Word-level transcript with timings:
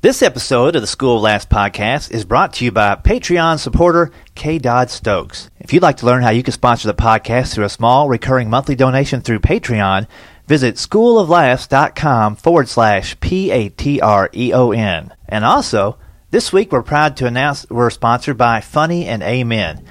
This 0.00 0.22
episode 0.22 0.76
of 0.76 0.80
the 0.80 0.86
School 0.86 1.16
of 1.16 1.22
Laughs 1.22 1.44
podcast 1.44 2.12
is 2.12 2.24
brought 2.24 2.52
to 2.52 2.64
you 2.64 2.70
by 2.70 2.94
Patreon 2.94 3.58
supporter 3.58 4.12
K. 4.36 4.60
Dodd 4.60 4.90
Stokes. 4.90 5.50
If 5.58 5.72
you'd 5.72 5.82
like 5.82 5.96
to 5.96 6.06
learn 6.06 6.22
how 6.22 6.30
you 6.30 6.44
can 6.44 6.52
sponsor 6.52 6.86
the 6.86 6.94
podcast 6.94 7.52
through 7.52 7.64
a 7.64 7.68
small 7.68 8.08
recurring 8.08 8.48
monthly 8.48 8.76
donation 8.76 9.22
through 9.22 9.40
Patreon, 9.40 10.06
visit 10.46 10.76
schooloflaughs.com 10.76 12.36
forward 12.36 12.68
slash 12.68 13.18
P 13.18 13.50
A 13.50 13.70
T 13.70 14.00
R 14.00 14.30
E 14.32 14.52
O 14.52 14.70
N. 14.70 15.12
And 15.28 15.44
also, 15.44 15.98
this 16.30 16.52
week 16.52 16.70
we're 16.70 16.84
proud 16.84 17.16
to 17.16 17.26
announce 17.26 17.68
we're 17.68 17.90
sponsored 17.90 18.38
by 18.38 18.60
Funny 18.60 19.04
and 19.04 19.20
Amen. 19.24 19.84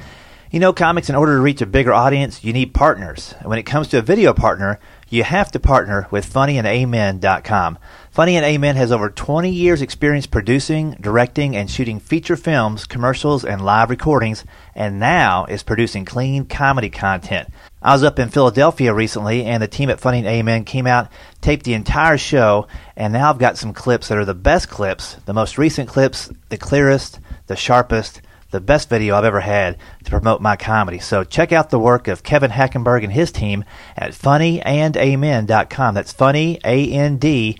You 0.49 0.61
know, 0.61 0.71
comics, 0.71 1.09
in 1.09 1.15
order 1.15 1.35
to 1.35 1.41
reach 1.41 1.61
a 1.61 1.65
bigger 1.65 1.91
audience, 1.91 2.45
you 2.45 2.53
need 2.53 2.73
partners. 2.73 3.35
And 3.39 3.49
when 3.49 3.59
it 3.59 3.63
comes 3.63 3.89
to 3.89 3.97
a 3.97 4.01
video 4.01 4.33
partner, 4.33 4.79
you 5.09 5.23
have 5.23 5.51
to 5.51 5.59
partner 5.59 6.07
with 6.09 6.31
funnyandamen.com. 6.31 7.77
Funny 8.17 8.35
and 8.35 8.43
Amen 8.43 8.75
has 8.77 8.91
over 8.91 9.11
20 9.11 9.51
years 9.51 9.83
experience 9.83 10.25
producing, 10.25 10.97
directing, 10.99 11.55
and 11.55 11.69
shooting 11.69 11.99
feature 11.99 12.35
films, 12.35 12.87
commercials, 12.87 13.45
and 13.45 13.63
live 13.63 13.91
recordings, 13.91 14.43
and 14.73 14.99
now 14.99 15.45
is 15.45 15.61
producing 15.61 16.03
clean 16.03 16.45
comedy 16.45 16.89
content. 16.89 17.47
I 17.79 17.93
was 17.93 18.03
up 18.03 18.17
in 18.17 18.29
Philadelphia 18.29 18.91
recently, 18.91 19.45
and 19.45 19.61
the 19.61 19.67
team 19.67 19.91
at 19.91 19.99
Funny 19.99 20.17
and 20.17 20.27
Amen 20.27 20.63
came 20.63 20.87
out, 20.87 21.11
taped 21.41 21.63
the 21.63 21.75
entire 21.75 22.17
show, 22.17 22.65
and 22.95 23.13
now 23.13 23.29
I've 23.29 23.37
got 23.37 23.55
some 23.55 23.71
clips 23.71 24.07
that 24.07 24.17
are 24.17 24.25
the 24.25 24.33
best 24.33 24.67
clips, 24.67 25.13
the 25.27 25.33
most 25.33 25.59
recent 25.59 25.87
clips, 25.87 26.31
the 26.49 26.57
clearest, 26.57 27.19
the 27.45 27.55
sharpest, 27.55 28.23
the 28.49 28.61
best 28.61 28.89
video 28.89 29.15
I've 29.15 29.25
ever 29.25 29.41
had 29.41 29.77
to 30.05 30.09
promote 30.09 30.41
my 30.41 30.55
comedy. 30.55 30.99
So 30.99 31.23
check 31.23 31.51
out 31.51 31.69
the 31.69 31.77
work 31.77 32.07
of 32.07 32.23
Kevin 32.23 32.49
Hackenberg 32.49 33.03
and 33.03 33.11
his 33.11 33.31
team 33.31 33.65
at 33.95 34.11
funnyandamen.com. 34.11 35.93
That's 35.93 36.13
funny, 36.13 36.59
A-N-D, 36.63 37.59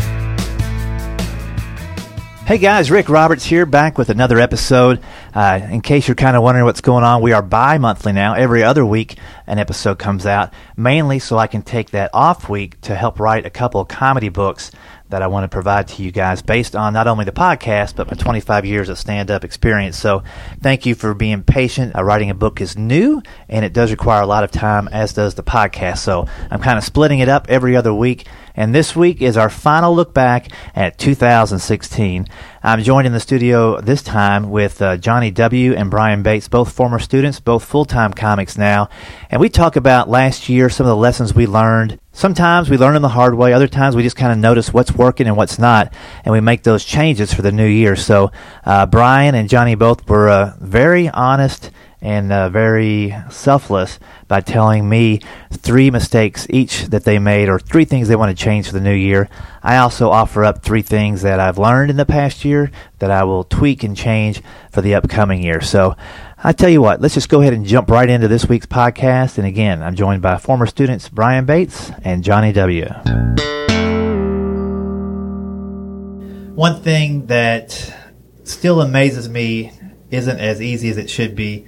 Hey 2.47 2.57
guys, 2.57 2.91
Rik 2.91 3.07
Roberts 3.07 3.45
here, 3.45 3.65
back 3.65 3.97
with 3.97 4.09
another 4.09 4.37
episode. 4.37 5.01
Uh, 5.33 5.61
in 5.71 5.79
case 5.79 6.07
you're 6.07 6.15
kind 6.15 6.35
of 6.35 6.43
wondering 6.43 6.65
what's 6.65 6.81
going 6.81 7.05
on, 7.05 7.21
we 7.21 7.31
are 7.31 7.41
bi 7.41 7.77
monthly 7.77 8.11
now. 8.11 8.33
Every 8.33 8.61
other 8.61 8.85
week, 8.85 9.17
an 9.47 9.57
episode 9.57 9.99
comes 9.99 10.25
out, 10.25 10.53
mainly 10.75 11.19
so 11.19 11.37
I 11.37 11.47
can 11.47 11.61
take 11.61 11.91
that 11.91 12.09
off 12.13 12.49
week 12.49 12.81
to 12.81 12.95
help 12.95 13.21
write 13.21 13.45
a 13.45 13.49
couple 13.49 13.79
of 13.79 13.87
comedy 13.87 14.27
books 14.27 14.71
that 15.07 15.21
I 15.21 15.27
want 15.27 15.43
to 15.45 15.49
provide 15.49 15.87
to 15.89 16.03
you 16.03 16.11
guys 16.11 16.41
based 16.41 16.75
on 16.75 16.93
not 16.93 17.07
only 17.07 17.23
the 17.25 17.31
podcast, 17.31 17.95
but 17.95 18.07
my 18.07 18.15
25 18.17 18.65
years 18.65 18.89
of 18.89 18.97
stand 18.97 19.29
up 19.29 19.43
experience. 19.45 19.97
So 19.97 20.23
thank 20.61 20.85
you 20.85 20.95
for 20.95 21.13
being 21.13 21.43
patient. 21.43 21.95
Uh, 21.95 22.03
writing 22.03 22.29
a 22.29 22.33
book 22.33 22.59
is 22.59 22.77
new 22.77 23.21
and 23.47 23.63
it 23.63 23.73
does 23.73 23.91
require 23.91 24.21
a 24.21 24.25
lot 24.25 24.43
of 24.43 24.51
time, 24.51 24.87
as 24.89 25.13
does 25.13 25.35
the 25.35 25.43
podcast. 25.43 25.99
So 25.99 26.27
I'm 26.49 26.61
kind 26.61 26.77
of 26.77 26.83
splitting 26.83 27.19
it 27.19 27.29
up 27.29 27.47
every 27.49 27.75
other 27.75 27.93
week. 27.93 28.25
And 28.55 28.75
this 28.75 28.95
week 28.95 29.21
is 29.21 29.37
our 29.37 29.49
final 29.49 29.95
look 29.95 30.13
back 30.13 30.49
at 30.75 30.97
2016. 30.97 32.27
I'm 32.63 32.83
joined 32.83 33.07
in 33.07 33.13
the 33.13 33.19
studio 33.19 33.81
this 33.81 34.03
time 34.03 34.49
with 34.49 34.81
uh, 34.81 34.97
Johnny 34.97 35.31
W. 35.31 35.73
and 35.73 35.89
Brian 35.89 36.21
Bates, 36.21 36.47
both 36.47 36.71
former 36.71 36.99
students, 36.99 37.39
both 37.39 37.63
full 37.63 37.85
time 37.85 38.13
comics 38.13 38.57
now. 38.57 38.89
And 39.29 39.39
we 39.39 39.49
talk 39.49 39.75
about 39.75 40.09
last 40.09 40.49
year, 40.49 40.69
some 40.69 40.85
of 40.85 40.89
the 40.89 40.95
lessons 40.95 41.33
we 41.33 41.47
learned. 41.47 41.99
Sometimes 42.11 42.69
we 42.69 42.77
learn 42.77 42.93
them 42.93 43.01
the 43.01 43.09
hard 43.09 43.35
way, 43.35 43.53
other 43.53 43.69
times 43.69 43.95
we 43.95 44.03
just 44.03 44.17
kind 44.17 44.33
of 44.33 44.37
notice 44.37 44.73
what's 44.73 44.91
working 44.91 45.27
and 45.27 45.37
what's 45.37 45.57
not, 45.57 45.93
and 46.25 46.33
we 46.33 46.41
make 46.41 46.63
those 46.63 46.83
changes 46.83 47.33
for 47.33 47.41
the 47.41 47.53
new 47.53 47.65
year. 47.65 47.95
So, 47.95 48.31
uh, 48.65 48.85
Brian 48.85 49.33
and 49.33 49.47
Johnny 49.47 49.75
both 49.75 50.07
were 50.09 50.27
uh, 50.27 50.53
very 50.59 51.07
honest 51.07 51.71
and 52.01 52.31
uh, 52.31 52.49
very 52.49 53.15
selfless 53.29 53.99
by 54.27 54.41
telling 54.41 54.89
me 54.89 55.19
three 55.51 55.91
mistakes 55.91 56.47
each 56.49 56.85
that 56.85 57.03
they 57.03 57.19
made 57.19 57.47
or 57.47 57.59
three 57.59 57.85
things 57.85 58.07
they 58.07 58.15
want 58.15 58.35
to 58.35 58.43
change 58.43 58.67
for 58.67 58.73
the 58.73 58.81
new 58.81 58.93
year. 58.93 59.29
I 59.61 59.77
also 59.77 60.09
offer 60.09 60.43
up 60.43 60.63
three 60.63 60.81
things 60.81 61.21
that 61.21 61.39
I've 61.39 61.59
learned 61.59 61.91
in 61.91 61.97
the 61.97 62.05
past 62.05 62.43
year 62.43 62.71
that 62.99 63.11
I 63.11 63.23
will 63.23 63.43
tweak 63.43 63.83
and 63.83 63.95
change 63.95 64.41
for 64.71 64.81
the 64.81 64.95
upcoming 64.95 65.43
year. 65.43 65.61
So 65.61 65.95
I 66.43 66.53
tell 66.53 66.69
you 66.69 66.81
what, 66.81 67.01
let's 67.01 67.13
just 67.13 67.29
go 67.29 67.41
ahead 67.41 67.53
and 67.53 67.67
jump 67.67 67.89
right 67.91 68.09
into 68.09 68.27
this 68.27 68.49
week's 68.49 68.65
podcast. 68.65 69.37
And 69.37 69.45
again, 69.45 69.83
I'm 69.83 69.95
joined 69.95 70.23
by 70.23 70.37
former 70.37 70.65
students 70.65 71.07
Brian 71.07 71.45
Bates 71.45 71.91
and 72.03 72.23
Johnny 72.23 72.51
W. 72.51 72.87
One 76.55 76.81
thing 76.81 77.27
that 77.27 77.93
still 78.43 78.81
amazes 78.81 79.29
me 79.29 79.71
isn't 80.09 80.39
as 80.39 80.61
easy 80.61 80.89
as 80.89 80.97
it 80.97 81.09
should 81.09 81.35
be 81.35 81.67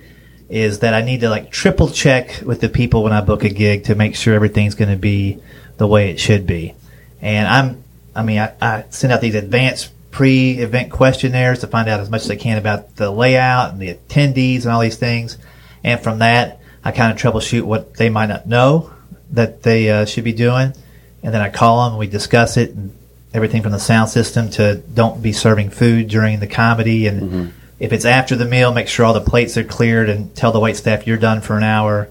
is 0.54 0.80
that 0.80 0.94
I 0.94 1.02
need 1.02 1.22
to 1.22 1.30
like 1.32 1.50
triple 1.50 1.90
check 1.90 2.42
with 2.46 2.62
the 2.62 2.70
people 2.70 3.02
when 3.02 3.12
I 3.12 3.22
book 3.22 3.44
a 3.44 3.50
gig 3.50 3.86
to 3.86 3.96
make 3.96 4.16
sure 4.16 4.36
everything's 4.36 4.76
going 4.76 4.92
to 4.92 4.96
be 4.96 5.40
the 5.78 5.88
way 5.88 6.12
it 6.12 6.20
should 6.20 6.46
be. 6.46 6.76
And 7.22 7.48
I'm, 7.48 7.84
I 8.16 8.22
mean, 8.22 8.38
I, 8.38 8.54
I 8.62 8.86
send 8.92 9.12
out 9.12 9.20
these 9.20 9.34
advanced 9.34 9.90
pre-event 10.12 10.92
questionnaires 10.92 11.62
to 11.62 11.68
find 11.68 11.90
out 11.90 12.02
as 12.02 12.12
much 12.12 12.22
as 12.26 12.30
I 12.30 12.36
can 12.36 12.60
about 12.60 12.98
the 12.98 13.10
layout 13.10 13.72
and 13.72 13.82
the 13.82 13.96
attendees 13.96 14.62
and 14.62 14.68
all 14.68 14.82
these 14.82 14.96
things. 14.96 15.40
And 15.84 16.00
from 16.00 16.20
that, 16.20 16.60
I 16.84 16.92
kind 16.92 17.12
of 17.12 17.18
troubleshoot 17.18 17.64
what 17.64 17.96
they 17.96 18.12
might 18.12 18.28
not 18.28 18.46
know 18.46 18.94
that 19.32 19.64
they 19.64 19.90
uh, 19.90 20.06
should 20.06 20.24
be 20.24 20.34
doing. 20.34 20.76
And 21.24 21.34
then 21.34 21.42
I 21.42 21.50
call 21.50 21.84
them 21.84 21.94
and 21.94 22.00
we 22.00 22.06
discuss 22.06 22.58
it 22.58 22.70
and 22.76 22.96
everything 23.34 23.64
from 23.64 23.72
the 23.72 23.80
sound 23.80 24.12
system 24.12 24.52
to 24.52 24.76
don't 24.76 25.24
be 25.24 25.34
serving 25.34 25.72
food 25.72 26.10
during 26.10 26.40
the 26.40 26.48
comedy 26.48 27.08
and 27.08 27.22
mm-hmm 27.24 27.60
if 27.84 27.92
it's 27.92 28.06
after 28.06 28.38
the 28.38 28.46
meal, 28.46 28.74
make 28.74 28.88
sure 28.88 29.06
all 29.06 29.14
the 29.14 29.20
plates 29.20 29.58
are 29.58 29.64
cleared 29.66 30.10
and 30.10 30.34
tell 30.34 30.54
the 30.54 30.60
wait 30.60 30.78
staff 30.78 31.06
you're 31.06 31.18
done 31.18 31.42
for 31.42 31.58
an 31.58 31.64
hour. 31.64 32.10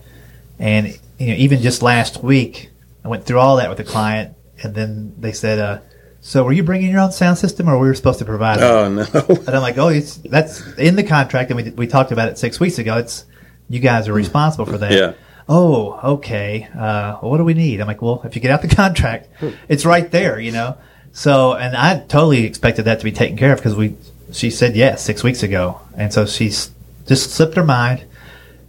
And 0.58 0.88
you 1.18 1.28
know, 1.28 1.34
even 1.34 1.62
just 1.62 1.80
last 1.80 2.22
week, 2.22 2.68
I 3.02 3.08
went 3.08 3.24
through 3.24 3.38
all 3.38 3.56
that 3.56 3.70
with 3.70 3.80
a 3.80 3.84
client, 3.84 4.36
and 4.62 4.74
then 4.74 5.14
they 5.18 5.32
said, 5.32 5.58
uh, 5.58 5.78
"So 6.20 6.44
were 6.44 6.52
you 6.52 6.62
bringing 6.62 6.90
your 6.90 7.00
own 7.00 7.10
sound 7.10 7.38
system, 7.38 7.70
or 7.70 7.78
we 7.78 7.88
were 7.88 7.94
supposed 7.94 8.18
to 8.18 8.26
provide 8.26 8.58
it?" 8.58 8.64
Oh 8.64 8.90
no! 8.90 9.06
and 9.46 9.48
I'm 9.48 9.62
like, 9.62 9.78
"Oh, 9.78 9.88
it's 9.88 10.16
that's 10.16 10.60
in 10.74 10.96
the 10.96 11.04
contract, 11.04 11.50
and 11.50 11.56
we 11.56 11.70
we 11.70 11.86
talked 11.86 12.12
about 12.12 12.28
it 12.28 12.36
six 12.36 12.60
weeks 12.60 12.78
ago. 12.78 12.98
It's 12.98 13.24
you 13.70 13.80
guys 13.80 14.08
are 14.08 14.12
responsible 14.12 14.66
for 14.66 14.76
that." 14.76 14.92
Yeah. 14.92 15.14
Oh, 15.48 15.98
okay. 16.16 16.68
Uh, 16.74 17.16
well, 17.22 17.30
what 17.30 17.38
do 17.38 17.44
we 17.44 17.54
need? 17.54 17.80
I'm 17.80 17.86
like, 17.86 18.02
well, 18.02 18.20
if 18.24 18.36
you 18.36 18.42
get 18.42 18.50
out 18.50 18.60
the 18.60 18.68
contract, 18.76 19.28
it's 19.68 19.86
right 19.86 20.08
there, 20.10 20.38
you 20.38 20.52
know. 20.52 20.76
So, 21.12 21.54
and 21.54 21.74
I 21.74 21.98
totally 21.98 22.44
expected 22.44 22.84
that 22.84 22.98
to 22.98 23.04
be 23.04 23.10
taken 23.10 23.38
care 23.38 23.52
of 23.52 23.58
because 23.58 23.74
we 23.74 23.96
she 24.32 24.50
said 24.50 24.74
yes 24.76 25.02
six 25.02 25.22
weeks 25.22 25.42
ago, 25.42 25.80
and 25.96 26.12
so 26.12 26.26
she's 26.26 26.70
just 27.06 27.30
slipped 27.30 27.54
her 27.56 27.64
mind. 27.64 28.04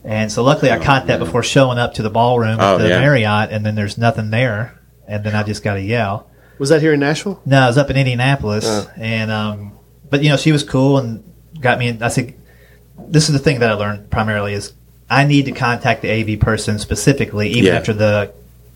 And 0.06 0.32
so 0.32 0.44
luckily 0.44 0.70
I 0.72 0.80
caught 0.80 1.08
that 1.08 1.20
before 1.20 1.44
showing 1.44 1.78
up 1.78 1.94
to 1.96 2.02
the 2.04 2.10
ballroom 2.10 2.60
at 2.60 2.74
Oh, 2.74 2.78
the 2.78 2.90
yeah. 2.90 3.00
Marriott, 3.00 3.52
and 3.52 3.66
then 3.66 3.76
there's 3.76 3.98
nothing 3.98 4.30
there, 4.32 4.78
and 5.08 5.24
then 5.24 5.34
I 5.36 5.44
just 5.44 5.64
got 5.64 5.78
a 5.78 5.82
yell. 5.82 6.30
Was 6.60 6.70
that 6.70 6.82
here 6.82 6.94
in 6.94 7.00
Nashville? 7.00 7.42
No, 7.46 7.60
I 7.62 7.68
was 7.68 7.78
up 7.78 7.90
in 7.90 7.96
Indianapolis, 7.98 8.66
Oh. 8.68 8.90
and 8.98 9.32
um, 9.32 9.72
but 10.10 10.22
you 10.22 10.30
know 10.30 10.38
she 10.38 10.52
was 10.52 10.64
cool 10.64 10.98
and 10.98 11.24
got 11.60 11.80
me. 11.80 11.88
In, 11.88 12.04
I 12.04 12.10
said, 12.10 12.34
this 13.08 13.30
is 13.30 13.34
the 13.34 13.40
thing 13.40 13.60
that 13.60 13.70
I 13.70 13.74
learned 13.76 14.10
primarily 14.10 14.54
is 14.54 14.74
I 15.10 15.24
need 15.26 15.46
to 15.46 15.52
contact 15.52 16.02
the 16.02 16.12
AV 16.12 16.40
person 16.40 16.80
specifically, 16.80 17.50
even 17.50 17.66
Yeah. 17.72 17.80
after 17.80 17.94
the 17.94 18.34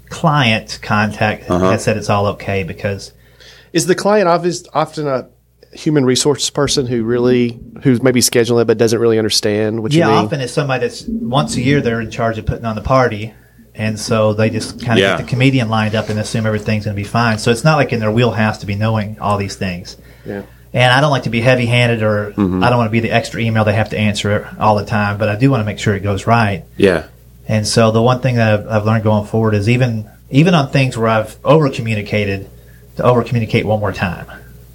client 0.10 0.80
contact 0.82 1.50
Uh-huh. 1.50 1.72
has 1.72 1.84
said 1.84 1.98
it's 1.98 2.10
all 2.10 2.28
okay 2.28 2.64
because 2.64 3.12
Is 3.74 3.86
the 3.88 3.96
client 3.96 4.28
obvious, 4.30 4.64
often 4.74 5.08
a 5.08 5.28
human 5.78 6.06
resource 6.06 6.50
person 6.50 6.88
who 6.88 7.04
really, 7.04 7.60
who's 7.84 8.02
maybe 8.02 8.20
scheduling 8.20 8.64
it 8.64 8.66
but 8.66 8.78
doesn't 8.78 9.00
really 9.00 9.18
understand 9.20 9.82
what 9.84 9.94
yeah, 9.94 10.08
you 10.08 10.16
mean? 10.16 10.26
often 10.26 10.42
it's 10.42 10.52
somebody 10.54 10.82
that's 10.82 11.06
once 11.08 11.56
a 11.56 11.62
year 11.62 11.82
they're 11.82 12.02
in 12.02 12.10
charge 12.10 12.38
of 12.38 12.46
putting 12.46 12.66
on 12.66 12.76
the 12.76 12.82
party, 12.82 13.34
and 13.76 14.00
so 14.00 14.34
they 14.34 14.50
just 14.50 14.80
kind 14.84 14.98
of 14.98 15.04
Yeah. 15.04 15.18
get 15.18 15.26
the 15.26 15.30
comedian 15.30 15.70
lined 15.70 15.94
up 15.96 16.10
and 16.10 16.18
assume 16.20 16.46
everything's 16.48 16.86
going 16.86 16.96
to 16.96 17.02
be 17.02 17.08
fine. 17.08 17.38
So 17.38 17.52
it's 17.52 17.64
not 17.64 17.76
like 17.78 17.94
in 17.94 18.00
their 18.00 18.12
wheelhouse 18.12 18.58
to 18.60 18.66
be 18.66 18.76
knowing 18.76 19.20
all 19.20 19.38
these 19.38 19.56
things. 19.56 19.98
Yeah. 20.26 20.42
And 20.74 20.92
I 20.92 21.00
don't 21.00 21.12
like 21.12 21.24
to 21.24 21.30
be 21.30 21.42
heavy-handed, 21.42 22.02
or 22.04 22.32
Mm-hmm. 22.32 22.64
I 22.64 22.70
don't 22.70 22.78
want 22.80 22.88
to 22.88 22.92
be 22.92 23.00
the 23.00 23.12
extra 23.12 23.40
email 23.40 23.64
they 23.64 23.74
have 23.74 23.90
to 23.92 23.98
answer 23.98 24.50
all 24.60 24.76
the 24.76 24.86
time. 24.86 25.18
But 25.18 25.30
I 25.30 25.36
do 25.36 25.50
want 25.52 25.62
to 25.62 25.66
make 25.66 25.80
sure 25.80 25.96
it 25.96 26.02
goes 26.02 26.28
right. 26.28 26.66
Yeah. 26.76 27.08
And 27.48 27.66
so 27.68 27.92
the 27.92 28.02
one 28.02 28.20
thing 28.20 28.36
that 28.36 28.60
I've, 28.60 28.68
I've 28.68 28.86
learned 28.86 29.04
going 29.04 29.26
forward 29.28 29.54
is 29.54 29.70
even 29.70 30.10
even 30.30 30.54
on 30.56 30.70
things 30.70 30.98
where 30.98 31.08
I've 31.08 31.38
over 31.46 31.70
communicated, 31.70 32.50
to 32.98 33.04
over 33.04 33.24
communicate 33.24 33.66
one 33.66 33.80
more 33.80 33.94
time. 33.94 34.26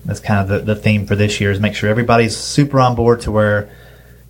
That's 0.05 0.21
kind 0.21 0.41
of 0.41 0.49
the, 0.49 0.75
the 0.75 0.81
theme 0.81 1.07
for 1.07 1.15
this 1.15 1.41
year 1.41 1.51
is 1.51 1.61
make 1.61 1.75
sure 1.75 1.89
everybody's 1.89 2.37
super 2.37 2.81
on 2.81 2.95
board 2.97 3.21
to 3.23 3.31
where 3.31 3.71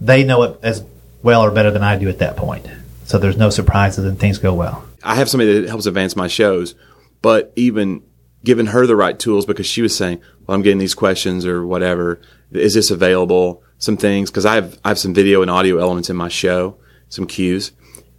they 0.00 0.24
know 0.24 0.42
it 0.42 0.58
as 0.62 0.84
well 1.22 1.42
or 1.42 1.50
better 1.50 1.70
than 1.70 1.82
I 1.82 1.96
do 1.96 2.08
at 2.08 2.18
that 2.18 2.36
point. 2.36 2.66
So 3.04 3.18
there's 3.18 3.36
no 3.36 3.50
surprises 3.50 4.04
and 4.04 4.18
things 4.18 4.38
go 4.38 4.54
well. 4.54 4.84
I 5.02 5.14
have 5.16 5.28
somebody 5.28 5.60
that 5.60 5.68
helps 5.68 5.86
advance 5.86 6.14
my 6.14 6.28
shows, 6.28 6.74
but 7.20 7.52
even 7.56 8.02
giving 8.44 8.66
her 8.66 8.86
the 8.86 8.96
right 8.96 9.18
tools 9.18 9.46
because 9.46 9.66
she 9.66 9.82
was 9.82 9.96
saying, 9.96 10.20
well, 10.46 10.54
I'm 10.54 10.62
getting 10.62 10.78
these 10.78 10.94
questions 10.94 11.46
or 11.46 11.66
whatever. 11.66 12.20
Is 12.52 12.74
this 12.74 12.90
available? 12.90 13.62
some 13.82 13.96
things 13.96 14.30
because 14.30 14.46
I 14.46 14.54
have 14.54 14.78
I 14.84 14.88
have 14.88 14.98
some 14.98 15.12
video 15.12 15.42
and 15.42 15.50
audio 15.50 15.78
elements 15.78 16.08
in 16.08 16.16
my 16.16 16.28
show, 16.28 16.78
some 17.08 17.26
cues, 17.26 17.72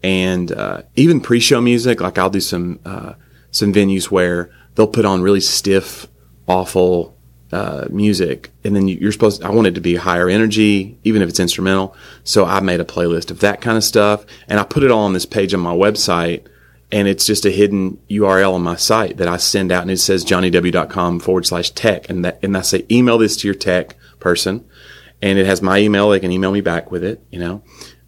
and 0.03 0.51
uh, 0.51 0.81
even 0.95 1.21
pre-show 1.21 1.61
music. 1.61 2.01
Like 2.01 2.17
I'll 2.17 2.29
do 2.29 2.41
some 2.41 2.79
uh, 2.85 3.13
some 3.51 3.73
venues 3.73 4.11
where 4.11 4.51
they'll 4.75 4.87
put 4.87 5.05
on 5.05 5.21
really 5.21 5.39
stiff, 5.39 6.07
awful 6.47 7.17
uh, 7.53 7.85
music, 7.89 8.51
and 8.63 8.75
then 8.75 8.87
you- 8.87 8.97
you're 8.99 9.11
supposed. 9.11 9.43
I 9.43 9.49
want 9.51 9.67
it 9.67 9.75
to 9.75 9.81
be 9.81 9.95
higher 9.95 10.27
energy, 10.27 10.97
even 11.03 11.21
if 11.21 11.29
it's 11.29 11.39
instrumental. 11.39 11.95
So 12.23 12.45
I 12.45 12.59
made 12.59 12.79
a 12.79 12.85
playlist 12.85 13.31
of 13.31 13.39
that 13.39 13.61
kind 13.61 13.77
of 13.77 13.83
stuff, 13.83 14.25
and 14.47 14.59
I 14.59 14.63
put 14.63 14.83
it 14.83 14.91
all 14.91 15.03
on 15.05 15.13
this 15.13 15.25
page 15.25 15.53
on 15.53 15.59
my 15.59 15.73
website. 15.73 16.41
And 16.91 17.07
it's 17.07 17.25
just 17.25 17.43
a 17.43 17.49
hidden 17.49 17.97
URL 18.07 18.53
on 18.53 18.61
my 18.61 18.75
site 18.75 19.17
that 19.17 19.27
I 19.27 19.37
send 19.37 19.71
out, 19.71 19.81
and 19.81 19.89
it 19.89 19.99
says 19.99 20.23
johnnyw.com 20.23 21.21
forward 21.21 21.45
slash 21.47 21.71
tech, 21.71 22.07
and 22.09 22.23
that 22.23 22.37
and 22.43 22.55
I 22.55 22.61
say 22.61 22.85
email 22.91 23.17
this 23.17 23.35
to 23.37 23.47
your 23.47 23.55
tech 23.55 23.95
person, 24.19 24.63
and 25.19 25.39
it 25.39 25.47
has 25.47 25.59
my 25.61 25.79
email. 25.79 26.09
They 26.11 26.19
can 26.19 26.31
email 26.31 26.51
me 26.51 26.61
back 26.61 26.91
with 26.91 27.03
it, 27.03 27.19
you 27.31 27.39
know. 27.39 27.63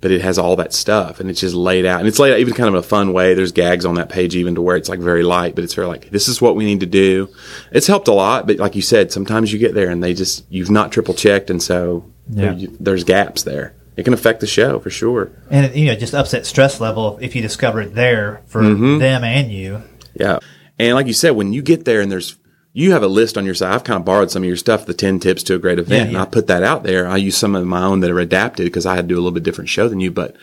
But 0.05 0.11
it 0.11 0.21
has 0.21 0.37
all 0.37 0.55
that 0.57 0.71
stuff, 0.71 1.19
and 1.19 1.31
it's 1.31 1.39
just 1.39 1.55
laid 1.55 1.83
out, 1.83 1.97
and 1.97 2.07
it's 2.07 2.19
laid 2.19 2.31
out 2.31 2.37
even 2.39 2.53
kind 2.53 2.67
of 2.67 2.75
in 2.75 2.79
a 2.79 2.83
fun 2.83 3.11
way. 3.11 3.33
There's 3.33 3.51
gags 3.51 3.85
on 3.85 3.95
that 3.95 4.07
page, 4.07 4.35
even 4.35 4.53
to 4.53 4.61
where 4.61 4.75
it's 4.75 4.87
like 4.87 4.99
very 4.99 5.23
light, 5.23 5.55
but 5.55 5.63
it's 5.63 5.73
very 5.73 5.87
like 5.87 6.11
this 6.11 6.27
is 6.27 6.39
what 6.39 6.55
we 6.55 6.63
need 6.63 6.81
to 6.81 6.85
do. 6.85 7.27
It's 7.71 7.87
helped 7.87 8.07
a 8.07 8.13
lot, 8.13 8.45
but 8.45 8.57
like 8.57 8.75
you 8.75 8.83
said, 8.83 9.11
sometimes 9.11 9.51
you 9.51 9.57
get 9.57 9.73
there 9.73 9.89
and 9.89 10.03
they 10.03 10.13
just 10.13 10.45
you've 10.47 10.69
not 10.69 10.91
triple 10.91 11.15
checked, 11.15 11.49
and 11.49 11.59
so 11.59 12.05
Yeah. 12.29 12.53
there- 12.53 12.67
there's 12.79 13.03
gaps 13.03 13.41
there. 13.41 13.73
It 13.97 14.03
can 14.03 14.13
affect 14.13 14.41
the 14.41 14.45
show 14.47 14.77
for 14.77 14.91
sure. 14.91 15.31
And 15.49 15.65
it, 15.65 15.75
you 15.75 15.85
know, 15.87 15.95
just 15.95 16.13
upset 16.13 16.45
stress 16.45 16.79
level 16.79 17.17
if 17.19 17.35
you 17.35 17.41
discover 17.41 17.81
it 17.81 17.95
there 17.95 18.41
for 18.45 18.61
Mm-hmm. 18.61 18.99
them 18.99 19.23
and 19.23 19.51
you. 19.51 19.81
Yeah. 20.13 20.37
And 20.77 20.93
like 20.93 21.07
you 21.07 21.13
said, 21.13 21.31
when 21.31 21.51
you 21.51 21.63
get 21.63 21.85
there 21.85 21.99
and 22.01 22.11
there's, 22.11 22.35
you 22.77 22.91
have 22.91 23.03
a 23.03 23.07
list 23.07 23.37
on 23.37 23.45
your 23.45 23.55
site. 23.55 23.71
I've 23.71 23.85
kind 23.85 23.97
of 23.97 24.05
borrowed 24.05 24.29
some 24.29 24.43
of 24.43 24.47
your 24.47 24.57
stuff, 24.57 24.85
the 24.85 24.93
10 24.93 25.21
tips 25.21 25.43
to 25.43 25.55
a 25.55 25.59
great 25.59 25.79
event. 25.79 26.11
Yeah, 26.11 26.17
And. 26.17 26.21
I 26.23 26.25
put 26.29 26.47
that 26.47 26.61
out 26.61 26.83
there. 26.83 27.07
I 27.07 27.15
use 27.15 27.37
some 27.37 27.55
of 27.55 27.65
my 27.65 27.81
own 27.81 28.01
that 28.01 28.11
are 28.11 28.19
adapted 28.19 28.65
because 28.65 28.85
I 28.85 28.97
had 28.97 29.07
to 29.07 29.07
do 29.07 29.15
a 29.15 29.23
little 29.23 29.31
bit 29.31 29.43
different 29.43 29.69
show 29.69 29.87
than 29.87 30.01
you. 30.01 30.11
But 30.11 30.35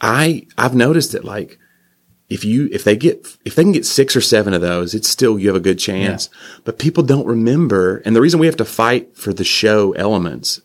I, 0.00 0.46
I've 0.56 0.74
noticed 0.74 1.12
that 1.12 1.26
like, 1.26 1.58
if 2.30 2.42
you, 2.42 2.70
if 2.72 2.84
they 2.84 2.96
get, 2.96 3.26
if 3.44 3.54
they 3.54 3.64
can 3.64 3.72
get 3.72 3.84
six 3.84 4.16
or 4.16 4.22
seven 4.22 4.54
of 4.54 4.62
those, 4.62 4.94
it's 4.94 5.10
still, 5.10 5.38
you 5.38 5.48
have 5.48 5.56
a 5.56 5.60
good 5.60 5.78
chance. 5.78 6.30
But 6.64 6.78
people 6.78 7.02
don't 7.02 7.26
remember. 7.26 7.98
And 8.06 8.16
the 8.16 8.22
reason 8.22 8.40
we 8.40 8.46
have 8.46 8.56
to 8.56 8.64
fight 8.64 9.14
for 9.14 9.34
the 9.34 9.44
show 9.44 9.92
elements 9.92 10.62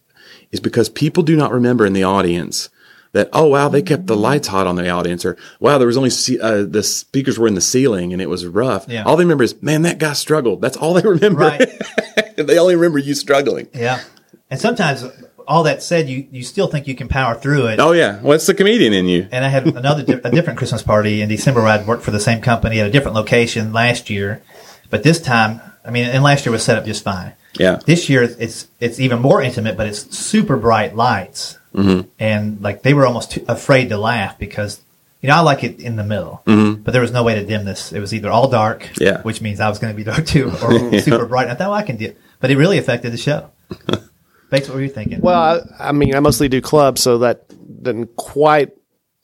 is 0.53 0.61
because 0.61 0.87
people 0.87 1.21
do 1.21 1.35
not 1.35 1.51
remember 1.51 1.85
in 1.85 1.91
the 1.91 2.03
audience 2.03 2.69
that 3.17 3.29
oh 3.33 3.47
wow 3.47 3.67
they 3.67 3.81
kept 3.81 4.07
the 4.07 4.15
lights 4.15 4.47
hot 4.47 4.67
on 4.67 4.75
the 4.75 4.89
audience 4.89 5.25
or 5.25 5.35
wow 5.59 5.77
there 5.77 5.87
was 5.87 5.97
only 5.97 6.11
uh, 6.41 6.63
the 6.63 6.83
speakers 6.83 7.37
were 7.37 7.47
in 7.47 7.55
the 7.55 7.61
ceiling 7.61 8.13
and 8.13 8.21
it 8.21 8.29
was 8.29 8.45
rough. 8.45 8.85
Yeah. 8.87 9.03
All 9.03 9.17
they 9.17 9.25
remember 9.25 9.43
is 9.43 9.61
man 9.61 9.81
that 9.81 9.97
guy 9.97 10.13
struggled. 10.13 10.61
That's 10.61 10.77
all 10.77 10.93
they 10.93 11.01
remember. 11.07 11.39
Right. 11.39 11.69
they 12.37 12.57
only 12.57 12.75
remember 12.75 12.99
you 12.99 13.15
struggling. 13.15 13.67
Yeah. 13.73 14.01
And 14.49 14.59
sometimes, 14.59 15.03
all 15.47 15.63
that 15.63 15.81
said, 15.81 16.09
you, 16.09 16.27
you 16.31 16.43
still 16.43 16.67
think 16.67 16.87
you 16.87 16.95
can 16.95 17.07
power 17.07 17.35
through 17.35 17.67
it. 17.67 17.79
Oh 17.79 17.91
yeah, 17.91 18.19
what's 18.21 18.45
the 18.45 18.53
comedian 18.53 18.93
in 18.93 19.05
you? 19.05 19.27
And 19.31 19.43
I 19.43 19.49
had 19.49 19.65
another 19.65 20.03
di- 20.03 20.21
a 20.23 20.31
different 20.31 20.57
Christmas 20.57 20.83
party 20.83 21.21
in 21.21 21.29
December 21.29 21.61
where 21.61 21.69
I'd 21.69 21.87
worked 21.87 22.03
for 22.03 22.11
the 22.11 22.19
same 22.19 22.41
company 22.41 22.79
at 22.79 22.87
a 22.87 22.91
different 22.91 23.15
location 23.15 23.73
last 23.73 24.09
year, 24.09 24.41
but 24.89 25.03
this 25.03 25.21
time, 25.21 25.61
I 25.85 25.91
mean, 25.91 26.05
and 26.05 26.23
last 26.23 26.45
year 26.45 26.51
was 26.51 26.63
set 26.63 26.77
up 26.77 26.85
just 26.85 27.03
fine. 27.03 27.33
Yeah. 27.57 27.79
This 27.85 28.09
year 28.09 28.23
it's 28.23 28.67
it's 28.79 28.99
even 28.99 29.19
more 29.19 29.41
intimate, 29.41 29.77
but 29.77 29.87
it's 29.87 30.15
super 30.15 30.57
bright 30.57 30.95
lights, 30.95 31.56
Mm-hmm. 31.73 32.07
and 32.19 32.61
like 32.61 32.81
they 32.83 32.93
were 32.93 33.05
almost 33.05 33.31
too 33.31 33.45
afraid 33.47 33.89
to 33.89 33.97
laugh 33.97 34.39
because 34.39 34.81
you 35.21 35.27
know 35.29 35.35
I 35.35 35.41
like 35.41 35.63
it 35.63 35.79
in 35.79 35.95
the 35.95 36.03
middle, 36.03 36.41
but 36.45 36.91
there 36.91 37.01
was 37.01 37.11
no 37.11 37.23
way 37.23 37.35
to 37.35 37.45
dim 37.45 37.65
this. 37.65 37.91
It 37.93 37.99
was 37.99 38.13
either 38.13 38.29
all 38.31 38.47
dark, 38.49 38.83
Mm-hmm. 38.83 39.03
Yeah. 39.03 39.21
which 39.21 39.41
means 39.41 39.59
I 39.59 39.69
was 39.69 39.77
going 39.79 39.93
to 39.93 39.97
be 39.97 40.03
dark 40.03 40.25
too, 40.25 40.47
or 40.63 40.99
super 40.99 41.25
bright. 41.25 41.43
And 41.43 41.51
I 41.51 41.55
thought 41.55 41.69
well, 41.69 41.73
I 41.79 41.83
can 41.83 41.97
do, 41.97 42.05
it. 42.05 42.17
but 42.39 42.49
it 42.51 42.57
really 42.57 42.77
affected 42.77 43.11
the 43.11 43.17
show. 43.17 43.49
Bakes, 44.49 44.69
what 44.69 44.75
were 44.75 44.81
you 44.81 44.89
thinking? 44.89 45.19
Well, 45.21 45.61
I, 45.79 45.89
I 45.89 45.91
mean, 45.91 46.15
I 46.15 46.19
mostly 46.21 46.47
do 46.47 46.61
clubs, 46.61 47.01
so 47.01 47.17
that 47.19 47.47
didn't 47.83 48.15
quite 48.15 48.71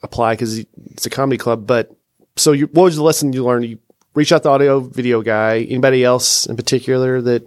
apply 0.04 0.34
because 0.34 0.60
it's 0.92 1.06
a 1.06 1.10
comedy 1.10 1.38
club. 1.38 1.66
But 1.66 1.95
so, 2.36 2.51
you, 2.51 2.68
what 2.68 2.84
was 2.84 2.98
the 2.98 3.04
lesson 3.04 3.31
you 3.31 3.45
learned? 3.45 3.66
You 3.66 3.80
reach 4.16 4.34
out 4.34 4.40
to 4.40 4.44
the 4.44 4.50
audio 4.50 4.80
video 4.81 5.22
guy. 5.22 5.60
Anybody 5.60 6.04
else 6.04 6.45
in 6.45 6.56
particular 6.57 7.22
that? 7.22 7.44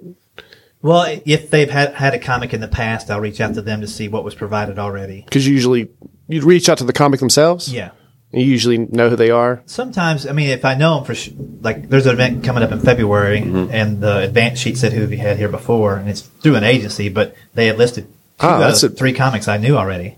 Well, 0.86 1.20
if 1.26 1.50
they've 1.50 1.68
had, 1.70 1.94
had 1.94 2.14
a 2.14 2.18
comic 2.18 2.54
in 2.54 2.60
the 2.60 2.68
past, 2.68 3.10
I'll 3.10 3.20
reach 3.20 3.40
out 3.40 3.54
to 3.54 3.62
them 3.62 3.80
to 3.80 3.86
see 3.86 4.08
what 4.08 4.24
was 4.24 4.34
provided 4.34 4.78
already. 4.78 5.22
Because 5.22 5.46
usually 5.46 5.88
you'd 6.28 6.44
reach 6.44 6.68
out 6.68 6.78
to 6.78 6.84
the 6.84 6.92
comic 6.92 7.20
themselves. 7.20 7.72
Yeah. 7.72 7.90
You 8.32 8.44
usually 8.44 8.78
know 8.78 9.08
who 9.08 9.16
they 9.16 9.30
are. 9.30 9.62
Sometimes, 9.66 10.26
I 10.26 10.32
mean, 10.32 10.50
if 10.50 10.64
I 10.64 10.74
know 10.74 10.96
them 10.96 11.04
for 11.04 11.14
sh- 11.14 11.30
like, 11.60 11.88
there's 11.88 12.06
an 12.06 12.12
event 12.12 12.44
coming 12.44 12.62
up 12.62 12.72
in 12.72 12.80
February, 12.80 13.38
and 13.38 14.00
the 14.00 14.18
advance 14.18 14.58
sheet 14.58 14.76
said 14.76 14.92
who 14.92 15.06
we 15.06 15.16
had 15.16 15.36
here 15.38 15.48
before, 15.48 15.96
and 15.96 16.08
it's 16.08 16.20
through 16.22 16.56
an 16.56 16.64
agency, 16.64 17.08
but 17.08 17.34
they 17.54 17.66
had 17.68 17.78
listed 17.78 18.04
two 18.40 18.46
Ah, 18.46 18.58
that's 18.58 18.82
a- 18.82 18.90
three 18.90 19.12
comics 19.12 19.48
I 19.48 19.56
knew 19.58 19.76
already. 19.76 20.16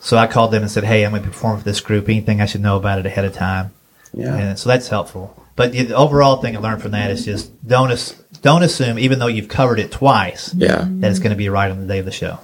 So 0.00 0.16
I 0.16 0.26
called 0.26 0.52
them 0.52 0.62
and 0.62 0.70
said, 0.70 0.84
"Hey, 0.84 1.04
I'm 1.04 1.10
going 1.10 1.22
to 1.24 1.28
perform 1.28 1.58
for 1.58 1.64
this 1.64 1.80
group. 1.80 2.08
Anything 2.08 2.40
I 2.40 2.46
should 2.46 2.60
know 2.60 2.76
about 2.76 2.98
it 3.00 3.06
ahead 3.06 3.24
of 3.24 3.32
time?" 3.34 3.72
Yeah. 4.14 4.36
And 4.36 4.58
so 4.58 4.68
that's 4.68 4.88
helpful. 4.88 5.34
But 5.56 5.72
the 5.72 5.92
overall 5.94 6.36
thing 6.36 6.56
I 6.56 6.60
learned 6.60 6.82
from 6.82 6.92
that 6.92 7.10
is 7.10 7.24
just 7.24 7.50
don't 7.66 7.90
as- 7.90 8.14
don't 8.42 8.62
assume, 8.62 8.98
even 8.98 9.18
though 9.18 9.26
you've 9.26 9.48
covered 9.48 9.78
it 9.78 9.90
twice, 9.90 10.54
Yeah. 10.54 10.86
that 10.88 11.10
it's 11.10 11.18
going 11.20 11.30
to 11.30 11.36
be 11.36 11.48
right 11.48 11.70
on 11.70 11.80
the 11.80 11.86
day 11.86 11.98
of 11.98 12.04
the 12.04 12.10
show. 12.12 12.38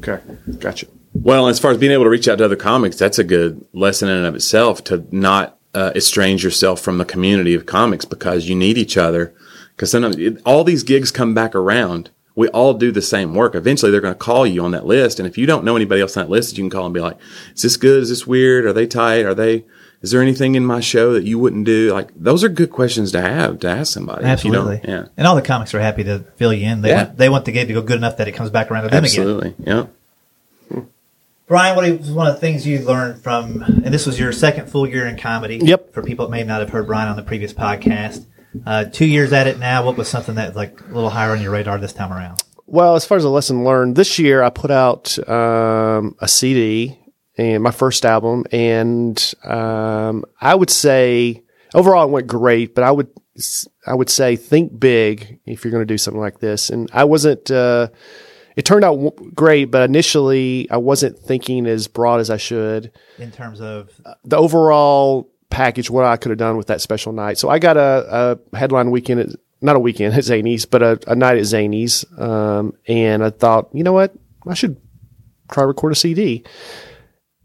Okay, 0.00 0.20
gotcha. 0.58 0.86
Well, 1.14 1.48
as 1.48 1.58
far 1.58 1.70
as 1.72 1.78
being 1.78 1.92
able 1.92 2.04
to 2.04 2.10
reach 2.10 2.28
out 2.28 2.38
to 2.38 2.44
other 2.44 2.56
comics, 2.56 2.96
that's 2.96 3.18
a 3.18 3.24
good 3.24 3.64
lesson 3.72 4.08
in 4.08 4.16
and 4.18 4.26
of 4.26 4.34
itself 4.34 4.84
to 4.84 5.04
not 5.10 5.58
uh, 5.74 5.92
estrange 5.94 6.44
yourself 6.44 6.80
from 6.80 6.98
the 6.98 7.04
community 7.04 7.54
of 7.54 7.66
comics 7.66 8.04
because 8.04 8.48
you 8.48 8.54
need 8.54 8.78
each 8.78 8.96
other. 8.96 9.34
Because 9.74 9.90
sometimes 9.90 10.16
it, 10.16 10.40
all 10.44 10.64
these 10.64 10.82
gigs 10.82 11.10
come 11.10 11.34
back 11.34 11.54
around. 11.54 12.10
We 12.34 12.48
all 12.48 12.74
do 12.74 12.92
the 12.92 13.02
same 13.02 13.34
work. 13.34 13.54
Eventually, 13.56 13.90
they're 13.90 14.00
going 14.00 14.14
to 14.14 14.18
call 14.18 14.46
you 14.46 14.62
on 14.64 14.70
that 14.70 14.86
list, 14.86 15.18
and 15.18 15.26
if 15.26 15.36
you 15.36 15.46
don't 15.46 15.64
know 15.64 15.74
anybody 15.74 16.00
else 16.00 16.16
on 16.16 16.24
that 16.24 16.30
list, 16.30 16.56
you 16.56 16.62
can 16.62 16.70
call 16.70 16.84
and 16.84 16.94
be 16.94 17.00
like, 17.00 17.16
"Is 17.56 17.62
this 17.62 17.76
good? 17.76 18.02
Is 18.02 18.10
this 18.10 18.26
weird? 18.28 18.64
Are 18.64 18.72
they 18.72 18.86
tight? 18.86 19.24
Are 19.24 19.34
they?" 19.34 19.64
Is 20.00 20.12
there 20.12 20.22
anything 20.22 20.54
in 20.54 20.64
my 20.64 20.78
show 20.80 21.12
that 21.14 21.24
you 21.24 21.38
wouldn't 21.40 21.64
do? 21.64 21.92
Like 21.92 22.10
those 22.14 22.44
are 22.44 22.48
good 22.48 22.70
questions 22.70 23.10
to 23.12 23.20
have 23.20 23.58
to 23.60 23.68
ask 23.68 23.92
somebody. 23.92 24.24
if 24.26 24.44
you 24.44 24.52
don't- 24.52 24.68
Absolutely. 24.68 24.90
yeah. 24.92 25.04
And 25.16 25.26
all 25.26 25.34
the 25.34 25.42
comics 25.42 25.74
are 25.74 25.80
happy 25.80 26.04
to 26.04 26.20
fill 26.36 26.52
you 26.52 26.68
in. 26.68 26.82
They 26.82 26.90
Yeah. 26.90 27.04
want 27.04 27.18
they 27.18 27.28
want 27.28 27.44
the 27.46 27.52
gig 27.52 27.66
to 27.68 27.74
go 27.74 27.82
good 27.82 27.96
enough 27.96 28.16
that 28.18 28.28
it 28.28 28.32
comes 28.32 28.50
back 28.50 28.70
around 28.70 28.84
to 28.84 28.88
them 28.90 28.98
again. 29.04 29.04
Absolutely. 29.04 29.54
Yeah. 29.58 29.86
Brian, 31.46 31.74
what 31.76 31.98
was 31.98 32.10
one 32.10 32.26
of 32.26 32.34
the 32.34 32.40
things 32.40 32.66
you 32.66 32.80
learned 32.80 33.22
from, 33.22 33.62
and 33.62 33.86
this 33.86 34.04
was 34.04 34.20
your 34.20 34.32
second 34.32 34.68
full 34.68 34.86
year 34.86 35.06
in 35.06 35.16
comedy. 35.16 35.58
Yep. 35.62 35.94
For 35.94 36.02
people 36.02 36.26
that 36.26 36.30
may 36.30 36.44
not 36.44 36.60
have 36.60 36.68
heard 36.70 36.86
Brian 36.86 37.08
on 37.08 37.16
the 37.16 37.22
previous 37.22 37.54
podcast, 37.54 38.26
uh, 38.66 38.84
two 38.84 39.06
years 39.06 39.32
at 39.32 39.46
it 39.46 39.58
now. 39.58 39.82
What 39.84 39.96
was 39.96 40.08
something 40.08 40.34
that 40.34 40.54
like 40.54 40.78
a 40.90 40.92
little 40.94 41.08
higher 41.08 41.32
on 41.32 41.40
your 41.40 41.50
radar 41.52 41.78
this 41.78 41.94
time 41.94 42.12
around? 42.12 42.42
Well, 42.66 42.96
as 42.96 43.06
far 43.06 43.16
as 43.16 43.24
a 43.24 43.30
lesson 43.30 43.64
learned, 43.64 43.96
this 43.96 44.18
year 44.18 44.42
I 44.42 44.50
put 44.50 44.70
out 44.70 45.18
um, 45.26 46.14
a 46.20 46.28
CD 46.28 46.98
and 47.38 47.62
my 47.62 47.70
first 47.70 48.04
album, 48.04 48.44
and 48.52 49.34
um, 49.44 50.24
I 50.40 50.54
would 50.54 50.70
say 50.70 51.44
overall 51.74 52.04
it 52.06 52.10
went 52.10 52.26
great. 52.26 52.74
But 52.74 52.84
I 52.84 52.90
would 52.90 53.08
I 53.86 53.94
would 53.94 54.10
say 54.10 54.36
think 54.36 54.78
big 54.78 55.40
if 55.46 55.64
you're 55.64 55.70
going 55.70 55.86
to 55.86 55.86
do 55.94 55.98
something 55.98 56.20
like 56.20 56.40
this. 56.40 56.68
And 56.70 56.90
I 56.92 57.04
wasn't. 57.04 57.50
Uh, 57.50 57.88
it 58.56 58.64
turned 58.64 58.84
out 58.84 58.96
w- 58.96 59.32
great, 59.34 59.66
but 59.66 59.88
initially 59.88 60.68
I 60.68 60.78
wasn't 60.78 61.16
thinking 61.16 61.66
as 61.66 61.86
broad 61.86 62.18
as 62.20 62.28
I 62.28 62.38
should. 62.38 62.90
In 63.18 63.30
terms 63.30 63.60
of 63.60 63.88
The 64.24 64.36
overall 64.36 65.30
package, 65.48 65.90
what 65.90 66.04
I 66.04 66.16
could 66.16 66.30
have 66.30 66.38
done 66.38 66.56
with 66.56 66.66
that 66.66 66.80
special 66.80 67.12
night. 67.12 67.38
So 67.38 67.48
I 67.48 67.60
got 67.60 67.76
a, 67.76 68.38
a 68.52 68.56
headline 68.56 68.90
weekend 68.90 69.20
at 69.20 69.28
not 69.60 69.76
a 69.76 69.80
weekend 69.80 70.14
at 70.14 70.24
Zanies, 70.24 70.68
but 70.68 70.82
a, 70.82 71.00
a 71.06 71.14
night 71.14 71.36
at 71.36 71.44
Zanies. 71.44 72.04
Um, 72.20 72.74
and 72.88 73.24
I 73.24 73.30
thought, 73.30 73.68
you 73.72 73.84
know 73.84 73.92
what? 73.92 74.12
I 74.46 74.54
should 74.54 74.76
try 75.50 75.64
record 75.64 75.92
a 75.92 75.96
CD. 75.96 76.44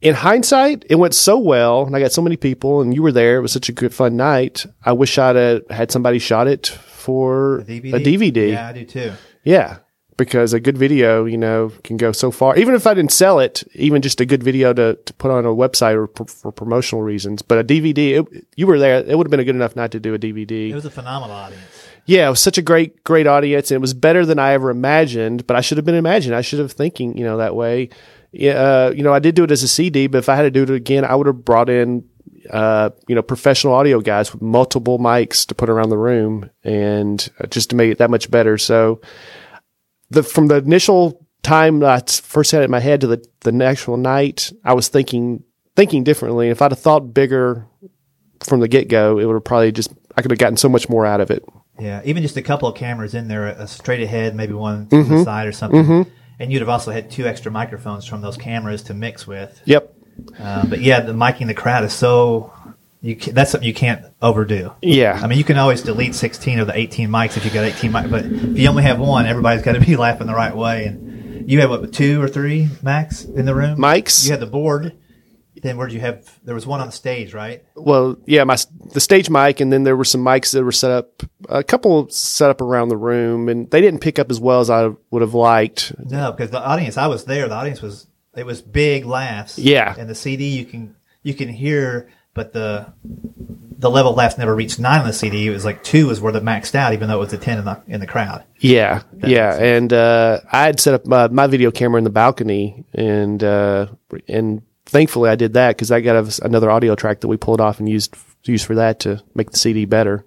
In 0.04 0.16
hindsight, 0.16 0.86
it 0.90 0.96
went 0.96 1.16
so 1.16 1.38
well, 1.38 1.86
and 1.86 1.96
I 1.96 2.00
got 2.02 2.12
so 2.12 2.22
many 2.22 2.36
people, 2.36 2.82
and 2.82 2.94
you 2.94 3.02
were 3.02 3.12
there. 3.14 3.38
It 3.38 3.42
was 3.42 3.54
such 3.54 3.70
a 3.70 3.72
good, 3.72 3.94
fun 3.94 4.18
night. 4.18 4.66
I 4.84 4.92
wish 4.92 5.18
I'd 5.18 5.38
uh, 5.38 5.62
had 5.70 5.92
somebody 5.92 6.20
shot 6.20 6.48
it 6.48 6.68
for 6.68 7.60
a 7.60 7.64
DVD. 7.64 7.94
A 7.94 8.00
DVD. 8.00 8.52
Yeah, 8.52 8.68
I 8.68 8.74
do 8.74 8.84
too. 8.86 9.14
Yeah, 9.46 9.78
because 10.18 10.52
a 10.52 10.60
good 10.60 10.78
video, 10.78 11.24
you 11.24 11.38
know, 11.38 11.72
can 11.86 11.96
go 11.96 12.12
so 12.12 12.32
far. 12.32 12.58
Even 12.58 12.76
if 12.76 12.86
I 12.86 12.94
didn't 12.94 13.14
sell 13.14 13.40
it, 13.40 13.64
even 13.76 14.02
just 14.02 14.20
a 14.20 14.26
good 14.26 14.44
video 14.44 14.74
to, 14.74 14.96
to 14.96 15.14
put 15.14 15.32
on 15.32 15.46
a 15.46 15.50
website 15.50 15.96
or 15.96 16.08
pr- 16.08 16.26
for 16.26 16.52
promotional 16.52 17.02
reasons. 17.02 17.42
But 17.42 17.60
a 17.60 17.64
DVD, 17.64 18.20
it, 18.22 18.46
you 18.58 18.68
were 18.68 18.80
there. 18.80 18.98
It 19.06 19.18
would 19.18 19.26
have 19.26 19.32
been 19.32 19.40
a 19.40 19.46
good 19.46 19.56
enough 19.56 19.76
night 19.78 19.92
to 19.92 20.02
do 20.02 20.14
a 20.14 20.20
DVD. 20.20 20.70
It 20.70 20.76
was 20.76 20.86
a 20.86 20.92
phenomenal 20.92 21.36
audience. 21.36 21.64
yeah, 22.06 22.28
it 22.28 22.30
was 22.30 22.42
such 22.42 22.58
a 22.58 22.62
great, 22.62 23.06
great 23.06 23.26
audience. 23.26 23.72
And 23.72 23.78
it 23.78 23.82
was 23.82 23.94
better 23.94 24.26
than 24.26 24.38
I 24.38 24.52
ever 24.52 24.70
imagined. 24.70 25.48
But 25.48 25.56
I 25.56 25.62
should 25.62 25.78
have 25.78 25.86
been 25.86 25.96
imagined. 25.96 26.36
I 26.36 26.42
should 26.42 26.60
have 26.60 26.74
thinking, 26.74 27.18
you 27.18 27.24
know, 27.24 27.38
that 27.38 27.56
way. 27.56 27.90
Yeah, 28.34 28.54
uh, 28.54 28.94
you 28.96 29.04
know, 29.04 29.14
I 29.14 29.20
did 29.20 29.36
do 29.36 29.44
it 29.44 29.52
as 29.52 29.62
a 29.62 29.68
CD, 29.68 30.08
but 30.08 30.18
if 30.18 30.28
I 30.28 30.36
had 30.36 30.42
to 30.42 30.52
do 30.52 30.64
it 30.64 30.70
again, 30.72 31.06
I 31.06 31.14
would 31.14 31.28
have 31.28 31.46
brought 31.46 31.70
in, 31.70 32.04
uh, 32.50 32.90
you 33.08 33.14
know, 33.14 33.22
professional 33.22 33.74
audio 33.74 34.02
guys 34.02 34.34
with 34.34 34.42
multiple 34.42 34.98
mics 34.98 35.46
to 35.48 35.56
put 35.56 35.70
around 35.70 35.90
the 35.90 35.98
room 35.98 36.50
and 36.64 37.30
uh, 37.40 37.46
just 37.46 37.70
to 37.70 37.76
make 37.76 37.92
it 37.92 38.00
that 38.00 38.10
much 38.10 38.32
better. 38.32 38.58
So, 38.58 39.02
the 40.10 40.24
from 40.24 40.48
the 40.48 40.56
initial 40.56 41.26
time 41.44 41.84
I 41.84 42.02
first 42.08 42.52
had 42.52 42.62
it 42.62 42.66
in 42.66 42.72
my 42.72 42.80
head 42.80 43.02
to 43.02 43.08
the 43.08 43.26
the 43.42 43.64
actual 43.64 43.98
night, 43.98 44.52
I 44.64 44.74
was 44.74 44.88
thinking 44.88 45.44
thinking 45.76 46.04
differently. 46.04 46.50
If 46.50 46.62
I'd 46.62 46.72
have 46.72 46.80
thought 46.80 47.14
bigger 47.14 47.68
from 48.44 48.62
the 48.62 48.68
get 48.68 48.88
go, 48.88 49.20
it 49.20 49.26
would 49.26 49.36
have 49.36 49.44
probably 49.44 49.72
just 49.72 49.94
I 50.18 50.22
could 50.24 50.32
have 50.32 50.40
gotten 50.40 50.58
so 50.58 50.70
much 50.70 50.90
more 50.90 51.06
out 51.06 51.22
of 51.22 51.30
it. 51.30 51.46
Yeah, 51.80 52.02
even 52.04 52.24
just 52.24 52.38
a 52.38 52.42
couple 52.42 52.68
of 52.68 52.76
cameras 52.76 53.14
in 53.14 53.28
there, 53.28 53.48
a 53.48 53.68
straight 53.68 54.02
ahead, 54.02 54.36
maybe 54.36 54.54
one 54.54 54.88
to 54.90 55.04
the 55.04 55.24
side 55.24 55.48
or 55.48 55.52
something. 55.52 56.12
And 56.40 56.52
you'd 56.52 56.60
have 56.60 56.70
also 56.70 56.92
had 56.92 57.12
two 57.12 57.26
extra 57.26 57.52
microphones 57.52 58.06
from 58.06 58.22
those 58.22 58.38
cameras 58.38 58.84
to 58.84 58.94
mix 58.94 59.28
with. 59.28 59.62
Yep. 59.66 59.94
Um, 60.40 60.70
but 60.70 60.82
yeah, 60.82 61.00
the 61.00 61.14
miking 61.14 61.48
the 61.48 61.54
crowd 61.54 61.84
is 61.84 61.94
so 61.94 62.54
you 63.02 63.16
ca 63.16 63.32
that's 63.32 63.52
something 63.52 63.68
you 63.68 63.74
can't 63.74 64.06
overdo. 64.22 64.74
Yeah. 64.82 65.20
I 65.22 65.28
mean, 65.28 65.38
you 65.38 65.44
can 65.44 65.58
always 65.58 65.82
delete 65.82 66.16
16 66.16 66.60
of 66.60 66.68
the 66.68 66.78
18 66.78 67.10
mics 67.10 67.36
if 67.38 67.44
you 67.46 67.52
got 67.52 67.66
18 67.66 67.92
mics, 67.92 68.10
but 68.10 68.26
if 68.26 68.58
you 68.58 68.68
only 68.70 68.84
have 68.84 69.00
one, 69.00 69.26
everybody's 69.26 69.64
got 69.64 69.74
to 69.74 69.82
be 69.82 69.96
laughing 69.98 70.28
the 70.28 70.34
right 70.34 70.56
way. 70.56 70.86
And 70.86 71.50
you 71.50 71.60
had 71.60 71.70
what, 71.70 71.92
two 71.92 72.22
or 72.22 72.30
three 72.30 72.70
max 72.82 73.26
in 73.26 73.46
the 73.46 73.54
room? 73.54 73.78
Mics? 73.78 74.24
You 74.24 74.32
had 74.32 74.40
the 74.40 74.48
board. 74.48 74.98
Then 75.64 75.78
where 75.78 75.88
did 75.88 75.94
you 75.94 76.02
have? 76.02 76.40
There 76.44 76.54
was 76.54 76.68
one 76.68 76.82
on 76.82 76.88
the 76.88 76.92
stage, 76.92 77.34
right? 77.34 77.64
Well, 77.76 78.18
yeah, 78.26 78.44
my 78.44 78.58
the 78.92 79.00
stage 79.00 79.30
mic, 79.30 79.62
and 79.62 79.72
then 79.72 79.84
there 79.84 79.96
were 79.96 80.04
some 80.04 80.24
mics 80.24 80.52
that 80.52 80.64
were 80.64 80.74
set 80.74 80.92
up, 80.92 81.24
a 81.48 81.64
couple 81.64 82.10
set 82.10 82.50
up 82.50 82.60
around 82.60 82.90
the 82.90 82.98
room, 82.98 83.48
and 83.48 83.72
they 83.72 83.80
didn't 83.80 84.02
pick 84.02 84.20
up 84.20 84.30
as 84.30 84.42
well 84.42 84.60
as 84.60 84.70
I 84.70 84.92
would 85.10 85.22
have 85.22 85.34
liked. 85.34 85.94
No, 85.98 86.34
because 86.34 86.52
the 86.52 86.62
audience, 86.62 86.98
I 86.98 87.08
was 87.08 87.24
there. 87.24 87.48
The 87.48 87.56
audience 87.56 87.82
was 87.82 88.08
it 88.36 88.46
was 88.46 88.62
big 88.62 89.06
laughs. 89.06 89.58
Yeah. 89.58 89.96
and 89.98 90.10
the 90.10 90.16
CD 90.16 90.50
you 90.50 90.66
can 90.66 90.96
you 91.24 91.34
can 91.34 91.48
hear, 91.48 92.10
but 92.34 92.52
the 92.52 92.94
the 93.04 93.90
level 93.90 94.12
of 94.12 94.18
laughs 94.18 94.38
never 94.38 94.54
reached 94.54 94.80
nine 94.80 95.00
on 95.00 95.08
the 95.08 95.14
CD. 95.14 95.48
It 95.48 95.52
was 95.52 95.64
like 95.64 95.82
two 95.82 96.10
is 96.10 96.20
where 96.20 96.34
the 96.34 96.42
maxed 96.42 96.76
out, 96.76 96.92
even 96.92 97.08
though 97.08 97.18
it 97.18 97.20
was 97.20 97.34
a 97.34 97.38
ten 97.38 97.60
in 97.60 97.64
the 97.64 97.82
in 97.88 98.02
the 98.02 98.08
crowd. 98.08 98.44
Yeah, 98.60 99.04
yeah, 99.26 99.56
and 99.56 99.94
uh, 99.94 100.42
I 100.52 100.64
had 100.64 100.80
set 100.82 100.94
up 100.94 101.06
my, 101.06 101.30
my 101.30 101.48
video 101.48 101.72
camera 101.72 102.00
in 102.00 102.04
the 102.04 102.10
balcony, 102.10 102.84
and 102.94 103.42
uh, 103.42 103.88
and 104.28 104.62
thankfully 104.94 105.30
I 105.30 105.36
did 105.36 105.54
that 105.54 105.76
because 105.76 105.92
I 105.92 106.00
got 106.00 106.16
a, 106.16 106.46
another 106.46 106.72
audio 106.72 106.96
track 106.96 107.20
that 107.22 107.28
we 107.28 107.36
pulled 107.36 107.60
off 107.60 107.80
and 107.80 107.90
used 107.90 108.16
used 108.44 108.66
for 108.66 108.76
that 108.76 109.00
to 109.02 109.22
make 109.36 109.52
the 109.52 109.58
CD 109.58 109.86
better. 109.86 110.24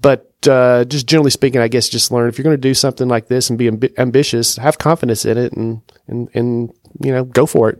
But 0.00 0.24
uh, 0.48 0.84
just 0.84 1.06
generally 1.06 1.30
speaking, 1.30 1.60
I 1.60 1.68
guess 1.68 1.88
just 1.88 2.10
learn 2.12 2.28
if 2.28 2.36
you're 2.38 2.44
going 2.44 2.56
to 2.56 2.60
do 2.60 2.74
something 2.74 3.08
like 3.08 3.28
this 3.28 3.48
and 3.50 3.58
be 3.58 3.70
ambi- 3.70 3.96
ambitious, 3.98 4.56
have 4.56 4.78
confidence 4.78 5.24
in 5.24 5.38
it, 5.38 5.52
and 5.52 5.80
and 6.06 6.28
and 6.34 6.72
you 7.00 7.12
know 7.12 7.24
go 7.24 7.46
for 7.46 7.70
it. 7.70 7.78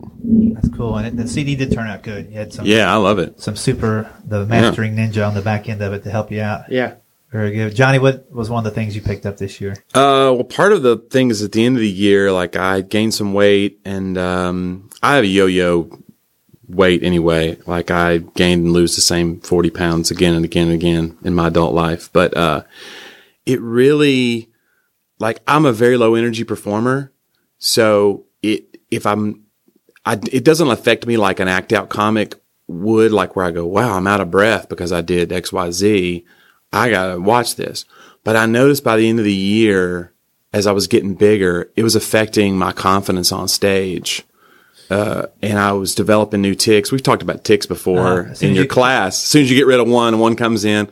That's 0.54 0.68
cool, 0.76 0.96
and 0.96 1.06
it, 1.06 1.16
the 1.16 1.28
CD 1.28 1.56
did 1.56 1.72
turn 1.72 1.86
out 1.88 2.02
good. 2.02 2.30
You 2.30 2.38
had 2.38 2.52
some 2.52 2.66
Yeah, 2.66 2.92
I 2.92 2.96
love 2.96 3.18
it. 3.18 3.40
some 3.40 3.56
super 3.56 4.10
the 4.24 4.46
mastering 4.46 4.96
ninja 4.96 5.26
on 5.26 5.34
the 5.34 5.42
back 5.42 5.68
end 5.68 5.82
of 5.82 5.92
it 5.92 6.04
to 6.04 6.10
help 6.10 6.30
you 6.32 6.40
out. 6.40 6.70
Yeah. 6.70 6.94
Very 7.30 7.52
good, 7.52 7.74
Johnny. 7.74 7.98
What 7.98 8.32
was 8.32 8.48
one 8.48 8.64
of 8.66 8.72
the 8.72 8.74
things 8.74 8.96
you 8.96 9.02
picked 9.02 9.26
up 9.26 9.36
this 9.36 9.60
year? 9.60 9.72
Uh, 9.94 10.32
well, 10.32 10.44
part 10.44 10.72
of 10.72 10.82
the 10.82 10.96
thing 10.96 11.30
is 11.30 11.42
at 11.42 11.52
the 11.52 11.64
end 11.64 11.76
of 11.76 11.82
the 11.82 11.90
year, 11.90 12.32
like 12.32 12.56
I 12.56 12.80
gained 12.80 13.12
some 13.12 13.34
weight 13.34 13.80
and, 13.84 14.16
um, 14.16 14.88
I 15.02 15.16
have 15.16 15.24
a 15.24 15.28
yo-yo 15.28 15.90
weight 16.68 17.02
anyway. 17.02 17.58
Like 17.66 17.90
I 17.90 18.18
gain 18.18 18.60
and 18.60 18.72
lose 18.72 18.94
the 18.94 19.02
same 19.02 19.40
40 19.40 19.68
pounds 19.70 20.10
again 20.10 20.34
and 20.34 20.44
again 20.44 20.68
and 20.68 20.74
again 20.74 21.18
in 21.22 21.34
my 21.34 21.48
adult 21.48 21.74
life. 21.74 22.10
But, 22.14 22.34
uh, 22.34 22.62
it 23.44 23.60
really, 23.60 24.48
like 25.18 25.40
I'm 25.46 25.66
a 25.66 25.72
very 25.72 25.98
low 25.98 26.14
energy 26.14 26.44
performer. 26.44 27.12
So 27.58 28.24
it, 28.42 28.78
if 28.90 29.04
I'm, 29.04 29.44
I, 30.06 30.14
it 30.32 30.44
doesn't 30.44 30.70
affect 30.70 31.06
me 31.06 31.18
like 31.18 31.40
an 31.40 31.48
act 31.48 31.74
out 31.74 31.90
comic 31.90 32.36
would, 32.68 33.12
like 33.12 33.36
where 33.36 33.44
I 33.44 33.50
go, 33.50 33.66
wow, 33.66 33.94
I'm 33.96 34.06
out 34.06 34.22
of 34.22 34.30
breath 34.30 34.70
because 34.70 34.92
I 34.92 35.02
did 35.02 35.30
X, 35.30 35.52
Y, 35.52 35.70
Z. 35.72 36.24
I 36.72 36.90
gotta 36.90 37.20
watch 37.20 37.56
this. 37.56 37.84
But 38.24 38.36
I 38.36 38.46
noticed 38.46 38.84
by 38.84 38.96
the 38.96 39.08
end 39.08 39.18
of 39.18 39.24
the 39.24 39.32
year, 39.32 40.12
as 40.52 40.66
I 40.66 40.72
was 40.72 40.86
getting 40.86 41.14
bigger, 41.14 41.70
it 41.76 41.82
was 41.82 41.96
affecting 41.96 42.58
my 42.58 42.72
confidence 42.72 43.32
on 43.32 43.48
stage. 43.48 44.24
Uh, 44.90 45.26
and 45.42 45.58
I 45.58 45.72
was 45.72 45.94
developing 45.94 46.40
new 46.40 46.54
ticks. 46.54 46.90
We've 46.90 47.02
talked 47.02 47.22
about 47.22 47.44
ticks 47.44 47.66
before 47.66 48.34
soon 48.34 48.50
in 48.50 48.54
your 48.54 48.64
you- 48.64 48.68
class. 48.70 49.14
As 49.22 49.24
soon 49.28 49.42
as 49.42 49.50
you 49.50 49.56
get 49.56 49.66
rid 49.66 49.80
of 49.80 49.86
one, 49.88 50.18
one 50.18 50.34
comes 50.34 50.64
in, 50.64 50.88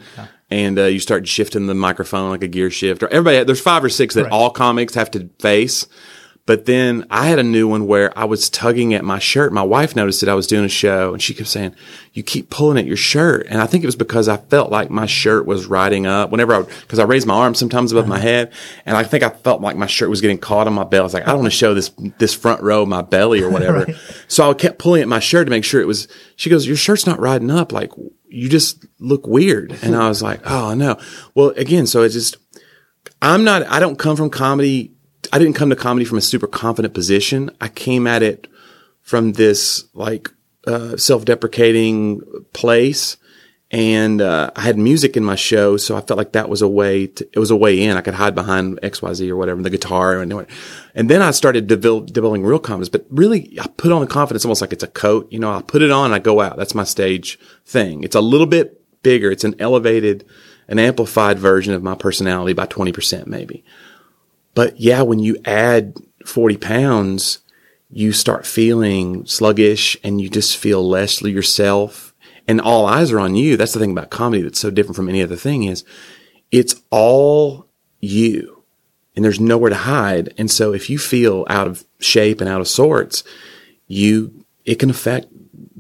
and 0.51 0.79
uh, 0.79 0.85
you 0.85 0.99
start 1.01 1.27
shifting 1.27 1.67
the 1.67 1.75
microphone 1.75 2.31
like 2.31 2.43
a 2.43 2.49
gear 2.49 2.71
shift. 2.71 3.03
Or 3.03 3.09
everybody, 3.09 3.43
there's 3.45 3.61
five 3.61 3.83
or 3.83 3.89
six 3.89 4.15
that 4.15 4.25
Right. 4.25 4.33
all 4.33 4.51
comics 4.51 4.95
have 4.95 5.11
to 5.13 5.31
face. 5.41 5.87
But 6.47 6.67
then 6.67 7.07
I 7.11 7.27
had 7.27 7.41
a 7.41 7.43
new 7.43 7.67
one 7.67 7.89
where 7.89 8.17
I 8.17 8.25
was 8.25 8.49
tugging 8.49 8.95
at 8.95 9.05
my 9.05 9.19
shirt. 9.19 9.53
My 9.53 9.65
wife 9.65 9.97
noticed 9.97 10.21
that 10.21 10.31
I 10.31 10.35
was 10.35 10.47
doing 10.47 10.65
a 10.65 10.69
show 10.69 11.13
and 11.13 11.21
she 11.21 11.35
kept 11.35 11.49
saying, 11.49 11.75
you 12.13 12.23
keep 12.23 12.51
pulling 12.51 12.79
at 12.79 12.87
your 12.87 12.97
shirt. 12.97 13.49
And 13.51 13.61
I 13.61 13.67
think 13.67 13.83
it 13.83 13.89
was 13.89 13.97
because 13.97 14.29
I 14.29 14.37
felt 14.37 14.71
like 14.71 14.89
my 14.89 15.07
shirt 15.07 15.45
was 15.45 15.67
riding 15.67 16.07
up 16.07 16.31
whenever 16.31 16.55
I, 16.55 16.63
cause 16.87 17.01
I 17.01 17.05
raised 17.05 17.27
my 17.27 17.35
arm 17.35 17.57
sometimes 17.57 17.91
above 17.91 18.07
my 18.07 18.17
uh-huh. 18.17 18.23
head. 18.23 18.53
And 18.87 18.97
I 18.97 19.03
think 19.03 19.25
I 19.25 19.31
felt 19.31 19.61
like 19.61 19.77
my 19.77 19.87
shirt 19.87 20.09
was 20.09 20.21
getting 20.21 20.39
caught 20.39 20.69
on 20.69 20.75
my 20.75 20.85
belly. 20.85 21.01
I 21.01 21.03
was 21.03 21.15
like, 21.15 21.25
I 21.25 21.33
don't 21.33 21.41
want 21.41 21.53
to 21.53 21.59
show 21.59 21.75
this, 21.75 21.91
this 22.19 22.33
front 22.33 22.63
row 22.63 22.83
of 22.83 22.89
my 22.89 23.03
belly 23.03 23.43
or 23.43 23.51
whatever. 23.51 23.87
So 24.29 24.51
I 24.51 24.55
kept 24.55 24.79
pulling 24.79 25.03
at 25.03 25.09
my 25.09 25.21
shirt 25.21 25.47
to 25.47 25.51
make 25.51 25.65
sure 25.65 25.81
it 25.81 25.87
was, 25.87 26.09
she 26.35 26.51
goes, 26.51 26.67
your 26.67 26.77
shirt's 26.77 27.07
not 27.07 27.21
riding 27.21 27.51
up. 27.51 27.73
Like 27.73 27.93
you 28.29 28.49
just 28.49 28.85
look 28.99 29.27
weird. 29.27 29.77
And 29.83 29.95
I 29.95 30.09
was 30.09 30.21
like, 30.21 30.41
oh 30.45 30.75
no. 30.75 30.99
Well, 31.35 31.51
again, 31.51 31.87
so 31.87 32.03
it 32.03 32.11
just, 32.11 32.37
I'm 33.23 33.45
not, 33.45 33.63
I 33.67 33.79
don't 33.79 33.99
come 33.99 34.17
from 34.17 34.31
comedy. 34.31 34.96
I 35.33 35.39
didn't 35.39 35.55
come 35.55 35.71
to 35.71 35.77
comedy 35.77 36.05
from 36.05 36.19
a 36.19 36.23
super 36.23 36.47
confident 36.47 36.95
position. 36.95 37.51
I 37.61 37.69
came 37.69 38.07
at 38.07 38.23
it 38.23 38.49
from 39.03 39.33
this 39.33 39.85
like, 39.95 40.31
uh, 40.67 40.97
self-deprecating 40.97 42.23
place. 42.53 43.17
And, 43.71 44.21
uh, 44.21 44.51
I 44.55 44.61
had 44.61 44.79
music 44.79 45.17
in 45.17 45.25
my 45.25 45.35
show. 45.35 45.77
So 45.77 45.97
I 45.97 46.01
felt 46.01 46.19
like 46.19 46.33
that 46.33 46.49
was 46.49 46.63
a 46.63 46.69
way 46.69 47.09
to, 47.09 47.29
it 47.33 47.39
was 47.39 47.51
a 47.51 47.57
way 47.57 47.83
in. 47.83 47.97
I 47.97 48.01
could 48.01 48.15
hide 48.15 48.35
behind 48.35 48.81
XYZ 48.81 49.29
or 49.29 49.37
whatever, 49.37 49.63
the 49.63 49.71
guitar 49.71 50.21
and, 50.21 50.47
and 50.95 51.11
then 51.11 51.21
I 51.21 51.33
started 51.33 51.69
devel- 51.69 52.07
developing 52.07 52.45
real 52.45 52.59
confidence, 52.59 52.89
but 52.89 53.07
really 53.11 53.59
I 53.61 53.67
put 53.77 53.93
on 53.93 54.01
the 54.01 54.07
confidence 54.07 54.45
almost 54.45 54.61
like 54.61 54.73
it's 54.73 54.85
a 54.85 54.89
coat. 54.89 55.31
You 55.33 55.41
know, 55.41 55.53
I 55.53 55.63
put 55.63 55.83
it 55.83 55.91
on 55.91 56.13
I 56.13 56.21
go 56.21 56.41
out. 56.41 56.57
That's 56.57 56.75
my 56.75 56.85
stage 56.85 57.39
thing. 57.65 58.05
It's 58.05 58.17
a 58.17 58.21
little 58.21 58.47
bit 58.47 58.83
bigger. 59.03 59.31
It's 59.31 59.45
an 59.45 59.55
elevated, 59.59 60.25
an 60.69 60.79
amplified 60.79 61.39
version 61.39 61.75
of 61.75 61.83
my 61.83 61.95
personality 61.95 62.53
by 62.53 62.67
20% 62.67 63.27
maybe. 63.27 63.65
But 64.57 64.81
yeah, 64.81 65.03
when 65.03 65.21
you 65.21 65.37
add 65.45 65.99
40 66.25 66.57
pounds, 66.57 67.41
you 67.91 68.11
start 68.13 68.47
feeling 68.47 69.27
sluggish 69.27 69.99
and 70.03 70.19
you 70.19 70.31
just 70.31 70.57
feel 70.57 70.89
less 70.89 71.21
yourself 71.23 72.15
and 72.49 72.61
all 72.61 72.87
eyes 72.87 73.13
are 73.13 73.21
on 73.21 73.37
you. 73.37 73.59
That's 73.59 73.75
the 73.75 73.79
thing 73.79 73.93
about 73.93 74.11
comedy 74.11 74.43
that's 74.43 74.59
so 74.59 74.71
different 74.71 74.97
from 74.97 75.11
any 75.11 75.23
other 75.23 75.37
thing 75.37 75.65
is 75.65 75.85
it's 76.51 76.81
all 76.91 77.67
you 78.01 78.65
and 79.15 79.23
there's 79.23 79.39
nowhere 79.39 79.71
to 79.71 79.77
hide. 79.77 80.33
And 80.39 80.51
so 80.51 80.73
if 80.73 80.89
you 80.89 80.99
feel 80.99 81.45
out 81.51 81.67
of 81.67 81.85
shape 81.99 82.41
and 82.41 82.49
out 82.49 82.63
of 82.63 82.69
sorts, 82.69 83.25
you, 83.87 84.47
it 84.65 84.77
can 84.77 84.89
affect 84.89 85.27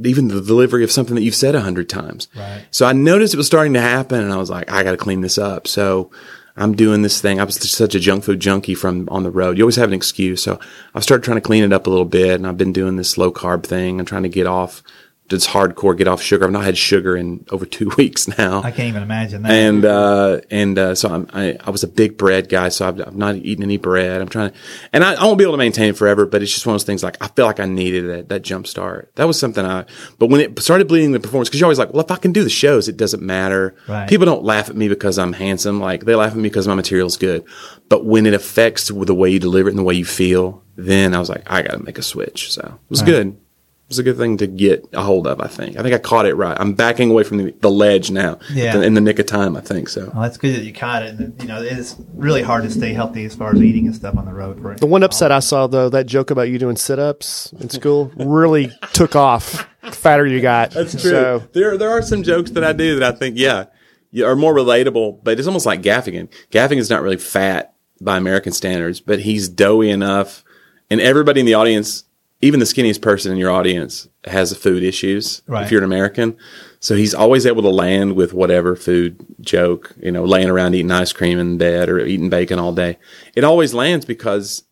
even 0.04 0.28
the 0.28 0.42
delivery 0.42 0.84
of 0.84 0.92
something 0.92 1.14
that 1.14 1.22
you've 1.22 1.34
said 1.34 1.54
a 1.54 1.62
hundred 1.62 1.88
times. 1.88 2.28
Right. 2.36 2.66
So 2.70 2.84
I 2.84 2.92
noticed 2.92 3.32
it 3.32 3.38
was 3.38 3.46
starting 3.46 3.72
to 3.72 3.80
happen 3.80 4.22
and 4.22 4.34
I 4.34 4.36
was 4.36 4.50
like, 4.50 4.70
I 4.70 4.82
got 4.82 4.90
to 4.90 4.98
clean 4.98 5.22
this 5.22 5.38
up. 5.38 5.66
So 5.66 6.10
I'm 6.56 6.74
doing 6.74 7.02
this 7.02 7.20
thing. 7.20 7.38
I 7.38 7.44
was 7.44 7.56
such 7.56 7.94
a 7.94 8.00
junk 8.00 8.24
food 8.24 8.40
junkie 8.40 8.74
from 8.74 9.08
on 9.10 9.22
the 9.22 9.30
road. 9.30 9.58
You 9.58 9.64
always 9.64 9.76
have 9.76 9.90
an 9.90 9.94
excuse. 9.94 10.42
So 10.42 10.58
I 10.94 11.00
started 11.00 11.22
trying 11.22 11.36
to 11.36 11.42
clean 11.42 11.64
it 11.64 11.72
up 11.72 11.86
a 11.86 11.90
little 11.90 12.06
bit 12.06 12.36
and 12.36 12.46
I've 12.46 12.56
been 12.56 12.72
doing 12.72 12.96
this 12.96 13.18
low 13.18 13.30
carb 13.30 13.64
thing 13.64 13.98
and 13.98 14.08
trying 14.08 14.22
to 14.22 14.28
get 14.28 14.46
off 14.46 14.82
just 15.28 15.48
hardcore, 15.48 15.96
get 15.96 16.08
off 16.08 16.22
sugar. 16.22 16.44
I've 16.44 16.52
not 16.52 16.64
had 16.64 16.78
sugar 16.78 17.16
in 17.16 17.44
over 17.50 17.66
two 17.76 17.90
weeks 17.96 18.28
now 18.38 18.62
I 18.62 18.70
can't 18.70 18.88
even 18.88 19.02
imagine 19.02 19.42
that. 19.42 19.52
and 19.52 19.84
uh, 19.84 20.40
and 20.50 20.78
uh, 20.78 20.94
so 20.94 21.08
I'm, 21.08 21.28
I 21.32 21.56
I 21.64 21.70
was 21.70 21.82
a 21.82 21.88
big 21.88 22.16
bread 22.16 22.48
guy, 22.48 22.68
so 22.68 22.86
I've, 22.88 23.00
I've 23.00 23.16
not 23.16 23.36
eaten 23.36 23.62
any 23.62 23.76
bread. 23.76 24.20
I'm 24.20 24.28
trying 24.28 24.50
to, 24.50 24.56
and 24.92 25.04
I, 25.04 25.14
I 25.14 25.24
won't 25.24 25.38
be 25.38 25.44
able 25.44 25.54
to 25.54 25.58
maintain 25.58 25.90
it 25.90 25.96
forever, 25.96 26.26
but 26.26 26.42
it's 26.42 26.52
just 26.52 26.66
one 26.66 26.74
of 26.74 26.80
those 26.80 26.86
things. 26.86 27.02
Like 27.02 27.16
I 27.20 27.28
feel 27.28 27.46
like 27.46 27.60
I 27.60 27.66
needed 27.66 28.08
that 28.08 28.28
that 28.28 28.42
jump 28.42 28.66
start. 28.66 29.12
That 29.16 29.26
was 29.26 29.38
something 29.38 29.64
I. 29.64 29.84
But 30.18 30.30
when 30.30 30.40
it 30.40 30.58
started 30.60 30.88
bleeding 30.88 31.12
the 31.12 31.20
performance, 31.20 31.48
because 31.48 31.60
you're 31.60 31.66
always 31.66 31.78
like, 31.78 31.92
well, 31.92 32.04
if 32.04 32.10
I 32.10 32.16
can 32.16 32.32
do 32.32 32.44
the 32.44 32.50
shows, 32.50 32.88
it 32.88 32.96
doesn't 32.96 33.22
matter. 33.22 33.74
Right. 33.88 34.08
People 34.08 34.26
don't 34.26 34.44
laugh 34.44 34.68
at 34.68 34.76
me 34.76 34.88
because 34.88 35.18
I'm 35.18 35.32
handsome. 35.32 35.80
Like 35.80 36.04
they 36.04 36.14
laugh 36.14 36.32
at 36.32 36.36
me 36.36 36.44
because 36.44 36.68
my 36.68 36.74
material's 36.74 37.16
good. 37.16 37.44
But 37.88 38.04
when 38.04 38.26
it 38.26 38.34
affects 38.34 38.88
the 38.88 39.14
way 39.14 39.30
you 39.30 39.38
deliver 39.38 39.68
it 39.68 39.72
and 39.72 39.78
the 39.78 39.84
way 39.84 39.94
you 39.94 40.04
feel, 40.04 40.62
then 40.76 41.14
I 41.14 41.18
was 41.18 41.28
like, 41.28 41.50
I 41.50 41.62
got 41.62 41.72
to 41.72 41.82
make 41.82 41.98
a 41.98 42.02
switch. 42.02 42.52
So 42.52 42.62
it 42.62 42.90
was 42.90 43.02
good. 43.02 43.38
It 43.86 43.90
was 43.90 43.98
a 44.00 44.02
good 44.02 44.16
thing 44.16 44.36
to 44.38 44.48
get 44.48 44.84
a 44.92 45.02
hold 45.02 45.28
of. 45.28 45.40
I 45.40 45.46
think. 45.46 45.78
I 45.78 45.82
think 45.82 45.94
I 45.94 45.98
caught 45.98 46.26
it 46.26 46.34
right. 46.34 46.56
I'm 46.58 46.74
backing 46.74 47.08
away 47.08 47.22
from 47.22 47.36
the, 47.36 47.52
the 47.60 47.70
ledge 47.70 48.10
now. 48.10 48.40
Yeah. 48.50 48.82
In 48.82 48.94
the 48.94 49.00
nick 49.00 49.20
of 49.20 49.26
time, 49.26 49.56
I 49.56 49.60
think 49.60 49.88
so. 49.88 50.10
well, 50.12 50.22
that's 50.22 50.36
good 50.38 50.56
that 50.56 50.64
you 50.64 50.72
caught 50.72 51.04
it. 51.04 51.14
And 51.14 51.40
you 51.40 51.46
know, 51.46 51.62
it's 51.62 51.94
really 52.14 52.42
hard 52.42 52.64
to 52.64 52.70
stay 52.70 52.92
healthy 52.92 53.24
as 53.24 53.36
far 53.36 53.54
as 53.54 53.62
eating 53.62 53.86
and 53.86 53.94
stuff 53.94 54.16
on 54.16 54.24
the 54.24 54.32
road. 54.32 54.60
For 54.60 54.74
The 54.74 54.86
one 54.86 55.04
upset 55.04 55.30
I 55.30 55.38
saw 55.38 55.68
though, 55.68 55.88
that 55.90 56.06
joke 56.06 56.32
about 56.32 56.48
you 56.48 56.58
doing 56.58 56.74
sit 56.76 56.98
ups 56.98 57.52
in 57.60 57.70
school 57.70 58.10
really 58.16 58.72
took 58.92 59.14
off. 59.14 59.68
Fatter 59.92 60.26
you 60.26 60.40
got. 60.40 60.72
That's 60.72 61.00
true. 61.00 61.10
So, 61.12 61.42
there, 61.52 61.78
there 61.78 61.90
are 61.90 62.02
some 62.02 62.24
jokes 62.24 62.50
that 62.50 62.64
I 62.64 62.72
do 62.72 62.98
that 62.98 63.14
I 63.14 63.16
think, 63.16 63.38
yeah, 63.38 63.66
yeah, 64.10 64.26
are 64.26 64.34
more 64.34 64.52
relatable, 64.52 65.22
but 65.22 65.38
it's 65.38 65.46
almost 65.46 65.64
like 65.64 65.80
Gaffigan. 65.82 66.28
Gaffigan's 66.50 66.90
not 66.90 67.02
really 67.02 67.18
fat 67.18 67.74
by 68.00 68.16
American 68.16 68.52
standards, 68.52 69.00
but 69.00 69.20
he's 69.20 69.48
doughy 69.48 69.90
enough. 69.90 70.42
And 70.90 71.00
everybody 71.00 71.38
in 71.40 71.46
the 71.46 71.54
audience, 71.54 72.02
even 72.42 72.60
the 72.60 72.66
skinniest 72.66 73.00
person 73.00 73.32
in 73.32 73.38
your 73.38 73.50
audience 73.50 74.08
has 74.24 74.54
food 74.56 74.82
issues 74.82 75.42
Right. 75.46 75.64
if 75.64 75.70
you're 75.70 75.80
an 75.80 75.84
American. 75.84 76.36
So 76.80 76.94
he's 76.94 77.14
always 77.14 77.46
able 77.46 77.62
to 77.62 77.68
land 77.70 78.14
with 78.14 78.32
whatever 78.34 78.76
food 78.76 79.24
joke, 79.40 79.94
you 80.00 80.12
know, 80.12 80.24
laying 80.24 80.50
around 80.50 80.74
eating 80.74 80.90
ice 80.90 81.12
cream 81.12 81.38
in 81.38 81.56
bed 81.58 81.88
or 81.88 81.98
eating 82.00 82.28
bacon 82.28 82.58
all 82.58 82.72
day. 82.72 82.98
It 83.34 83.42
always 83.44 83.72
lands 83.74 84.04
because 84.04 84.62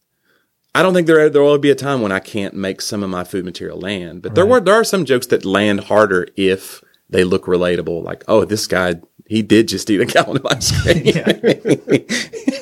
I 0.75 0.83
don't 0.83 0.92
think 0.92 1.06
there 1.06 1.30
there 1.30 1.42
will 1.42 1.59
be 1.59 1.71
a 1.71 1.75
time 1.75 2.02
when 2.02 2.12
I 2.12 2.18
can't 2.21 2.54
make 2.54 2.80
some 2.83 3.02
of 3.02 3.11
my 3.11 3.25
food 3.25 3.44
material 3.44 3.78
land. 3.80 4.23
But 4.23 4.35
there 4.35 4.44
were 4.47 4.61
there 4.61 4.75
are 4.75 4.85
some 4.85 5.04
jokes 5.04 5.26
that 5.28 5.44
land 5.44 5.80
harder 5.80 6.28
if 6.37 6.83
they 7.09 7.25
look 7.25 7.44
relatable. 7.47 8.02
Like, 8.02 8.25
oh, 8.28 8.44
this 8.44 8.66
guy 8.66 8.97
he 9.26 9.40
did 9.40 9.68
just 9.68 9.88
eat 9.88 10.00
a 10.00 10.04
gallon 10.04 10.37
of 10.37 10.47
ice 10.47 10.71
cream. 10.83 11.04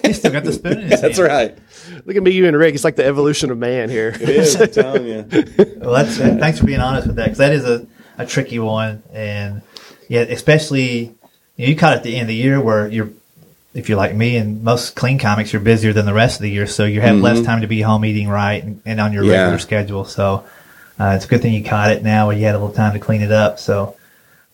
He 0.04 0.12
still 0.12 0.32
got 0.32 0.44
the 0.44 0.52
spoon 0.52 0.78
in 0.80 0.88
his 0.90 1.00
That's 1.02 1.16
hand. 1.18 1.28
right. 1.28 1.58
Look 2.04 2.16
at 2.16 2.22
me, 2.22 2.32
you 2.32 2.46
and 2.46 2.56
Rik. 2.56 2.74
It's 2.74 2.84
like 2.84 2.96
the 2.96 3.04
evolution 3.06 3.50
of 3.50 3.58
man 3.58 3.88
here. 3.90 4.08
It 4.08 4.28
is, 4.28 4.60
I'm 4.60 4.70
telling 4.70 5.06
you. 5.06 5.26
Well, 5.82 5.92
that's 5.94 6.18
uh, 6.20 6.36
thanks 6.38 6.60
for 6.60 6.66
being 6.66 6.80
honest 6.80 7.08
with 7.08 7.16
that 7.16 7.24
because 7.24 7.38
that 7.38 7.52
is 7.52 7.64
a, 7.64 7.86
a 8.16 8.24
tricky 8.24 8.58
one, 8.60 9.02
and 9.12 9.62
yeah, 10.08 10.20
especially 10.20 10.90
you, 11.00 11.08
know, 11.58 11.64
you 11.66 11.76
caught 11.76 11.94
it 11.94 11.96
at 11.96 12.02
the 12.04 12.14
end 12.14 12.22
of 12.22 12.28
the 12.28 12.34
year 12.36 12.60
where 12.60 12.86
you're, 12.86 13.10
if 13.74 13.88
you're 13.88 13.98
like 13.98 14.14
me 14.14 14.36
and 14.36 14.62
most 14.62 14.94
clean 14.94 15.18
comics, 15.18 15.52
you're 15.52 15.60
busier 15.62 15.92
than 15.92 16.06
the 16.06 16.14
rest 16.14 16.36
of 16.36 16.42
the 16.42 16.50
year, 16.50 16.66
so 16.68 16.84
you 16.84 17.00
have 17.00 17.16
less 17.16 17.42
time 17.42 17.62
to 17.62 17.66
be 17.66 17.80
home 17.82 18.04
eating 18.04 18.28
right 18.28 18.62
and, 18.62 18.80
and 18.86 19.00
on 19.00 19.12
your 19.12 19.24
Yeah. 19.24 19.38
regular 19.40 19.58
schedule. 19.58 20.04
So 20.04 20.44
uh, 21.00 21.14
it's 21.16 21.24
a 21.24 21.28
good 21.28 21.42
thing 21.42 21.52
you 21.52 21.64
caught 21.64 21.90
it 21.90 22.04
now 22.04 22.28
where 22.28 22.36
you 22.36 22.44
had 22.44 22.54
a 22.54 22.58
little 22.58 22.74
time 22.74 22.92
to 22.92 23.00
clean 23.00 23.22
it 23.22 23.32
up. 23.32 23.58
So 23.58 23.96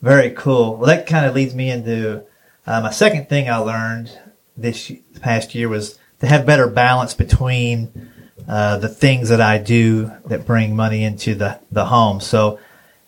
very 0.01 0.31
cool. 0.31 0.77
Well, 0.77 0.87
that 0.87 1.07
kind 1.07 1.27
of 1.27 1.35
leads 1.35 1.55
me 1.55 1.71
into 1.71 2.23
uh, 2.67 2.81
my 2.81 2.91
second 2.91 3.29
thing 3.29 3.51
I 3.51 3.57
learned 3.59 4.17
this 4.57 4.91
past 5.21 5.55
year 5.55 5.69
was 5.69 5.99
to 6.21 6.27
have 6.27 6.47
better 6.47 6.67
balance 6.67 7.15
between 7.15 8.11
uh, 8.49 8.79
the 8.79 8.89
things 8.89 9.29
that 9.29 9.41
I 9.41 9.59
do 9.59 10.11
that 10.27 10.47
bring 10.47 10.75
money 10.75 11.05
into 11.05 11.35
the, 11.35 11.61
the 11.71 11.85
home. 11.87 12.21
So, 12.21 12.59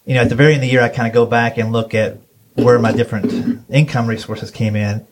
you 0.05 0.15
know, 0.15 0.23
at 0.23 0.29
the 0.29 0.35
very 0.35 0.55
end 0.55 0.63
of 0.63 0.67
the 0.67 0.73
year, 0.73 0.83
I 0.83 0.89
kind 0.89 1.09
of 1.09 1.15
go 1.15 1.27
back 1.27 1.57
and 1.59 1.73
look 1.73 1.95
at 1.95 2.19
where 2.55 2.79
my 2.79 2.93
different 2.93 3.65
income 3.71 4.07
resources 4.07 4.51
came 4.51 4.77
in. 4.77 5.07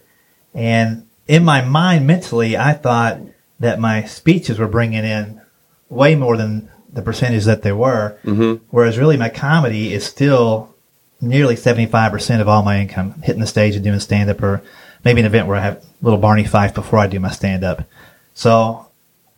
And 0.55 1.07
in 1.27 1.45
my 1.45 1.63
mind, 1.63 2.07
mentally, 2.07 2.57
I 2.57 2.73
thought 2.73 3.21
that 3.61 3.81
my 3.81 4.05
speeches 4.05 4.59
were 4.59 4.69
bringing 4.69 5.05
in 5.05 5.41
way 5.89 6.15
more 6.15 6.37
than 6.37 6.71
the 6.93 7.03
percentage 7.03 7.45
that 7.45 7.63
they 7.63 7.73
were. 7.73 8.19
Mm-hmm. 8.25 8.65
Whereas 8.71 8.99
really 8.99 9.17
my 9.17 9.29
comedy 9.29 9.93
is 9.93 10.05
still 10.05 10.75
nearly 11.21 11.57
75% 11.57 12.41
of 12.41 12.49
all 12.49 12.63
my 12.63 12.81
income 12.81 13.21
hitting 13.23 13.41
the 13.41 13.47
stage 13.47 13.75
and 13.75 13.85
doing 13.85 13.99
stand 14.01 14.31
up 14.31 14.43
or 14.43 14.63
maybe 15.09 15.21
an 15.21 15.27
event 15.27 15.47
where 15.47 15.57
I 15.57 15.63
have 15.63 15.83
little 16.03 16.19
Barney 16.19 16.45
Fife 16.45 16.75
before 16.75 16.99
I 16.99 17.07
do 17.07 17.19
my 17.19 17.31
stand 17.31 17.65
up. 17.65 17.89
So 18.35 18.87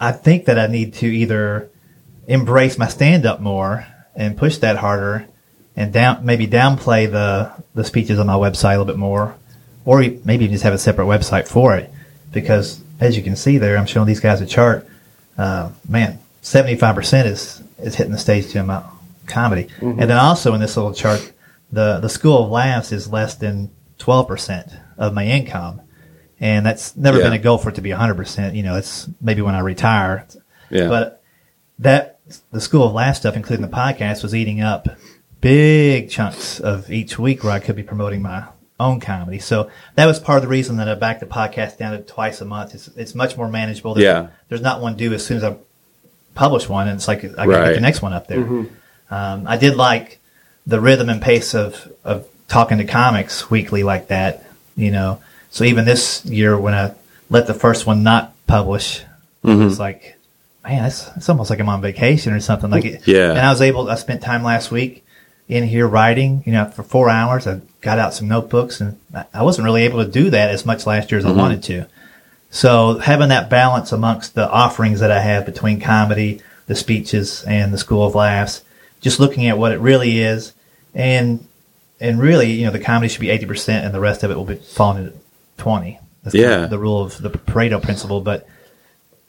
I 0.01 0.11
think 0.11 0.47
that 0.47 0.59
I 0.59 0.67
need 0.67 0.95
to 0.95 1.07
either 1.07 1.71
embrace 2.27 2.77
my 2.77 2.89
stand 2.89 3.25
up 3.25 3.41
more 3.41 3.87
and 4.17 4.37
push 4.37 4.59
that 4.59 4.79
harder 4.79 5.29
and 5.77 5.93
down, 5.93 6.27
maybe 6.27 6.49
downplay 6.49 7.09
the, 7.09 7.53
the 7.73 7.85
speeches 7.85 8.19
on 8.19 8.27
my 8.27 8.35
website 8.35 8.75
a 8.75 8.79
little 8.79 8.85
bit 8.85 8.97
more 8.97 9.37
or 9.85 10.05
maybe 10.25 10.49
just 10.49 10.65
have 10.65 10.73
a 10.73 10.79
separate 10.79 11.05
website 11.05 11.47
for 11.47 11.77
it 11.77 11.89
because 12.33 12.83
as 12.99 13.17
you 13.17 13.23
can 13.23 13.37
see 13.37 13.57
there, 13.57 13.79
I'm 13.79 13.87
showing 13.87 14.09
these 14.09 14.19
guys 14.19 14.41
a 14.41 14.47
chart. 14.47 14.89
Uh, 15.39 15.71
man, 15.89 16.19
75% 16.43 17.27
is, 17.27 17.63
is 17.79 17.95
hitting 17.95 18.13
the 18.13 18.19
stage 18.19 18.53
doing 18.53 18.67
my 18.67 18.83
comedy. 19.29 19.69
And 20.01 20.11
then 20.11 20.19
also 20.19 20.53
in 20.53 20.61
this 20.61 20.77
little 20.77 20.95
chart, 20.95 21.33
the, 21.71 22.01
the 22.01 22.09
School 22.09 22.43
of 22.43 22.51
Laughs 22.51 22.91
is 22.91 23.07
less 23.07 23.37
than 23.37 23.71
12% 24.01 24.77
of 25.01 25.13
my 25.13 25.25
income. 25.27 25.81
And 26.39 26.65
that's 26.65 26.97
never 26.97 27.19
Yeah. 27.19 27.25
been 27.25 27.33
a 27.33 27.39
goal 27.39 27.59
for 27.59 27.71
it 27.71 27.75
to 27.75 27.81
be 27.83 27.91
100%. 27.91 28.55
You 28.55 28.63
know, 28.63 28.77
it's 28.77 29.09
maybe 29.21 29.43
when 29.43 29.55
I 29.57 29.61
retire. 29.61 30.27
Yeah. 30.71 30.87
But 30.89 31.23
that, 31.81 32.21
the 32.53 32.61
School 32.61 32.85
of 32.87 32.93
Laughs 32.93 33.19
stuff, 33.19 33.35
including 33.35 33.67
the 33.69 33.77
podcast, 33.77 34.23
was 34.23 34.35
eating 34.35 34.61
up 34.61 34.89
big 35.41 36.09
chunks 36.11 36.61
of 36.61 36.91
each 36.93 37.19
week 37.19 37.43
where 37.43 37.53
I 37.53 37.59
could 37.59 37.75
be 37.77 37.83
promoting 37.83 38.23
my 38.23 38.45
own 38.79 39.01
comedy. 39.01 39.39
So 39.39 39.69
that 39.97 40.07
was 40.07 40.19
part 40.21 40.37
of 40.37 40.43
the 40.43 40.49
reason 40.49 40.77
that 40.79 40.89
I 40.89 40.95
backed 40.95 41.21
the 41.21 41.27
podcast 41.27 41.77
down 41.79 41.93
to 41.93 41.99
twice 41.99 42.41
a 42.41 42.45
month. 42.45 42.75
It's, 42.75 42.89
it's 42.97 43.15
much 43.15 43.37
more 43.37 43.49
manageable. 43.49 43.95
There's, 43.95 44.05
Yeah. 44.05 44.29
There's 44.49 44.63
not 44.63 44.81
one 44.81 44.97
due 44.97 45.13
as 45.13 45.25
soon 45.27 45.37
as 45.39 45.45
I 45.45 45.57
publish 46.35 46.69
one, 46.69 46.89
and 46.89 46.97
it's 46.97 47.09
like 47.09 47.25
I 47.25 47.29
got 47.29 47.47
get 47.49 47.59
Right. 47.61 47.75
the 47.75 47.81
next 47.81 48.01
one 48.01 48.13
up 48.13 48.29
there. 48.29 48.39
Um, 49.11 49.45
I 49.47 49.57
did 49.57 49.77
like 49.77 50.21
the 50.67 50.81
rhythm 50.81 51.09
and 51.11 51.21
pace 51.21 51.55
of, 51.55 51.91
of 52.05 52.27
talking 52.49 52.79
to 52.79 52.85
comics 52.85 53.51
weekly 53.51 53.83
like 53.83 54.09
that, 54.09 54.45
you 54.81 54.91
know. 54.91 55.21
So 55.51 55.65
even 55.65 55.85
this 55.85 56.25
year 56.25 56.59
when 56.59 56.75
I 56.75 56.95
let 57.29 57.47
the 57.47 57.55
first 57.55 57.87
one 57.87 58.03
not 58.03 58.35
publish, 58.47 59.01
it 59.43 59.49
was 59.49 59.57
mm-hmm. 59.57 59.81
like, 59.81 60.17
man, 60.65 60.85
it's, 60.85 61.09
it's 61.17 61.29
almost 61.29 61.51
like 61.51 61.61
I'm 61.61 61.69
on 61.69 61.81
vacation 61.81 62.33
or 62.33 62.41
something. 62.41 62.71
Like 62.71 62.85
it, 62.85 63.07
Yeah. 63.07 63.31
And 63.31 63.39
I 63.39 63.51
was 63.51 63.63
able, 63.63 63.89
I 63.89 63.95
spent 63.95 64.23
time 64.23 64.43
last 64.43 64.71
week 64.71 65.05
in 65.49 65.65
here 65.65 65.87
writing, 65.87 66.43
you 66.47 66.53
know, 66.53 66.67
for 66.67 66.83
four 66.83 67.09
hours. 67.09 67.47
I 67.47 67.61
got 67.81 67.99
out 67.99 68.15
some 68.15 68.29
notebooks 68.29 68.81
and 68.81 68.99
I- 69.15 69.25
I 69.35 69.43
wasn't 69.43 69.65
really 69.65 69.85
able 69.85 70.05
to 70.05 70.11
do 70.11 70.31
that 70.31 70.51
as 70.51 70.67
much 70.67 70.87
last 70.87 71.11
year 71.11 71.19
as 71.19 71.25
I 71.25 71.31
mm-hmm. 71.31 71.39
wanted 71.39 71.63
to. 71.65 71.87
So 72.51 72.99
having 72.99 73.29
that 73.29 73.49
balance 73.49 73.93
amongst 73.93 74.35
the 74.35 74.49
offerings 74.49 75.01
that 75.01 75.13
I 75.13 75.21
have 75.21 75.47
between 75.47 75.81
comedy, 75.81 76.43
the 76.67 76.75
speeches, 76.75 77.45
and 77.45 77.73
the 77.73 77.79
School 77.79 78.05
of 78.05 78.15
Laughs, 78.15 78.63
just 79.01 79.21
looking 79.21 79.47
at 79.47 79.57
what 79.57 79.73
it 79.73 79.79
really 79.79 80.19
is, 80.19 80.53
and 80.95 81.47
and 82.01 82.19
really, 82.21 82.51
you 82.53 82.65
know, 82.67 82.73
the 82.73 82.81
comedy 82.81 83.09
should 83.09 83.21
be 83.21 83.31
eighty 83.31 83.47
percent, 83.47 83.85
and 83.85 83.95
the 83.95 84.01
rest 84.01 84.23
of 84.23 84.31
it 84.31 84.37
will 84.37 84.45
be 84.45 84.57
falling 84.57 85.05
into 85.05 85.19
twenty. 85.57 85.99
That's 86.23 86.35
Yeah. 86.35 86.61
the, 86.63 86.69
the 86.69 86.79
rule 86.79 87.03
of 87.03 87.21
the 87.21 87.31
Pareto 87.31 87.83
principle. 87.83 88.21
But 88.21 88.47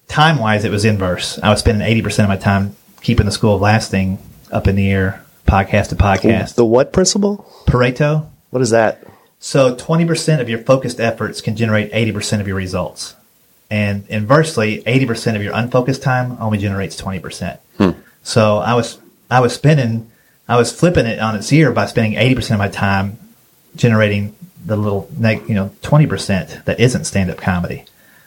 time 0.08 0.40
wise, 0.40 0.66
it 0.66 0.72
was 0.72 0.86
inverse. 0.86 1.40
I 1.42 1.50
was 1.50 1.60
spending 1.60 1.88
eighty 1.88 2.02
percent 2.02 2.26
of 2.26 2.30
my 2.30 2.42
time 2.42 2.76
keeping 3.02 3.26
the 3.26 3.32
School 3.32 3.56
of 3.56 3.62
Laughs 3.62 3.88
thing 3.88 4.20
up 4.52 4.68
in 4.68 4.76
the 4.76 4.90
air, 4.92 5.24
podcast 5.48 5.90
to 5.90 5.96
podcast. 5.96 6.56
The 6.56 6.66
what 6.66 6.94
principle? 6.94 7.50
Pareto. 7.66 8.28
What 8.52 8.62
is 8.62 8.70
that? 8.72 9.04
So 9.40 9.74
20% 9.76 10.40
of 10.40 10.50
your 10.50 10.60
focused 10.60 11.00
efforts 11.00 11.42
can 11.42 11.56
generate 11.56 11.92
80% 11.94 12.42
of 12.42 12.48
your 12.48 12.58
results. 12.58 13.16
And 13.72 14.06
inversely, 14.08 14.84
80% 14.84 15.36
of 15.36 15.42
your 15.42 15.54
unfocused 15.56 16.04
time 16.04 16.38
only 16.40 16.60
generates 16.60 17.02
20%. 17.02 17.58
Hmm. 17.78 17.90
So 18.22 18.58
I 18.58 18.76
was, 18.76 19.00
I 19.32 19.40
was 19.40 19.54
spending, 19.56 20.11
I 20.52 20.58
was 20.58 20.72
flipping 20.72 21.06
it 21.06 21.20
on 21.20 21.36
its 21.36 21.52
ear 21.54 21.72
by 21.72 21.86
spending 21.86 22.20
80% 22.20 22.52
of 22.52 22.58
my 22.58 22.68
time 22.68 23.18
generating 23.76 24.36
the 24.66 24.76
little, 24.76 25.10
neg, 25.18 25.48
you 25.48 25.56
know, 25.56 25.72
20% 25.82 26.66
that 26.66 26.80
isn't 26.80 27.06
stand-up 27.06 27.38
comedy 27.38 27.86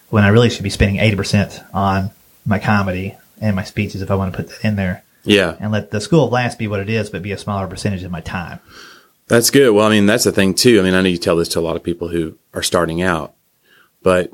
when 0.09 0.25
I 0.25 0.29
really 0.29 0.49
should 0.49 0.63
be 0.63 0.71
spending 0.71 1.01
80% 1.01 1.63
on 1.75 2.11
my 2.47 2.59
comedy 2.59 3.15
and 3.43 3.55
my 3.55 3.65
speeches 3.65 4.01
if 4.01 4.11
I 4.11 4.15
want 4.15 4.33
to 4.33 4.37
put 4.37 4.49
that 4.49 4.65
in 4.67 4.77
there 4.77 5.05
Yeah. 5.25 5.57
and 5.61 5.71
let 5.71 5.91
the 5.91 6.01
school 6.01 6.25
of 6.25 6.33
Laughs 6.33 6.55
be 6.55 6.67
what 6.67 6.81
it 6.81 6.89
is, 6.89 7.11
but 7.11 7.21
be 7.23 7.33
a 7.33 7.39
smaller 7.39 7.67
percentage 7.67 8.03
of 8.05 8.11
my 8.11 8.21
time. 8.23 8.59
That's 9.29 9.51
good. 9.51 9.73
Well, 9.73 9.87
I 9.87 9.91
mean, 9.91 10.07
that's 10.07 10.25
the 10.25 10.33
thing 10.33 10.55
too. 10.55 10.81
I 10.81 10.83
mean, 10.83 10.95
I 10.95 11.03
know 11.03 11.09
you 11.09 11.19
tell 11.19 11.37
this 11.37 11.49
to 11.51 11.59
a 11.59 11.61
lot 11.61 11.77
of 11.77 11.83
people 11.83 12.09
who 12.09 12.39
are 12.55 12.63
starting 12.63 13.03
out, 13.03 13.35
but 14.03 14.33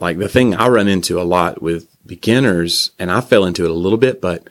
like 0.00 0.16
the 0.18 0.28
thing 0.28 0.54
I 0.54 0.68
run 0.68 0.86
into 0.86 1.20
a 1.20 1.24
lot 1.24 1.60
with 1.60 1.88
beginners, 2.06 2.92
and 3.00 3.10
I 3.10 3.20
fell 3.20 3.44
into 3.44 3.64
it 3.64 3.70
a 3.70 3.74
little 3.74 3.98
bit, 3.98 4.20
but 4.20 4.46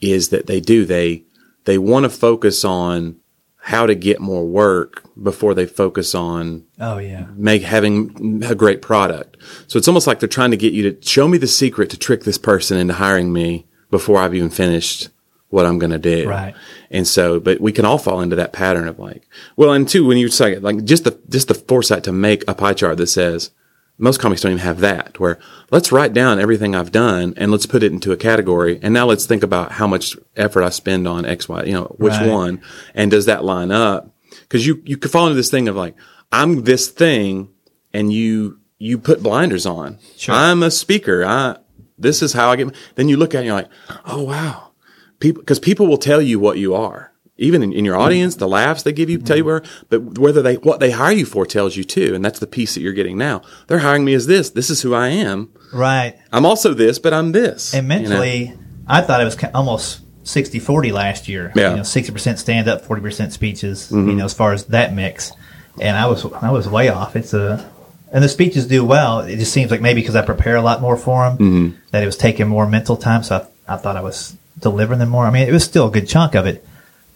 is 0.00 0.28
that 0.28 0.46
they 0.46 0.60
do, 0.60 0.84
they, 0.84 1.22
they 1.66 1.78
want 1.78 2.04
to 2.04 2.10
focus 2.10 2.64
on 2.64 3.16
how 3.58 3.84
to 3.84 3.94
get 3.96 4.20
more 4.20 4.46
work 4.46 5.02
before 5.20 5.52
they 5.52 5.66
focus 5.66 6.14
on 6.14 6.64
Oh 6.80 6.98
yeah. 6.98 7.26
make 7.34 7.62
having 7.62 8.42
a 8.44 8.54
great 8.54 8.80
product. 8.80 9.36
So 9.66 9.76
it's 9.76 9.88
almost 9.88 10.06
like 10.06 10.20
they're 10.20 10.28
trying 10.28 10.52
to 10.52 10.56
get 10.56 10.72
you 10.72 10.90
to 10.90 11.06
show 11.06 11.26
me 11.26 11.36
the 11.36 11.48
secret 11.48 11.90
to 11.90 11.98
trick 11.98 12.22
this 12.22 12.38
person 12.38 12.78
into 12.78 12.94
hiring 12.94 13.32
me 13.32 13.66
before 13.90 14.18
I've 14.18 14.34
even 14.34 14.50
finished 14.50 15.08
what 15.48 15.66
I'm 15.66 15.78
going 15.78 15.90
to 15.90 15.98
do. 15.98 16.28
Right. 16.28 16.54
And 16.90 17.06
so, 17.06 17.40
but 17.40 17.60
we 17.60 17.72
can 17.72 17.84
all 17.84 17.98
fall 17.98 18.20
into 18.20 18.36
that 18.36 18.52
pattern 18.52 18.86
of 18.86 18.98
like, 18.98 19.28
well, 19.56 19.72
and 19.72 19.88
two, 19.88 20.06
when 20.06 20.18
you 20.18 20.28
say 20.28 20.58
like 20.58 20.84
just 20.84 21.04
the, 21.04 21.20
just 21.28 21.48
the 21.48 21.54
foresight 21.54 22.04
to 22.04 22.12
make 22.12 22.44
a 22.46 22.54
pie 22.54 22.74
chart 22.74 22.98
that 22.98 23.08
says 23.08 23.50
most 23.98 24.20
comics 24.20 24.42
don't 24.42 24.52
even 24.52 24.62
have 24.64 24.80
that 24.80 25.18
where 25.18 25.38
let's 25.70 25.90
write 25.90 26.12
down 26.12 26.38
everything 26.38 26.74
I've 26.74 26.92
done 26.92 27.32
and 27.36 27.50
let's 27.50 27.66
put 27.66 27.82
it 27.82 27.92
into 27.92 28.12
a 28.12 28.16
category. 28.16 28.78
And 28.82 28.92
now 28.92 29.06
let's 29.06 29.24
think 29.26 29.42
about 29.42 29.72
how 29.72 29.86
much 29.86 30.16
effort 30.36 30.62
I 30.62 30.68
spend 30.68 31.08
on 31.08 31.24
X, 31.24 31.48
Y, 31.48 31.64
you 31.64 31.72
know, 31.72 31.94
which 31.98 32.12
Right. 32.12 32.28
one 32.30 32.60
and 32.94 33.10
does 33.10 33.26
that 33.26 33.44
line 33.44 33.70
up? 33.70 34.14
Cause 34.48 34.66
you, 34.66 34.82
you 34.84 34.96
could 34.96 35.10
fall 35.10 35.26
into 35.26 35.36
this 35.36 35.50
thing 35.50 35.66
of 35.68 35.76
like, 35.76 35.94
I'm 36.30 36.64
this 36.64 36.88
thing 36.88 37.48
and 37.92 38.12
you, 38.12 38.60
you 38.78 38.98
put 38.98 39.22
blinders 39.22 39.64
on. 39.64 39.98
Sure. 40.16 40.34
I'm 40.34 40.62
a 40.62 40.70
speaker. 40.70 41.24
I, 41.24 41.56
this 41.98 42.20
is 42.20 42.34
how 42.34 42.50
I 42.50 42.56
get, 42.56 42.74
then 42.96 43.08
you 43.08 43.16
look 43.16 43.34
at 43.34 43.38
it 43.38 43.40
and 43.40 43.46
you're 43.46 43.56
like, 43.56 43.70
oh 44.04 44.22
wow. 44.24 44.72
People, 45.20 45.42
cause 45.44 45.58
people 45.58 45.86
will 45.86 45.96
tell 45.96 46.20
you 46.20 46.38
what 46.38 46.58
you 46.58 46.74
are. 46.74 47.12
Even 47.38 47.62
in, 47.62 47.72
in 47.72 47.84
your 47.84 47.96
hmm. 47.96 48.02
audience, 48.02 48.36
the 48.36 48.48
laughs 48.48 48.82
they 48.82 48.92
give 48.92 49.10
you 49.10 49.18
tell 49.18 49.36
you 49.36 49.42
hmm. 49.42 49.48
where, 49.48 49.62
but 49.88 50.18
whether 50.18 50.42
they, 50.42 50.54
what 50.56 50.80
they 50.80 50.90
hire 50.90 51.12
you 51.12 51.26
for 51.26 51.44
tells 51.44 51.76
you 51.76 51.84
too. 51.84 52.14
And 52.14 52.24
that's 52.24 52.38
the 52.38 52.46
piece 52.46 52.74
that 52.74 52.80
you're 52.80 52.92
getting 52.92 53.18
now. 53.18 53.42
They're 53.66 53.80
hiring 53.80 54.04
me 54.04 54.14
as 54.14 54.26
this. 54.26 54.50
This 54.50 54.70
is 54.70 54.82
who 54.82 54.94
I 54.94 55.08
am. 55.08 55.52
Right. 55.72 56.16
I'm 56.32 56.46
also 56.46 56.74
this, 56.74 56.98
but 56.98 57.12
I'm 57.12 57.32
this. 57.32 57.74
And 57.74 57.86
you 57.86 57.88
know? 57.88 58.00
mentally, 58.00 58.54
I 58.86 59.02
thought 59.02 59.20
it 59.20 59.24
was 59.24 59.36
almost 59.54 60.00
60 60.24 60.58
40 60.58 60.92
last 60.92 61.28
year. 61.28 61.52
Yeah. 61.54 61.70
You 61.70 61.76
know, 61.76 61.82
60% 61.82 62.38
stand 62.38 62.68
up, 62.68 62.82
40% 62.82 63.32
speeches, 63.32 63.90
you 63.90 63.98
mm-hmm. 63.98 64.16
know, 64.18 64.24
as 64.24 64.34
far 64.34 64.52
as 64.52 64.64
that 64.66 64.94
mix. 64.94 65.32
And 65.80 65.96
I 65.96 66.06
was, 66.06 66.24
I 66.24 66.50
was 66.50 66.68
way 66.68 66.88
off. 66.88 67.16
It's 67.16 67.34
a, 67.34 67.70
and 68.12 68.24
the 68.24 68.28
speeches 68.28 68.66
do 68.66 68.84
well. 68.84 69.20
It 69.20 69.36
just 69.36 69.52
seems 69.52 69.70
like 69.70 69.80
maybe 69.80 70.00
because 70.00 70.16
I 70.16 70.24
prepare 70.24 70.56
a 70.56 70.62
lot 70.62 70.80
more 70.80 70.96
for 70.96 71.28
them, 71.28 71.38
mm-hmm. 71.38 71.78
that 71.90 72.02
it 72.02 72.06
was 72.06 72.16
taking 72.16 72.48
more 72.48 72.66
mental 72.66 72.96
time. 72.96 73.22
So 73.22 73.46
I, 73.68 73.74
I 73.74 73.76
thought 73.76 73.96
I 73.96 74.00
was 74.00 74.36
delivering 74.58 75.00
them 75.00 75.10
more. 75.10 75.26
I 75.26 75.30
mean, 75.30 75.46
it 75.46 75.52
was 75.52 75.64
still 75.64 75.88
a 75.88 75.90
good 75.90 76.08
chunk 76.08 76.34
of 76.34 76.46
it, 76.46 76.66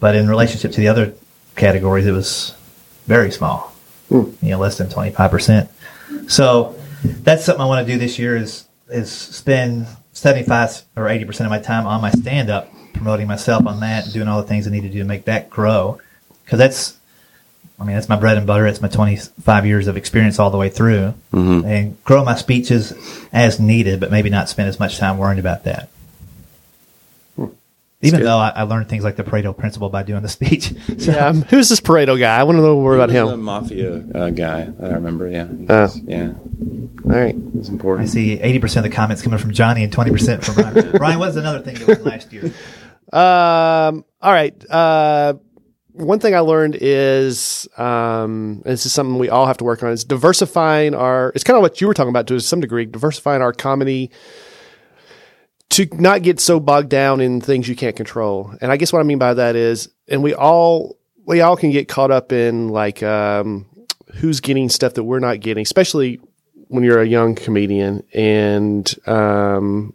but 0.01 0.15
in 0.15 0.27
relationship 0.27 0.73
to 0.73 0.81
the 0.81 0.89
other 0.89 1.13
categories, 1.55 2.05
it 2.05 2.11
was 2.11 2.53
very 3.05 3.31
small. 3.31 3.73
You 4.09 4.35
know, 4.41 4.59
less 4.59 4.77
than 4.77 4.87
25%. 4.87 5.69
So 6.27 6.75
that's 7.03 7.45
something 7.45 7.61
I 7.61 7.65
want 7.65 7.87
to 7.87 7.93
do 7.93 7.97
this 7.97 8.19
year 8.19 8.35
is 8.35 8.65
is 8.89 9.09
spend 9.09 9.87
seventy 10.11 10.45
five 10.45 10.81
or 10.97 11.07
eighty 11.07 11.23
percent 11.23 11.45
of 11.45 11.51
my 11.51 11.59
time 11.59 11.87
on 11.87 12.01
my 12.01 12.11
stand 12.11 12.49
up, 12.49 12.69
promoting 12.93 13.27
myself 13.27 13.65
on 13.65 13.79
that, 13.79 14.11
doing 14.11 14.27
all 14.27 14.41
the 14.41 14.47
things 14.47 14.67
I 14.67 14.71
need 14.71 14.81
to 14.81 14.89
do 14.89 14.99
to 14.99 15.05
make 15.05 15.25
that 15.25 15.49
grow. 15.49 16.01
Because 16.43 16.59
that's 16.59 16.97
I 17.79 17.83
mean, 17.83 17.95
that's 17.95 18.09
my 18.09 18.15
bread 18.15 18.37
and 18.37 18.45
butter. 18.45 18.67
It's 18.67 18.81
my 18.81 18.89
25 18.89 19.65
years 19.65 19.87
of 19.87 19.97
experience 19.97 20.37
all 20.37 20.51
the 20.51 20.57
way 20.57 20.69
through. 20.69 21.15
Mm-hmm. 21.33 21.65
And 21.65 22.03
grow 22.03 22.23
my 22.23 22.35
speeches 22.35 22.93
as 23.33 23.59
needed, 23.59 23.99
but 23.99 24.11
maybe 24.11 24.29
not 24.29 24.49
spend 24.49 24.69
as 24.69 24.79
much 24.79 24.99
time 24.99 25.17
worrying 25.17 25.39
about 25.39 25.63
that. 25.63 25.89
Even 28.03 28.19
good. 28.21 28.25
though 28.27 28.37
I, 28.37 28.49
I 28.49 28.63
learned 28.63 28.89
things 28.89 29.03
like 29.03 29.15
the 29.15 29.23
Pareto 29.23 29.55
principle 29.55 29.89
by 29.89 30.03
doing 30.03 30.21
the 30.23 30.29
speech. 30.29 30.73
So, 30.97 31.11
Yeah, 31.11 31.27
um, 31.27 31.41
who's 31.43 31.69
this 31.69 31.79
Pareto 31.79 32.19
guy? 32.19 32.37
I 32.37 32.43
want 32.43 32.57
to 32.57 32.61
know 32.61 32.75
more 32.75 32.95
about 32.95 33.09
him. 33.11 33.27
The 33.27 33.33
him. 33.33 33.41
mafia 33.43 33.95
uh, 34.15 34.29
guy 34.31 34.65
that 34.65 34.91
I 34.91 34.95
remember. 34.95 35.27
Yeah, 35.29 35.47
Oh. 35.69 35.93
yeah, 36.05 36.33
All 36.33 37.11
right. 37.11 37.35
it's 37.55 37.69
important. 37.69 38.09
I 38.09 38.11
see 38.11 38.37
80% 38.37 38.77
of 38.77 38.83
the 38.83 38.89
comments 38.89 39.21
coming 39.21 39.39
from 39.39 39.51
Johnny 39.53 39.83
and 39.83 39.93
20% 39.93 40.43
from 40.43 40.55
Ryan. 40.63 40.91
Ryan, 40.99 41.19
what's 41.19 41.35
another 41.35 41.59
thing 41.61 41.75
that 41.75 41.87
went 41.87 42.03
last 42.05 42.33
year? 42.33 42.45
Um, 43.13 44.05
all 44.21 44.31
right. 44.31 44.53
Uh, 44.69 45.33
one 45.93 46.19
thing 46.19 46.33
I 46.35 46.39
learned 46.39 46.77
is, 46.79 47.67
um, 47.77 48.61
this 48.65 48.85
is 48.85 48.93
something 48.93 49.17
we 49.19 49.29
all 49.29 49.45
have 49.45 49.57
to 49.57 49.63
work 49.63 49.83
on 49.83 49.91
is 49.91 50.03
diversifying 50.05 50.95
our, 50.95 51.31
it's 51.35 51.43
kind 51.43 51.57
of 51.57 51.61
what 51.61 51.81
you 51.81 51.87
were 51.87 51.93
talking 51.93 52.09
about 52.09 52.27
to 52.27 52.39
some 52.39 52.61
degree, 52.61 52.85
diversifying 52.85 53.41
our 53.41 53.51
comedy 53.53 54.09
to 55.71 55.87
not 55.93 56.21
get 56.21 56.39
so 56.39 56.59
bogged 56.59 56.89
down 56.89 57.21
in 57.21 57.39
things 57.39 57.67
you 57.67 57.75
can't 57.75 57.95
control. 57.95 58.53
And 58.61 58.71
I 58.71 58.77
guess 58.77 58.91
what 58.91 58.99
I 58.99 59.03
mean 59.03 59.19
by 59.19 59.33
that 59.33 59.55
is, 59.55 59.89
and 60.07 60.21
we 60.21 60.33
all, 60.33 60.97
we 61.25 61.39
all 61.41 61.55
can 61.55 61.71
get 61.71 61.87
caught 61.87 62.11
up 62.11 62.33
in 62.33 62.69
like, 62.69 63.01
um, 63.01 63.65
who's 64.15 64.41
getting 64.41 64.67
stuff 64.67 64.95
that 64.95 65.05
we're 65.05 65.19
not 65.19 65.39
getting, 65.39 65.61
especially 65.61 66.19
when 66.67 66.83
you're 66.83 67.01
a 67.01 67.07
young 67.07 67.35
comedian 67.35 68.03
and, 68.13 68.93
um, 69.07 69.93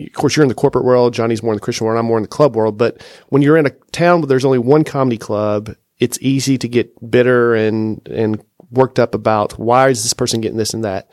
of 0.00 0.12
course, 0.14 0.34
you're 0.34 0.42
in 0.42 0.48
the 0.48 0.54
corporate 0.54 0.84
world. 0.84 1.14
Johnny's 1.14 1.42
more 1.42 1.52
in 1.52 1.58
the 1.58 1.62
Christian 1.62 1.86
world. 1.86 1.98
I'm 1.98 2.06
more 2.06 2.18
in 2.18 2.22
the 2.22 2.28
club 2.28 2.56
world. 2.56 2.76
But 2.76 3.00
when 3.28 3.42
you're 3.42 3.56
in 3.56 3.66
a 3.66 3.70
town 3.92 4.20
where 4.20 4.26
there's 4.26 4.44
only 4.44 4.58
one 4.58 4.82
comedy 4.82 5.18
club, 5.18 5.76
it's 5.98 6.18
easy 6.20 6.58
to 6.58 6.68
get 6.68 7.10
bitter 7.10 7.54
and, 7.54 8.06
and 8.08 8.42
worked 8.72 8.98
up 8.98 9.14
about 9.14 9.56
why 9.56 9.90
is 9.90 10.02
this 10.02 10.12
person 10.12 10.40
getting 10.40 10.58
this 10.58 10.74
and 10.74 10.84
that? 10.84 11.08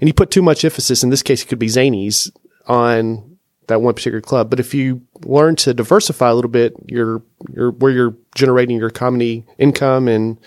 And 0.00 0.08
you 0.08 0.12
put 0.12 0.30
too 0.30 0.42
much 0.42 0.66
emphasis, 0.66 1.02
in 1.02 1.08
this 1.08 1.22
case, 1.22 1.42
it 1.42 1.46
could 1.46 1.58
be 1.58 1.68
Zanies 1.68 2.30
on 2.66 3.38
that 3.68 3.82
one 3.82 3.94
particular 3.94 4.20
club. 4.20 4.50
But 4.50 4.60
if 4.60 4.74
you 4.74 5.02
learn 5.24 5.56
to 5.56 5.74
diversify 5.74 6.28
a 6.28 6.34
little 6.34 6.50
bit, 6.50 6.74
your, 6.86 7.22
your, 7.52 7.72
where 7.72 7.92
you're 7.92 8.16
generating 8.34 8.78
your 8.78 8.90
comedy 8.90 9.44
income 9.58 10.08
and, 10.08 10.38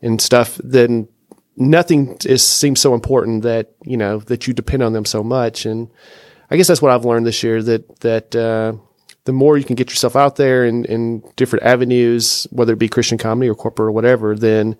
and 0.00 0.20
stuff, 0.20 0.60
then 0.62 1.08
nothing 1.56 2.16
is, 2.24 2.46
seems 2.46 2.80
so 2.80 2.94
important 2.94 3.42
that, 3.42 3.72
you 3.84 3.96
know, 3.96 4.18
that 4.18 4.46
you 4.46 4.54
depend 4.54 4.82
on 4.82 4.92
them 4.92 5.04
so 5.04 5.22
much. 5.22 5.66
And, 5.66 5.88
I 6.52 6.56
guess 6.56 6.68
that's 6.68 6.82
what 6.82 6.92
I've 6.92 7.06
learned 7.06 7.26
this 7.26 7.42
year 7.42 7.62
that 7.62 8.00
that 8.00 8.36
uh, 8.36 8.74
the 9.24 9.32
more 9.32 9.56
you 9.56 9.64
can 9.64 9.74
get 9.74 9.88
yourself 9.88 10.14
out 10.14 10.36
there 10.36 10.66
in, 10.66 10.84
in 10.84 11.22
different 11.34 11.64
avenues, 11.64 12.46
whether 12.50 12.74
it 12.74 12.78
be 12.78 12.90
Christian 12.90 13.16
comedy 13.16 13.48
or 13.48 13.54
corporate 13.54 13.88
or 13.88 13.92
whatever, 13.92 14.36
then 14.36 14.76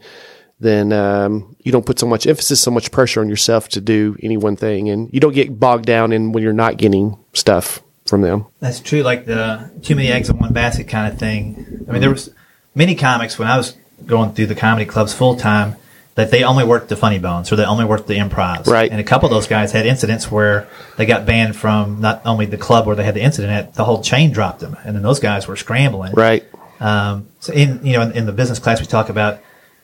then 0.62 0.92
um, 0.92 1.56
you 1.62 1.72
don't 1.72 1.84
put 1.84 1.98
so 1.98 2.06
much 2.06 2.26
emphasis, 2.26 2.60
so 2.60 2.70
much 2.70 2.90
pressure 2.90 3.20
on 3.20 3.28
yourself 3.28 3.68
to 3.70 3.80
do 3.80 4.16
any 4.22 4.36
one 4.36 4.56
thing, 4.56 4.88
and 4.88 5.12
you 5.12 5.20
don't 5.20 5.34
get 5.34 5.58
bogged 5.58 5.86
down 5.86 6.12
in 6.12 6.32
when 6.32 6.42
you're 6.42 6.52
not 6.52 6.76
getting 6.76 7.18
stuff 7.32 7.82
from 8.06 8.22
them. 8.22 8.46
That's 8.60 8.80
true, 8.80 9.02
like 9.02 9.26
the 9.26 9.70
too 9.82 9.96
many 9.96 10.08
eggs 10.08 10.28
in 10.30 10.38
one 10.38 10.52
basket 10.52 10.88
kind 10.88 11.12
of 11.12 11.18
thing. 11.18 11.84
I 11.88 11.92
mean, 11.92 12.00
there 12.00 12.10
was 12.10 12.30
many 12.74 12.94
comics 12.94 13.38
when 13.38 13.48
I 13.48 13.56
was 13.56 13.76
going 14.06 14.32
through 14.34 14.46
the 14.46 14.54
comedy 14.54 14.86
clubs 14.86 15.12
full 15.12 15.36
time 15.36 15.76
that 16.14 16.30
they 16.30 16.44
only 16.44 16.64
worked 16.64 16.88
the 16.88 16.96
funny 16.96 17.18
bones 17.18 17.50
or 17.50 17.56
they 17.56 17.64
only 17.64 17.84
worked 17.84 18.06
the 18.06 18.18
improvs. 18.18 18.66
Right. 18.66 18.90
And 18.90 19.00
a 19.00 19.04
couple 19.04 19.26
of 19.26 19.30
those 19.30 19.46
guys 19.46 19.72
had 19.72 19.86
incidents 19.86 20.30
where 20.30 20.68
they 20.96 21.06
got 21.06 21.24
banned 21.24 21.56
from 21.56 22.00
not 22.00 22.20
only 22.26 22.46
the 22.46 22.58
club 22.58 22.86
where 22.86 22.94
they 22.94 23.04
had 23.04 23.14
the 23.14 23.22
incident 23.22 23.52
at, 23.52 23.74
the 23.74 23.84
whole 23.84 24.02
chain 24.02 24.30
dropped 24.30 24.60
them. 24.60 24.76
And 24.84 24.94
then 24.94 25.02
those 25.02 25.20
guys 25.20 25.48
were 25.48 25.56
scrambling. 25.56 26.12
Right. 26.12 26.44
Um, 26.80 27.28
so 27.40 27.52
in, 27.52 27.84
you 27.86 27.94
know, 27.94 28.02
in, 28.02 28.12
in 28.12 28.26
the 28.26 28.32
business 28.32 28.58
class, 28.58 28.80
we 28.80 28.86
talk 28.86 29.08
about 29.08 29.40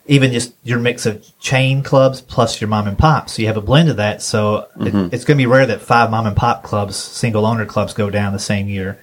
even 0.09 0.33
just 0.33 0.55
your 0.64 0.79
mix 0.79 1.05
of 1.05 1.25
chain 1.38 1.83
clubs 1.83 2.23
plus 2.23 2.61
your 2.61 2.68
mom 2.68 2.88
and 2.88 2.99
pop. 2.99 3.29
So 3.29 3.42
you 3.42 3.49
have 3.49 3.59
a 3.59 3.62
blend 3.62 3.90
of 3.90 3.99
that. 3.99 4.23
So 4.23 4.66
it, 4.81 4.92
mm-hmm. 4.92 5.14
it's 5.14 5.25
going 5.25 5.37
to 5.37 5.42
be 5.42 5.47
rare 5.47 5.66
that 5.66 5.83
five 5.83 6.11
mom 6.11 6.27
and 6.27 6.37
pop 6.37 6.64
clubs, 6.64 6.97
single 6.97 7.44
owner 7.44 7.66
clubs 7.66 7.92
go 7.92 8.09
down 8.09 8.33
the 8.33 8.38
same 8.38 8.68
year. 8.68 8.99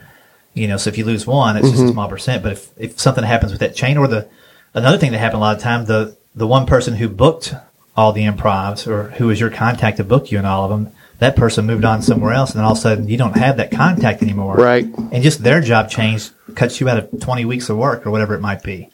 You 0.55 0.67
know, 0.67 0.77
so 0.77 0.89
if 0.89 0.97
you 0.97 1.05
lose 1.05 1.27
one, 1.27 1.57
it's 1.57 1.67
just 1.69 1.79
a 1.79 1.83
mm-hmm. 1.83 1.93
small 1.93 2.09
percent. 2.09 2.41
But 2.41 2.53
if, 2.53 2.71
if 2.77 2.99
something 2.99 3.23
happens 3.23 3.51
with 3.51 3.61
that 3.61 3.75
chain 3.75 3.97
or 3.97 4.07
the, 4.07 4.27
another 4.73 4.97
thing 4.97 5.11
that 5.11 5.19
happened 5.19 5.37
a 5.37 5.41
lot 5.41 5.55
of 5.55 5.61
time, 5.61 5.85
the, 5.85 6.17
the 6.33 6.47
one 6.47 6.65
person 6.65 6.95
who 6.95 7.07
booked 7.07 7.53
all 7.95 8.11
the 8.11 8.25
improvs 8.25 8.87
or 8.87 9.11
who 9.11 9.27
was 9.27 9.39
your 9.39 9.51
contact 9.51 9.97
to 9.97 10.03
book 10.03 10.31
you 10.31 10.39
and 10.39 10.47
all 10.47 10.63
of 10.63 10.71
them, 10.71 10.91
that 11.19 11.35
person 11.35 11.65
moved 11.65 11.85
on 11.85 12.01
somewhere 12.01 12.33
else. 12.33 12.51
And 12.51 12.59
then 12.59 12.65
all 12.65 12.71
of 12.71 12.79
a 12.79 12.81
sudden 12.81 13.07
you 13.07 13.17
don't 13.17 13.37
have 13.37 13.57
that 13.57 13.69
contact 13.71 14.23
anymore. 14.23 14.55
Right. 14.55 14.85
And 14.85 15.21
just 15.21 15.43
their 15.43 15.61
job 15.61 15.89
change 15.89 16.31
cuts 16.55 16.81
you 16.81 16.89
out 16.89 16.97
of 16.97 17.21
20 17.21 17.45
weeks 17.45 17.69
of 17.69 17.77
work 17.77 18.07
or 18.07 18.11
whatever 18.11 18.33
it 18.33 18.41
might 18.41 18.63
be. 18.63 18.89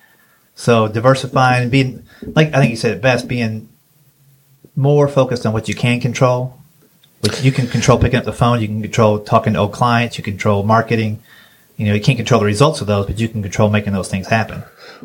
So 0.55 0.87
diversifying, 0.87 1.69
being 1.69 2.05
like 2.21 2.53
I 2.53 2.59
think 2.59 2.71
you 2.71 2.77
said 2.77 2.91
it 2.91 3.01
best, 3.01 3.27
being 3.27 3.69
more 4.75 5.07
focused 5.07 5.45
on 5.45 5.53
what 5.53 5.67
you 5.67 5.75
can 5.75 5.99
control. 5.99 6.57
Which 7.21 7.43
you 7.43 7.51
can 7.51 7.67
control 7.67 7.99
picking 7.99 8.17
up 8.17 8.25
the 8.25 8.33
phone, 8.33 8.61
you 8.61 8.67
can 8.67 8.81
control 8.81 9.19
talking 9.19 9.53
to 9.53 9.59
old 9.59 9.73
clients, 9.73 10.17
you 10.17 10.23
control 10.23 10.63
marketing. 10.63 11.21
You 11.77 11.87
know, 11.87 11.93
you 11.93 12.01
can't 12.01 12.17
control 12.17 12.39
the 12.39 12.45
results 12.45 12.81
of 12.81 12.87
those, 12.87 13.05
but 13.05 13.19
you 13.19 13.27
can 13.27 13.41
control 13.41 13.69
making 13.69 13.93
those 13.93 14.07
things 14.07 14.27
happen. 14.27 14.63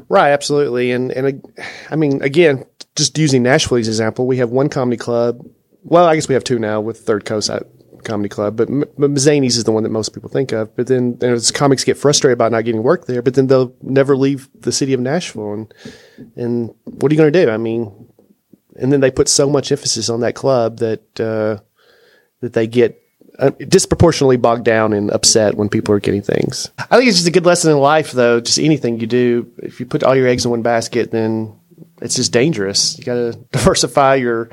Right, 0.08 0.30
absolutely. 0.30 0.92
And 0.92 1.10
and 1.12 1.42
I 1.90 1.96
mean, 1.96 2.22
again, 2.22 2.64
just 2.96 3.16
using 3.18 3.42
Nashville's 3.42 3.88
example, 3.88 4.26
we 4.26 4.38
have 4.38 4.50
one 4.50 4.68
comedy 4.68 4.96
club. 4.96 5.46
Well, 5.84 6.06
I 6.06 6.14
guess 6.14 6.28
we 6.28 6.34
have 6.34 6.44
two 6.44 6.58
now 6.58 6.80
with 6.80 7.00
Third 7.00 7.24
Coast 7.24 7.48
uh, 7.48 7.60
Comedy 8.06 8.28
Club, 8.28 8.56
but, 8.56 8.68
but 8.68 9.10
Mazzani's 9.10 9.56
is 9.56 9.64
the 9.64 9.72
one 9.72 9.82
that 9.82 9.90
most 9.90 10.14
people 10.14 10.30
think 10.30 10.52
of. 10.52 10.74
But 10.76 10.86
then 10.86 11.18
there's 11.18 11.50
comics 11.50 11.84
get 11.84 11.98
frustrated 11.98 12.34
about 12.36 12.52
not 12.52 12.64
getting 12.64 12.82
work 12.82 13.06
there, 13.06 13.20
but 13.20 13.34
then 13.34 13.48
they'll 13.48 13.74
never 13.82 14.16
leave 14.16 14.48
the 14.60 14.72
city 14.72 14.92
of 14.94 15.00
Nashville. 15.00 15.52
And 15.52 15.74
and 16.36 16.74
what 16.84 17.10
are 17.10 17.14
you 17.14 17.18
going 17.18 17.32
to 17.32 17.44
do? 17.44 17.50
I 17.50 17.56
mean, 17.58 18.08
and 18.76 18.92
then 18.92 19.00
they 19.00 19.10
put 19.10 19.28
so 19.28 19.48
much 19.50 19.70
emphasis 19.72 20.08
on 20.08 20.20
that 20.20 20.34
club 20.34 20.78
that 20.78 21.20
uh, 21.20 21.62
that 22.40 22.52
they 22.52 22.66
get 22.66 23.02
uh, 23.38 23.50
disproportionately 23.68 24.36
bogged 24.36 24.64
down 24.64 24.92
and 24.92 25.10
upset 25.10 25.54
when 25.54 25.68
people 25.68 25.94
are 25.94 26.00
getting 26.00 26.22
things. 26.22 26.70
I 26.78 26.96
think 26.96 27.08
it's 27.08 27.18
just 27.18 27.28
a 27.28 27.32
good 27.32 27.46
lesson 27.46 27.70
in 27.70 27.78
life, 27.78 28.12
though. 28.12 28.40
Just 28.40 28.58
anything 28.58 29.00
you 29.00 29.06
do, 29.06 29.52
if 29.58 29.80
you 29.80 29.86
put 29.86 30.02
all 30.02 30.16
your 30.16 30.26
eggs 30.26 30.44
in 30.44 30.50
one 30.50 30.62
basket, 30.62 31.10
then 31.10 31.54
it's 32.00 32.16
just 32.16 32.32
dangerous. 32.32 32.98
You 32.98 33.04
got 33.04 33.14
to 33.14 33.32
diversify 33.52 34.16
your 34.16 34.50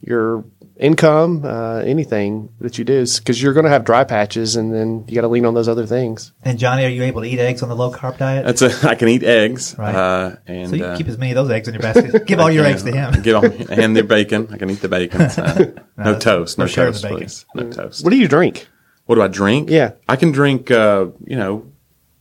your 0.00 0.44
income, 0.80 1.44
uh, 1.44 1.78
anything 1.78 2.48
that 2.60 2.78
you 2.78 2.84
do, 2.84 3.04
because 3.04 3.40
you're 3.40 3.52
going 3.52 3.64
to 3.64 3.70
have 3.70 3.84
dry 3.84 4.02
patches, 4.02 4.56
and 4.56 4.74
then 4.74 5.04
you 5.06 5.14
got 5.14 5.20
to 5.20 5.28
lean 5.28 5.44
on 5.44 5.54
those 5.54 5.68
other 5.68 5.86
things. 5.86 6.32
And 6.42 6.58
Johnny, 6.58 6.84
are 6.84 6.88
you 6.88 7.04
able 7.04 7.22
to 7.22 7.28
eat 7.28 7.38
eggs 7.38 7.62
on 7.62 7.68
the 7.68 7.76
low 7.76 7.92
carb 7.92 8.18
diet? 8.18 8.44
That's 8.44 8.62
a. 8.62 8.88
I 8.88 8.94
can 8.94 9.08
eat 9.08 9.22
eggs. 9.22 9.76
Right. 9.78 9.94
Uh, 9.94 10.36
and 10.46 10.70
so 10.70 10.76
you 10.76 10.84
uh, 10.84 10.96
keep 10.96 11.06
as 11.06 11.18
many 11.18 11.32
of 11.32 11.36
those 11.36 11.50
eggs 11.50 11.68
in 11.68 11.74
your 11.74 11.82
basket. 11.82 12.26
Give 12.26 12.40
all 12.40 12.50
your 12.50 12.64
eggs 12.64 12.82
to 12.82 12.92
him. 12.92 13.22
Get 13.22 13.34
on 13.34 13.44
and 13.70 13.96
the 13.96 14.02
bacon. 14.02 14.48
I 14.50 14.56
can 14.56 14.70
eat 14.70 14.80
the 14.80 14.88
bacon. 14.88 15.30
So. 15.30 15.42
no 15.46 15.74
that's- 15.96 16.24
toast. 16.24 16.58
No 16.58 16.66
toast, 16.66 17.02
the 17.02 17.08
bacon. 17.08 17.18
please. 17.18 17.46
No 17.54 17.70
toast. 17.70 18.02
What 18.02 18.10
do 18.10 18.16
you 18.16 18.28
drink? 18.28 18.68
What 19.06 19.16
do 19.16 19.22
I 19.22 19.28
drink? 19.28 19.70
Yeah. 19.70 19.92
I 20.08 20.16
can 20.16 20.32
drink. 20.32 20.70
Uh, 20.70 21.08
you 21.24 21.36
know, 21.36 21.70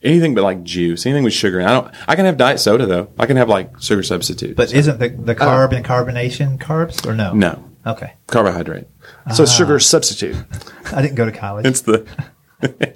anything 0.04 0.36
but 0.36 0.44
like 0.44 0.64
juice. 0.64 1.06
Anything 1.06 1.24
with 1.24 1.34
sugar. 1.34 1.60
in. 1.60 1.66
I 1.66 1.72
don't. 1.72 1.94
I 2.08 2.16
can 2.16 2.26
have 2.26 2.38
diet 2.38 2.60
soda 2.60 2.86
though. 2.86 3.10
I 3.18 3.26
can 3.26 3.38
have 3.38 3.48
like 3.48 3.82
sugar 3.82 4.04
substitute. 4.04 4.58
But 4.58 4.74
isn't 4.74 5.00
the, 5.00 5.10
the 5.10 5.36
carb 5.36 5.72
and 5.72 5.86
carbonation 5.86 6.60
carbs 6.60 7.06
or 7.08 7.16
no? 7.16 7.34
no 7.34 7.69
Okay. 7.86 8.14
carbohydrate. 8.28 8.88
So 9.34 9.46
sugar 9.46 9.80
substitute. 9.80 10.36
I 10.94 11.02
didn't 11.02 11.16
go 11.16 11.26
to 11.26 11.32
college. 11.32 11.66
It's 11.66 11.82
the. 11.82 12.06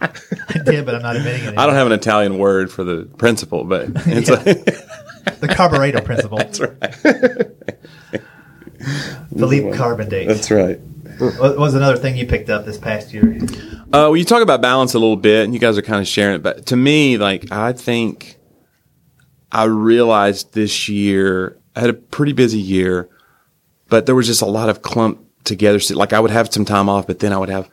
I 0.00 0.58
did, 0.64 0.84
but 0.84 0.94
I'm 0.94 1.02
not 1.02 1.16
admitting 1.16 1.48
it. 1.48 1.58
I 1.58 1.66
don't 1.66 1.74
have 1.74 1.86
an 1.86 1.92
Italian 1.92 2.38
word 2.38 2.70
for 2.70 2.84
the 2.84 3.08
principle, 3.16 3.64
but 3.64 3.88
it's 4.06 4.28
a, 4.28 4.36
the 5.40 5.48
carburetor 5.48 6.02
principle. 6.02 6.38
that's 6.38 6.60
right. 6.60 7.50
Philippe 9.36 9.76
Carbondate. 9.76 10.28
That's 10.28 10.50
right. 10.50 10.80
What 11.18 11.56
was 11.56 11.74
another 11.74 11.96
thing 11.96 12.16
you 12.16 12.26
picked 12.26 12.50
up 12.50 12.64
this 12.64 12.78
past 12.78 13.12
year? 13.12 13.38
Uh, 13.42 14.10
well, 14.10 14.16
you 14.16 14.24
talk 14.24 14.42
about 14.42 14.60
balance 14.60 14.94
a 14.94 14.98
little 14.98 15.16
bit, 15.16 15.44
and 15.44 15.54
you 15.54 15.60
guys 15.60 15.78
are 15.78 15.82
kind 15.82 16.00
of 16.00 16.08
sharing 16.08 16.36
it. 16.36 16.42
But 16.42 16.66
to 16.66 16.76
me, 16.76 17.16
like 17.18 17.52
I 17.52 17.72
think 17.72 18.38
I 19.52 19.64
realized 19.64 20.52
this 20.54 20.88
year 20.88 21.58
I 21.76 21.80
had 21.80 21.90
a 21.90 21.94
pretty 21.94 22.32
busy 22.32 22.58
year, 22.58 23.08
but 23.92 24.06
there 24.06 24.14
was 24.14 24.26
just 24.26 24.40
a 24.40 24.46
lot 24.46 24.70
of 24.70 24.80
clump 24.80 25.22
together. 25.44 25.78
So, 25.78 25.94
Like 25.94 26.14
I 26.14 26.18
would 26.18 26.30
have 26.30 26.50
some 26.50 26.64
time 26.64 26.88
off, 26.88 27.06
but 27.06 27.18
then 27.18 27.30
I 27.30 27.36
would 27.36 27.50
have 27.50 27.68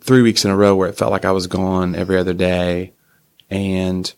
three 0.00 0.22
weeks 0.22 0.44
in 0.44 0.52
a 0.52 0.56
row 0.56 0.76
where 0.76 0.88
it 0.88 0.96
felt 0.96 1.10
like 1.10 1.24
I 1.24 1.32
was 1.32 1.48
gone 1.48 1.96
every 1.96 2.16
other 2.16 2.32
day, 2.32 2.92
and 3.50 4.14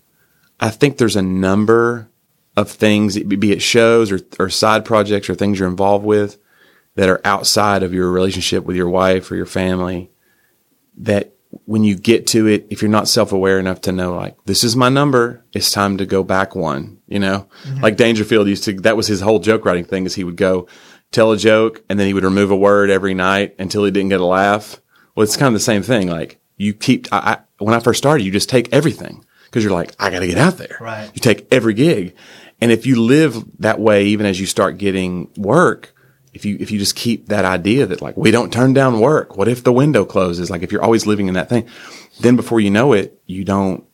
I 0.60 0.68
think 0.68 0.98
there's 0.98 1.16
a 1.16 1.22
number 1.22 2.10
of 2.58 2.70
things, 2.70 3.18
be 3.18 3.52
it 3.52 3.62
shows 3.62 4.12
or, 4.12 4.20
or 4.38 4.50
side 4.50 4.84
projects 4.84 5.30
or 5.30 5.34
things 5.34 5.58
you're 5.58 5.66
involved 5.66 6.04
with, 6.04 6.37
that 6.94 7.08
are 7.08 7.22
outside 7.24 7.82
of 7.82 7.94
your 7.94 8.10
relationship 8.10 8.64
with 8.64 8.76
your 8.76 8.90
wife 8.90 9.30
or 9.30 9.37
your 9.37 9.46
family 9.46 10.10
that 10.98 11.32
when 11.64 11.84
you 11.84 11.96
get 11.96 12.26
to 12.26 12.46
it, 12.48 12.66
if 12.68 12.82
you're 12.82 12.90
not 12.90 13.08
self 13.08 13.32
aware 13.32 13.58
enough 13.58 13.80
to 13.82 13.92
know, 13.92 14.14
like, 14.14 14.37
this 14.44 14.62
is 14.62 14.76
my 14.76 14.90
number, 14.90 15.42
it's 15.54 15.70
time 15.70 15.96
to 15.96 16.06
go 16.06 16.22
back 16.22 16.54
one, 16.54 16.98
you 17.08 17.18
know? 17.18 17.48
Mm-hmm. 17.64 17.80
Like 17.80 17.96
Dangerfield 17.96 18.46
used 18.46 18.64
to, 18.64 18.74
that 18.80 18.96
was 18.96 19.06
his 19.06 19.22
whole 19.22 19.38
joke 19.38 19.64
writing 19.64 19.84
thing 19.87 20.04
is 20.04 20.14
he 20.14 20.24
would 20.24 20.37
go 20.37 20.68
tell 21.14 21.33
a 21.33 21.37
joke 21.38 21.83
and 21.88 21.98
then 21.98 22.07
he 22.07 22.14
would 22.14 22.24
remove 22.24 22.50
a 22.50 22.57
word 22.57 22.90
every 22.90 23.14
night 23.14 23.55
until 23.59 23.85
he 23.85 23.90
didn't 23.90 24.11
get 24.11 24.20
a 24.20 24.27
laugh. 24.27 24.81
Well, 25.14 25.24
it's 25.24 25.37
kind 25.37 25.48
of 25.48 25.55
the 25.55 25.61
same 25.61 25.83
thing. 25.83 26.09
Like, 26.09 26.40
you 26.57 26.74
keep, 26.74 27.09
I, 27.12 27.18
I 27.18 27.38
when 27.59 27.74
I 27.74 27.81
first 27.81 27.98
started, 27.98 28.24
you 28.24 28.33
just 28.33 28.48
take 28.48 28.72
everything 28.72 29.24
because 29.46 29.64
you're 29.64 29.72
like, 29.72 29.94
I 29.98 30.11
got 30.11 30.20
to 30.20 30.27
get 30.27 30.38
out 30.38 30.59
there. 30.59 30.77
Right. 30.81 31.11
You 31.14 31.20
take 31.20 31.46
every 31.53 31.74
gig. 31.74 32.14
And 32.61 32.72
if 32.72 32.87
you 32.87 33.00
live 33.00 33.44
that 33.61 33.81
way, 33.81 34.07
even 34.07 34.27
as 34.27 34.40
you 34.40 34.46
start 34.46 34.79
getting 34.79 35.31
work, 35.37 35.94
if 36.33 36.44
you, 36.44 36.57
if 36.59 36.70
you 36.70 36.79
just 36.79 36.96
keep 36.96 37.29
that 37.29 37.44
idea 37.44 37.87
that 37.87 38.03
like, 38.03 38.16
we 38.16 38.33
don't 38.33 38.53
turn 38.53 38.72
down 38.72 38.98
work. 38.98 39.37
What 39.37 39.48
if 39.48 39.62
the 39.62 39.72
window 39.72 40.05
closes? 40.05 40.50
Like 40.50 40.62
if 40.62 40.72
you're 40.72 40.83
always 40.83 41.07
living 41.07 41.29
in 41.29 41.35
that 41.35 41.48
thing, 41.48 41.68
then 42.20 42.35
before 42.37 42.61
you 42.61 42.70
know 42.70 42.92
it, 42.92 43.20
you 43.27 43.44
don't, 43.44 43.85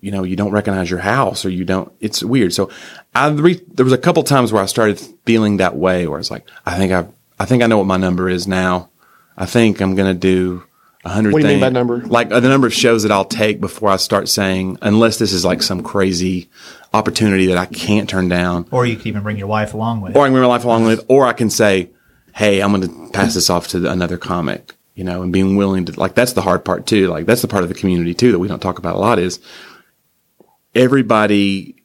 you 0.00 0.10
know, 0.10 0.22
you 0.22 0.36
don't 0.36 0.52
recognize 0.52 0.90
your 0.90 1.00
house 1.00 1.44
or 1.44 1.50
you 1.50 1.64
don't, 1.64 1.92
it's 2.00 2.22
weird. 2.22 2.52
So 2.52 2.70
I, 3.14 3.28
re, 3.28 3.60
there 3.68 3.84
was 3.84 3.92
a 3.92 3.98
couple 3.98 4.22
times 4.22 4.52
where 4.52 4.62
I 4.62 4.66
started 4.66 5.00
feeling 5.24 5.58
that 5.58 5.76
way 5.76 6.06
where 6.06 6.18
it's 6.18 6.30
like, 6.30 6.46
I 6.64 6.76
think 6.76 6.92
I, 6.92 7.06
I 7.38 7.44
think 7.44 7.62
I 7.62 7.66
know 7.66 7.78
what 7.78 7.86
my 7.86 7.96
number 7.96 8.28
is 8.28 8.46
now. 8.46 8.88
I 9.36 9.46
think 9.46 9.80
I'm 9.80 9.94
going 9.94 10.12
to 10.12 10.18
do 10.18 10.64
a 11.04 11.08
hundred. 11.08 11.32
What 11.32 11.42
do 11.42 11.48
you 11.48 11.54
mean 11.54 11.60
by 11.60 11.70
number? 11.70 11.98
Like 12.00 12.30
uh, 12.30 12.40
the 12.40 12.48
number 12.48 12.66
of 12.66 12.74
shows 12.74 13.04
that 13.04 13.12
I'll 13.12 13.24
take 13.24 13.60
before 13.60 13.88
I 13.88 13.96
start 13.96 14.28
saying, 14.28 14.78
unless 14.82 15.18
this 15.18 15.32
is 15.32 15.44
like 15.44 15.62
some 15.62 15.82
crazy 15.82 16.50
opportunity 16.92 17.46
that 17.46 17.56
I 17.56 17.66
can't 17.66 18.08
turn 18.08 18.28
down, 18.28 18.66
Or 18.70 18.84
you 18.84 18.96
can 18.96 19.08
even 19.08 19.22
bring 19.22 19.38
your 19.38 19.46
wife 19.46 19.72
along 19.74 20.02
with. 20.02 20.16
or 20.16 20.24
I 20.24 20.26
can 20.26 20.32
bring 20.34 20.42
my 20.42 20.48
life 20.48 20.64
along 20.64 20.84
with, 20.84 21.04
or 21.08 21.26
I 21.26 21.32
can 21.32 21.48
say, 21.48 21.90
Hey, 22.34 22.60
I'm 22.60 22.72
going 22.72 22.86
to 22.88 23.12
pass 23.12 23.34
this 23.34 23.48
off 23.50 23.68
to 23.68 23.90
another 23.90 24.18
comic, 24.18 24.74
you 24.94 25.04
know, 25.04 25.22
and 25.22 25.32
being 25.32 25.56
willing 25.56 25.86
to, 25.86 25.98
like, 25.98 26.14
that's 26.14 26.34
the 26.34 26.42
hard 26.42 26.64
part 26.64 26.86
too. 26.86 27.08
Like, 27.08 27.26
that's 27.26 27.42
the 27.42 27.48
part 27.48 27.62
of 27.62 27.68
the 27.68 27.74
community 27.74 28.12
too 28.14 28.32
that 28.32 28.38
we 28.38 28.48
don't 28.48 28.60
talk 28.60 28.78
about 28.78 28.96
a 28.96 28.98
lot 28.98 29.18
is 29.18 29.40
everybody 30.74 31.76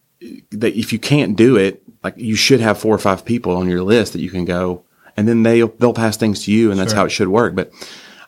that 0.52 0.76
if 0.78 0.92
you 0.94 1.00
can't 1.00 1.36
do 1.36 1.56
it, 1.58 1.82
like 2.04 2.16
you 2.18 2.36
should 2.36 2.60
have 2.60 2.78
four 2.80 2.94
or 2.96 3.00
five 3.00 3.26
people 3.26 3.56
on 3.58 3.68
your 3.70 3.84
list 3.84 4.14
that 4.14 4.22
you 4.22 4.30
can 4.30 4.46
go 4.46 4.84
and 5.18 5.28
then 5.28 5.44
they, 5.44 5.62
they'll 5.62 5.94
pass 5.94 6.18
things 6.18 6.44
to 6.46 6.52
you 6.52 6.72
and 6.72 6.80
that's 6.80 6.92
Sure. 6.92 7.00
how 7.00 7.06
it 7.06 7.10
should 7.10 7.28
work. 7.30 7.56
But 7.56 7.72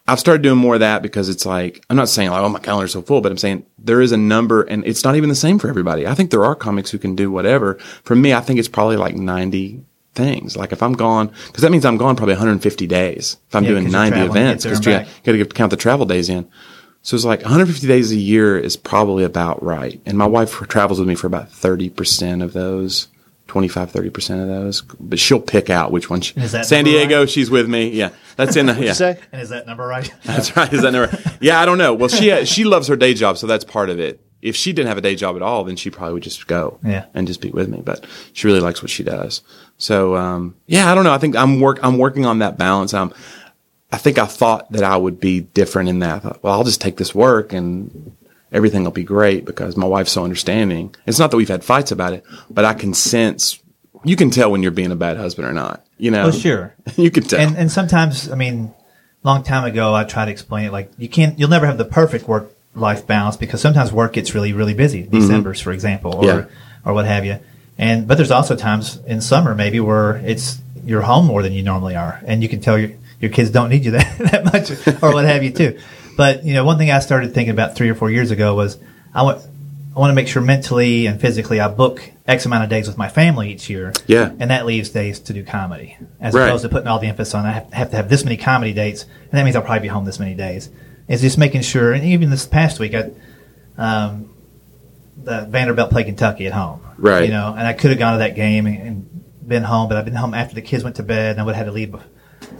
I've 0.07 0.19
started 0.19 0.41
doing 0.41 0.57
more 0.57 0.75
of 0.75 0.79
that 0.79 1.01
because 1.01 1.27
it's 1.29 1.45
like, 1.45 1.83
I'm 1.89 1.97
not 1.97 2.07
saying 2.09 2.29
like, 2.29 2.41
oh, 2.41 2.49
my 2.49 2.59
calendar's 2.59 2.93
so 2.93 3.01
full, 3.01 3.21
but 3.21 3.31
I'm 3.31 3.37
saying 3.37 3.65
there 3.77 4.01
is 4.01 4.11
a 4.11 4.17
number 4.17 4.61
and 4.63 4.85
it's 4.85 5.03
not 5.03 5.15
even 5.15 5.29
the 5.29 5.35
same 5.35 5.59
for 5.59 5.67
everybody. 5.69 6.07
I 6.07 6.13
think 6.15 6.31
there 6.31 6.45
are 6.45 6.55
comics 6.55 6.91
who 6.91 6.97
can 6.97 7.15
do 7.15 7.29
whatever. 7.31 7.75
For 8.03 8.15
me, 8.15 8.33
I 8.33 8.39
think 8.41 8.57
it's 8.57 8.69
probably 8.69 8.95
like 8.97 9.15
90 9.15 9.83
things. 10.15 10.55
Like 10.55 10.71
if 10.71 10.81
I'm 10.81 10.93
gone, 10.93 11.27
cause 11.51 11.61
that 11.61 11.71
means 11.71 11.83
I'm 11.85 11.97
gone 11.97 12.15
probably 12.15 12.35
150 12.35 12.87
days 12.87 13.37
if 13.49 13.55
I'm 13.55 13.63
Yeah, 13.63 13.71
doing 13.71 13.83
'cause 13.83 13.93
you're 13.93 14.01
90 14.01 14.19
events. 14.21 14.63
Cause 14.65 14.77
and 14.77 14.85
you 14.85 15.43
got 15.43 15.49
to 15.49 15.55
count 15.55 15.71
the 15.71 15.77
travel 15.77 16.05
days 16.05 16.29
in. 16.29 16.47
So 17.07 17.15
it's 17.15 17.23
like 17.23 17.39
150 17.41 17.87
days 17.87 18.11
a 18.11 18.17
year 18.17 18.57
is 18.57 18.75
probably 18.75 19.23
about 19.23 19.63
right. 19.63 20.01
And 20.05 20.17
my 20.17 20.25
wife 20.25 20.51
travels 20.67 20.99
with 20.99 21.07
me 21.07 21.15
for 21.15 21.25
about 21.25 21.49
30% 21.49 22.43
of 22.43 22.51
those. 22.51 23.07
25, 23.47 23.93
30% 23.93 24.41
of 24.41 24.47
those, 24.49 24.81
but 24.99 25.17
she'll 25.17 25.39
pick 25.39 25.69
out 25.69 25.89
which 25.93 26.09
one. 26.09 26.19
She, 26.19 26.37
Is 26.37 26.51
that 26.51 26.65
San 26.65 26.83
Diego, 26.83 27.19
right? 27.19 27.29
she's 27.29 27.49
with 27.49 27.69
me. 27.69 27.91
Yeah. 27.91 28.09
That's 28.35 28.57
in 28.57 28.65
the, 28.65 28.73
yeah. 28.73 28.79
You 28.81 28.93
say? 28.93 29.19
and 29.31 29.41
is 29.41 29.47
that 29.49 29.65
number 29.65 29.87
right? 29.87 30.13
That's 30.25 30.57
right. 30.57 30.71
Is 30.73 30.81
that 30.81 30.91
never? 30.91 31.17
Yeah, 31.39 31.61
I 31.61 31.65
don't 31.65 31.77
know. 31.77 31.93
Well, 31.93 32.09
she 32.09 32.43
she 32.45 32.65
loves 32.65 32.89
her 32.89 32.97
day 32.97 33.13
job, 33.13 33.37
so 33.37 33.47
that's 33.47 33.63
part 33.63 33.89
of 33.89 34.01
it. 34.01 34.19
If 34.41 34.57
she 34.57 34.73
didn't 34.73 34.89
have 34.89 34.97
a 34.97 35.01
day 35.01 35.15
job 35.15 35.37
at 35.37 35.41
all, 35.41 35.63
then 35.63 35.77
she 35.77 35.89
probably 35.89 36.15
would 36.15 36.23
just 36.23 36.45
go 36.45 36.77
Yeah. 36.83 37.05
and 37.13 37.25
just 37.25 37.39
be 37.39 37.49
with 37.49 37.69
me. 37.69 37.79
But 37.81 38.05
she 38.33 38.47
really 38.47 38.59
likes 38.59 38.81
what 38.81 38.91
she 38.91 39.03
does. 39.03 39.41
So 39.77 40.17
um, 40.17 40.55
yeah, 40.65 40.91
I 40.91 40.93
don't 40.93 41.05
know. 41.05 41.13
I 41.13 41.17
think 41.17 41.37
I'm 41.37 41.61
work 41.61 41.79
I'm 41.81 41.97
working 41.97 42.25
on 42.25 42.39
that 42.39 42.57
balance. 42.57 42.93
I'm 42.93 43.13
I 43.91 43.97
think 43.97 44.17
I 44.19 44.25
thought 44.25 44.71
that 44.73 44.83
I 44.83 44.97
would 44.97 45.19
be 45.19 45.39
different 45.41 45.89
in 45.89 45.99
that. 45.99 46.15
I 46.15 46.19
thought, 46.19 46.43
well, 46.43 46.53
I'll 46.53 46.63
just 46.63 46.81
take 46.81 46.97
this 46.97 47.15
work 47.15 47.53
and 47.53 48.15
everything 48.51 48.83
will 48.83 48.91
be 48.91 49.03
great 49.03 49.45
because 49.45 49.77
my 49.77 49.87
wife's 49.87 50.11
so 50.11 50.23
understanding. 50.23 50.93
It's 51.05 51.19
not 51.19 51.31
that 51.31 51.37
we've 51.37 51.47
had 51.47 51.63
fights 51.63 51.91
about 51.91 52.13
it, 52.13 52.23
but 52.49 52.65
I 52.65 52.73
can 52.73 52.93
sense. 52.93 53.59
You 54.03 54.15
can 54.15 54.29
tell 54.29 54.51
when 54.51 54.61
you're 54.61 54.71
being 54.71 54.91
a 54.91 54.95
bad 54.95 55.17
husband 55.17 55.47
or 55.47 55.53
not. 55.53 55.85
You 55.97 56.11
know, 56.11 56.27
Oh, 56.27 56.31
sure. 56.31 56.75
you 56.97 57.09
can 57.11 57.23
tell. 57.23 57.39
And 57.39 57.57
and 57.57 57.71
sometimes, 57.71 58.29
I 58.29 58.35
mean, 58.35 58.73
long 59.23 59.43
time 59.43 59.63
ago, 59.63 59.93
I 59.95 60.03
tried 60.03 60.25
to 60.25 60.31
explain 60.31 60.65
it 60.65 60.71
like 60.71 60.91
you 60.97 61.09
can't, 61.09 61.39
you'll 61.39 61.49
never 61.49 61.65
have 61.65 61.77
the 61.77 61.85
perfect 61.85 62.27
work 62.27 62.51
life 62.75 63.07
balance 63.07 63.37
because 63.37 63.59
sometimes 63.61 63.91
work 63.91 64.13
gets 64.13 64.35
really, 64.35 64.53
really 64.53 64.73
busy. 64.75 65.03
December's, 65.03 65.59
for 65.61 65.71
example, 65.71 66.13
or 66.15 66.23
Mm-hmm. 66.23 66.49
Yeah. 66.49 66.55
or 66.85 66.93
what 66.93 67.05
have 67.05 67.25
you. 67.25 67.39
And 67.77 68.07
but 68.07 68.15
there's 68.17 68.31
also 68.31 68.55
times 68.55 68.97
in 69.07 69.21
summer 69.21 69.55
maybe 69.55 69.79
where 69.79 70.17
it's 70.17 70.59
you're 70.85 71.01
home 71.01 71.25
more 71.25 71.41
than 71.41 71.53
you 71.53 71.63
normally 71.63 71.95
are, 71.95 72.21
and 72.25 72.43
you 72.43 72.49
can 72.49 72.59
tell 72.61 72.77
your 72.77 72.91
your 73.19 73.31
kids 73.31 73.49
don't 73.49 73.69
need 73.69 73.85
you 73.85 73.91
that 73.97 74.17
that 74.19 74.45
much 74.45 74.71
or 75.03 75.13
what 75.13 75.25
have 75.25 75.43
you 75.43 75.51
too. 75.51 75.79
But 76.15 76.43
you 76.45 76.53
know, 76.53 76.63
one 76.65 76.77
thing 76.77 76.91
I 76.91 76.99
started 76.99 77.33
thinking 77.33 77.51
about 77.51 77.75
three 77.75 77.89
or 77.89 77.95
four 77.95 78.09
years 78.11 78.31
ago 78.31 78.55
was 78.55 78.77
I 79.13 79.23
want 79.23 79.45
I 79.95 79.99
want 79.99 80.11
to 80.11 80.15
make 80.15 80.27
sure 80.27 80.41
mentally 80.43 81.07
and 81.07 81.19
physically 81.19 81.59
I 81.59 81.67
book 81.69 82.01
X 82.27 82.45
amount 82.45 82.63
of 82.63 82.69
days 82.69 82.87
with 82.87 82.97
my 82.97 83.09
family 83.09 83.51
each 83.51 83.69
year. 83.69 83.93
Yeah. 84.05 84.31
And 84.39 84.51
that 84.51 84.65
leaves 84.65 84.89
days 84.89 85.19
to 85.21 85.33
do 85.33 85.43
comedy, 85.43 85.97
as 86.19 86.33
Right. 86.35 86.47
opposed 86.47 86.63
to 86.63 86.69
putting 86.69 86.87
all 86.87 86.99
the 86.99 87.07
emphasis 87.07 87.33
on 87.33 87.45
I 87.45 87.51
have, 87.53 87.73
have 87.73 87.89
to 87.91 87.95
have 87.97 88.09
this 88.09 88.23
many 88.23 88.37
comedy 88.37 88.73
dates, 88.73 89.03
and 89.03 89.31
that 89.31 89.43
means 89.43 89.55
I'll 89.55 89.61
probably 89.63 89.81
be 89.83 89.87
home 89.87 90.05
this 90.05 90.19
many 90.19 90.35
days. 90.35 90.69
It's 91.07 91.21
just 91.21 91.37
making 91.37 91.61
sure, 91.61 91.93
and 91.93 92.03
even 92.03 92.29
this 92.29 92.45
past 92.45 92.79
week, 92.79 92.93
I, 92.93 93.09
um, 93.77 94.29
the 95.23 95.45
Vanderbilt 95.49 95.89
played 95.89 96.05
Kentucky 96.05 96.45
at 96.47 96.53
home, 96.53 96.81
Right. 96.97 97.23
You 97.25 97.31
know, 97.31 97.53
and 97.57 97.65
I 97.65 97.73
could 97.73 97.89
have 97.91 97.99
gone 97.99 98.13
to 98.13 98.19
that 98.19 98.35
game 98.35 98.67
and, 98.67 98.77
and 98.77 99.23
been 99.47 99.63
home, 99.63 99.87
but 99.87 99.97
I've 99.97 100.05
been 100.05 100.15
home 100.15 100.33
after 100.33 100.53
the 100.53 100.61
kids 100.61 100.83
went 100.83 100.97
to 100.97 101.03
bed, 101.03 101.31
and 101.31 101.41
I 101.41 101.43
would 101.43 101.55
have 101.55 101.65
had 101.65 101.71
to 101.71 101.75
leave, 101.75 101.95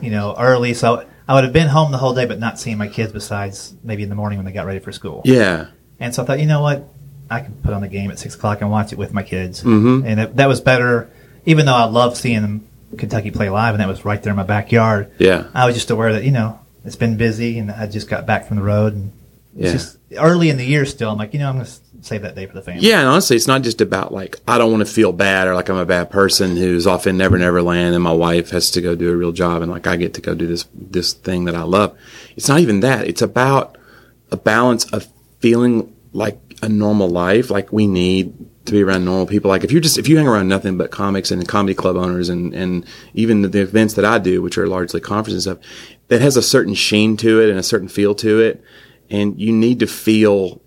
you 0.02 0.10
know, 0.12 0.36
early. 0.38 0.74
So 0.74 1.06
I 1.28 1.34
would 1.36 1.44
have 1.44 1.54
been 1.54 1.68
home 1.68 1.92
the 1.92 1.98
whole 1.98 2.14
day, 2.14 2.26
but 2.26 2.40
not 2.40 2.60
seeing 2.60 2.78
my 2.78 2.88
kids 2.88 3.12
besides 3.12 3.74
maybe 3.84 4.04
in 4.04 4.10
the 4.10 4.16
morning 4.16 4.38
when 4.40 4.46
they 4.46 4.52
got 4.52 4.66
ready 4.66 4.80
for 4.80 4.92
school. 4.92 5.22
yeah. 5.26 5.68
And 6.00 6.14
so 6.14 6.22
I 6.22 6.26
thought, 6.28 6.40
you 6.40 6.46
know 6.46 6.62
what? 6.62 6.88
I 7.30 7.42
can 7.42 7.54
put 7.64 7.74
on 7.74 7.82
the 7.82 7.88
game 7.88 8.12
at 8.12 8.20
six 8.20 8.36
o'clock 8.36 8.62
and 8.62 8.70
watch 8.70 8.94
it 8.94 8.98
with 9.00 9.14
my 9.14 9.24
kids. 9.24 9.64
Mm-hmm. 9.64 10.06
And 10.06 10.20
it, 10.20 10.36
that 10.36 10.48
was 10.48 10.62
better, 10.62 11.10
even 11.46 11.66
though 11.66 11.74
I 11.76 11.86
love 11.86 12.16
seeing 12.16 12.42
them 12.44 12.68
Kentucky 12.98 13.32
play 13.32 13.50
live, 13.50 13.74
and 13.74 13.82
that 13.82 13.88
was 13.88 14.06
right 14.06 14.22
there 14.22 14.32
in 14.32 14.38
my 14.38 14.44
backyard. 14.44 15.12
Yeah. 15.18 15.48
I 15.54 15.66
was 15.66 15.74
just 15.76 15.90
aware 15.90 16.14
that 16.14 16.24
you 16.24 16.32
know 16.32 16.60
it's 16.86 16.96
been 16.96 17.18
busy, 17.18 17.58
and 17.60 17.72
I 17.72 17.88
just 17.88 18.08
got 18.08 18.26
back 18.28 18.48
from 18.48 18.58
the 18.58 18.64
road, 18.64 18.94
and 18.94 19.12
Yeah. 19.56 19.66
it's 19.66 19.72
just 19.74 19.98
early 20.16 20.50
in 20.50 20.58
the 20.58 20.66
year 20.66 20.86
still. 20.86 21.10
I'm 21.10 21.18
like, 21.18 21.34
you 21.34 21.40
know, 21.40 21.50
I'm 21.50 21.56
going 21.56 21.66
to 21.66 21.72
save 22.02 22.22
that 22.22 22.36
day 22.36 22.46
for 22.46 22.54
the 22.54 22.62
family. 22.62 22.88
Yeah, 22.88 23.00
and 23.00 23.08
honestly, 23.08 23.36
it's 23.36 23.48
not 23.48 23.62
just 23.62 23.82
about 23.82 24.14
like 24.14 24.38
I 24.48 24.58
don't 24.58 24.72
want 24.72 24.86
to 24.86 24.92
feel 24.92 25.12
bad 25.12 25.48
or 25.48 25.56
like 25.56 25.70
I'm 25.70 25.78
a 25.78 25.86
bad 25.86 26.10
person 26.10 26.58
who's 26.58 26.88
off 26.88 27.08
in 27.08 27.18
Never 27.18 27.38
Never 27.38 27.62
Land 27.62 27.96
and 27.96 28.04
my 28.04 28.12
wife 28.12 28.52
has 28.52 28.72
to 28.72 28.82
go 28.82 28.96
do 28.96 29.12
a 29.12 29.16
real 29.16 29.32
job 29.32 29.62
and 29.62 29.72
like 29.72 29.88
I 29.88 29.96
get 29.96 30.14
to 30.16 30.22
go 30.22 30.36
do 30.36 30.48
this 30.48 30.68
this 30.74 31.14
thing 31.14 31.46
that 31.46 31.56
I 31.56 31.64
love. 31.64 31.98
It's 32.36 32.48
not 32.48 32.60
even 32.60 32.82
that. 32.82 33.08
It's 33.08 33.22
about 33.22 33.78
a 34.32 34.38
balance 34.38 34.86
of 34.92 35.08
feeling 35.40 35.96
like 36.14 36.40
a 36.62 36.70
normal 36.70 37.10
life. 37.10 37.50
Like 37.50 37.72
we 37.72 37.88
need 37.88 38.34
to 38.66 38.72
be 38.72 38.84
around 38.84 39.06
normal 39.06 39.26
people. 39.26 39.50
Like 39.50 39.64
if 39.64 39.72
you're 39.72 39.82
just 39.82 39.98
if 39.98 40.08
you 40.08 40.18
hang 40.18 40.28
around 40.28 40.48
nothing 40.48 40.78
but 40.78 40.92
comics 40.92 41.32
and 41.32 41.48
comedy 41.48 41.74
club 41.74 41.96
owners 41.96 42.30
and 42.30 42.54
and 42.54 42.86
even 43.14 43.42
the, 43.42 43.48
the 43.48 43.62
events 43.62 43.96
that 43.96 44.06
I 44.06 44.20
do, 44.20 44.42
which 44.42 44.58
are 44.58 44.68
largely 44.68 45.02
conferences 45.02 45.48
and 45.48 45.58
stuff, 45.58 45.72
that 46.10 46.22
has 46.22 46.38
a 46.38 46.42
certain 46.42 46.74
sheen 46.74 47.18
to 47.18 47.42
it 47.42 47.50
and 47.50 47.60
a 47.60 47.64
certain 47.64 47.88
feel 47.88 48.16
to 48.16 48.40
it, 48.40 48.64
and 49.10 49.40
you 49.40 49.52
need 49.52 49.80
to 49.80 49.88
feel 49.88 50.62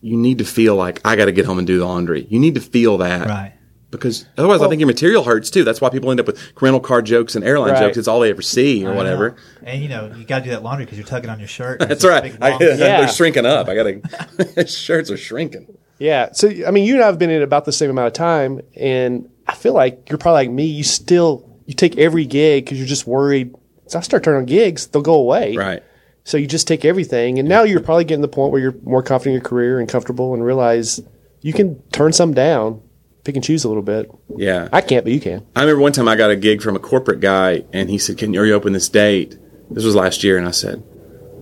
you 0.00 0.16
need 0.16 0.38
to 0.38 0.44
feel 0.44 0.76
like 0.76 1.00
I 1.04 1.16
got 1.16 1.26
to 1.26 1.32
get 1.32 1.44
home 1.46 1.58
and 1.58 1.66
do 1.66 1.78
the 1.78 1.86
laundry. 1.86 2.26
You 2.30 2.38
need 2.38 2.54
to 2.54 2.60
feel 2.60 2.98
that, 2.98 3.26
Right. 3.28 3.54
Because 3.90 4.26
otherwise, 4.36 4.60
I 4.60 4.68
think 4.68 4.80
your 4.80 4.86
material 4.86 5.24
hurts 5.24 5.48
too. 5.48 5.64
That's 5.64 5.80
why 5.80 5.88
people 5.88 6.10
end 6.10 6.20
up 6.20 6.26
with 6.26 6.38
rental 6.60 6.78
car 6.80 7.00
jokes 7.00 7.34
and 7.36 7.42
airline 7.42 7.72
Right. 7.72 7.80
jokes. 7.80 7.96
It's 7.96 8.06
all 8.06 8.20
they 8.20 8.28
ever 8.28 8.42
see 8.42 8.84
or 8.84 8.92
I 8.92 8.94
whatever. 8.94 9.30
know. 9.30 9.36
And 9.62 9.82
you 9.82 9.88
know, 9.88 10.12
you 10.14 10.24
got 10.26 10.40
to 10.40 10.44
do 10.44 10.50
that 10.50 10.62
laundry 10.62 10.84
because 10.84 10.98
you're 10.98 11.06
tugging 11.06 11.30
on 11.30 11.38
your 11.38 11.48
shirt. 11.48 11.80
That's 11.80 12.04
right. 12.04 12.24
big, 12.24 12.36
I, 12.42 12.50
Yeah. 12.60 12.74
They're 12.76 13.08
shrinking 13.08 13.46
up. 13.46 13.66
I 13.66 13.74
got 13.74 13.84
to. 13.84 14.66
shirts 14.68 15.10
are 15.10 15.16
shrinking. 15.16 15.74
Yeah. 15.98 16.32
So 16.32 16.50
I 16.66 16.70
mean, 16.70 16.84
you 16.84 16.94
and 16.96 17.02
I 17.02 17.06
have 17.06 17.18
been 17.18 17.30
in 17.30 17.40
about 17.40 17.64
the 17.64 17.72
same 17.72 17.88
amount 17.88 18.08
of 18.08 18.12
time, 18.12 18.60
and 18.76 19.30
I 19.46 19.54
feel 19.54 19.72
like 19.72 20.10
you're 20.10 20.18
probably 20.18 20.40
like 20.46 20.50
me. 20.50 20.66
You 20.66 20.84
still 20.84 21.48
you 21.64 21.72
take 21.72 21.96
every 21.96 22.26
gig 22.26 22.66
because 22.66 22.76
you're 22.76 22.86
just 22.86 23.06
worried. 23.06 23.54
So 23.86 23.98
I 23.98 24.02
start 24.02 24.22
turning 24.22 24.40
on 24.40 24.44
gigs, 24.44 24.86
they'll 24.88 25.00
go 25.00 25.14
away. 25.14 25.56
Right. 25.56 25.82
So 26.28 26.36
you 26.36 26.46
just 26.46 26.68
take 26.68 26.84
everything, 26.84 27.38
and 27.38 27.48
now 27.48 27.62
you're 27.62 27.80
probably 27.80 28.04
getting 28.04 28.20
to 28.20 28.26
the 28.28 28.34
point 28.34 28.52
where 28.52 28.60
you're 28.60 28.74
more 28.82 29.02
confident 29.02 29.36
in 29.36 29.40
your 29.40 29.48
career 29.48 29.80
and 29.80 29.88
comfortable, 29.88 30.34
and 30.34 30.44
realize 30.44 31.00
you 31.40 31.54
can 31.54 31.80
turn 31.90 32.12
some 32.12 32.34
down, 32.34 32.82
pick 33.24 33.34
and 33.34 33.42
choose 33.42 33.64
a 33.64 33.68
little 33.68 33.82
bit. 33.82 34.10
Yeah. 34.36 34.68
I 34.70 34.82
can't, 34.82 35.06
but 35.06 35.14
you 35.14 35.20
can. 35.20 35.46
I 35.56 35.62
remember 35.62 35.80
one 35.80 35.92
time 35.92 36.06
I 36.06 36.16
got 36.16 36.30
a 36.30 36.36
gig 36.36 36.60
from 36.60 36.76
a 36.76 36.80
corporate 36.80 37.20
guy, 37.20 37.64
and 37.72 37.88
he 37.88 37.96
said, 37.96 38.18
"Can 38.18 38.34
you, 38.34 38.42
are 38.42 38.44
you 38.44 38.52
open 38.52 38.74
this 38.74 38.90
date?" 38.90 39.38
This 39.70 39.84
was 39.84 39.94
last 39.94 40.22
year, 40.22 40.36
and 40.36 40.46
I 40.46 40.50
said, 40.50 40.82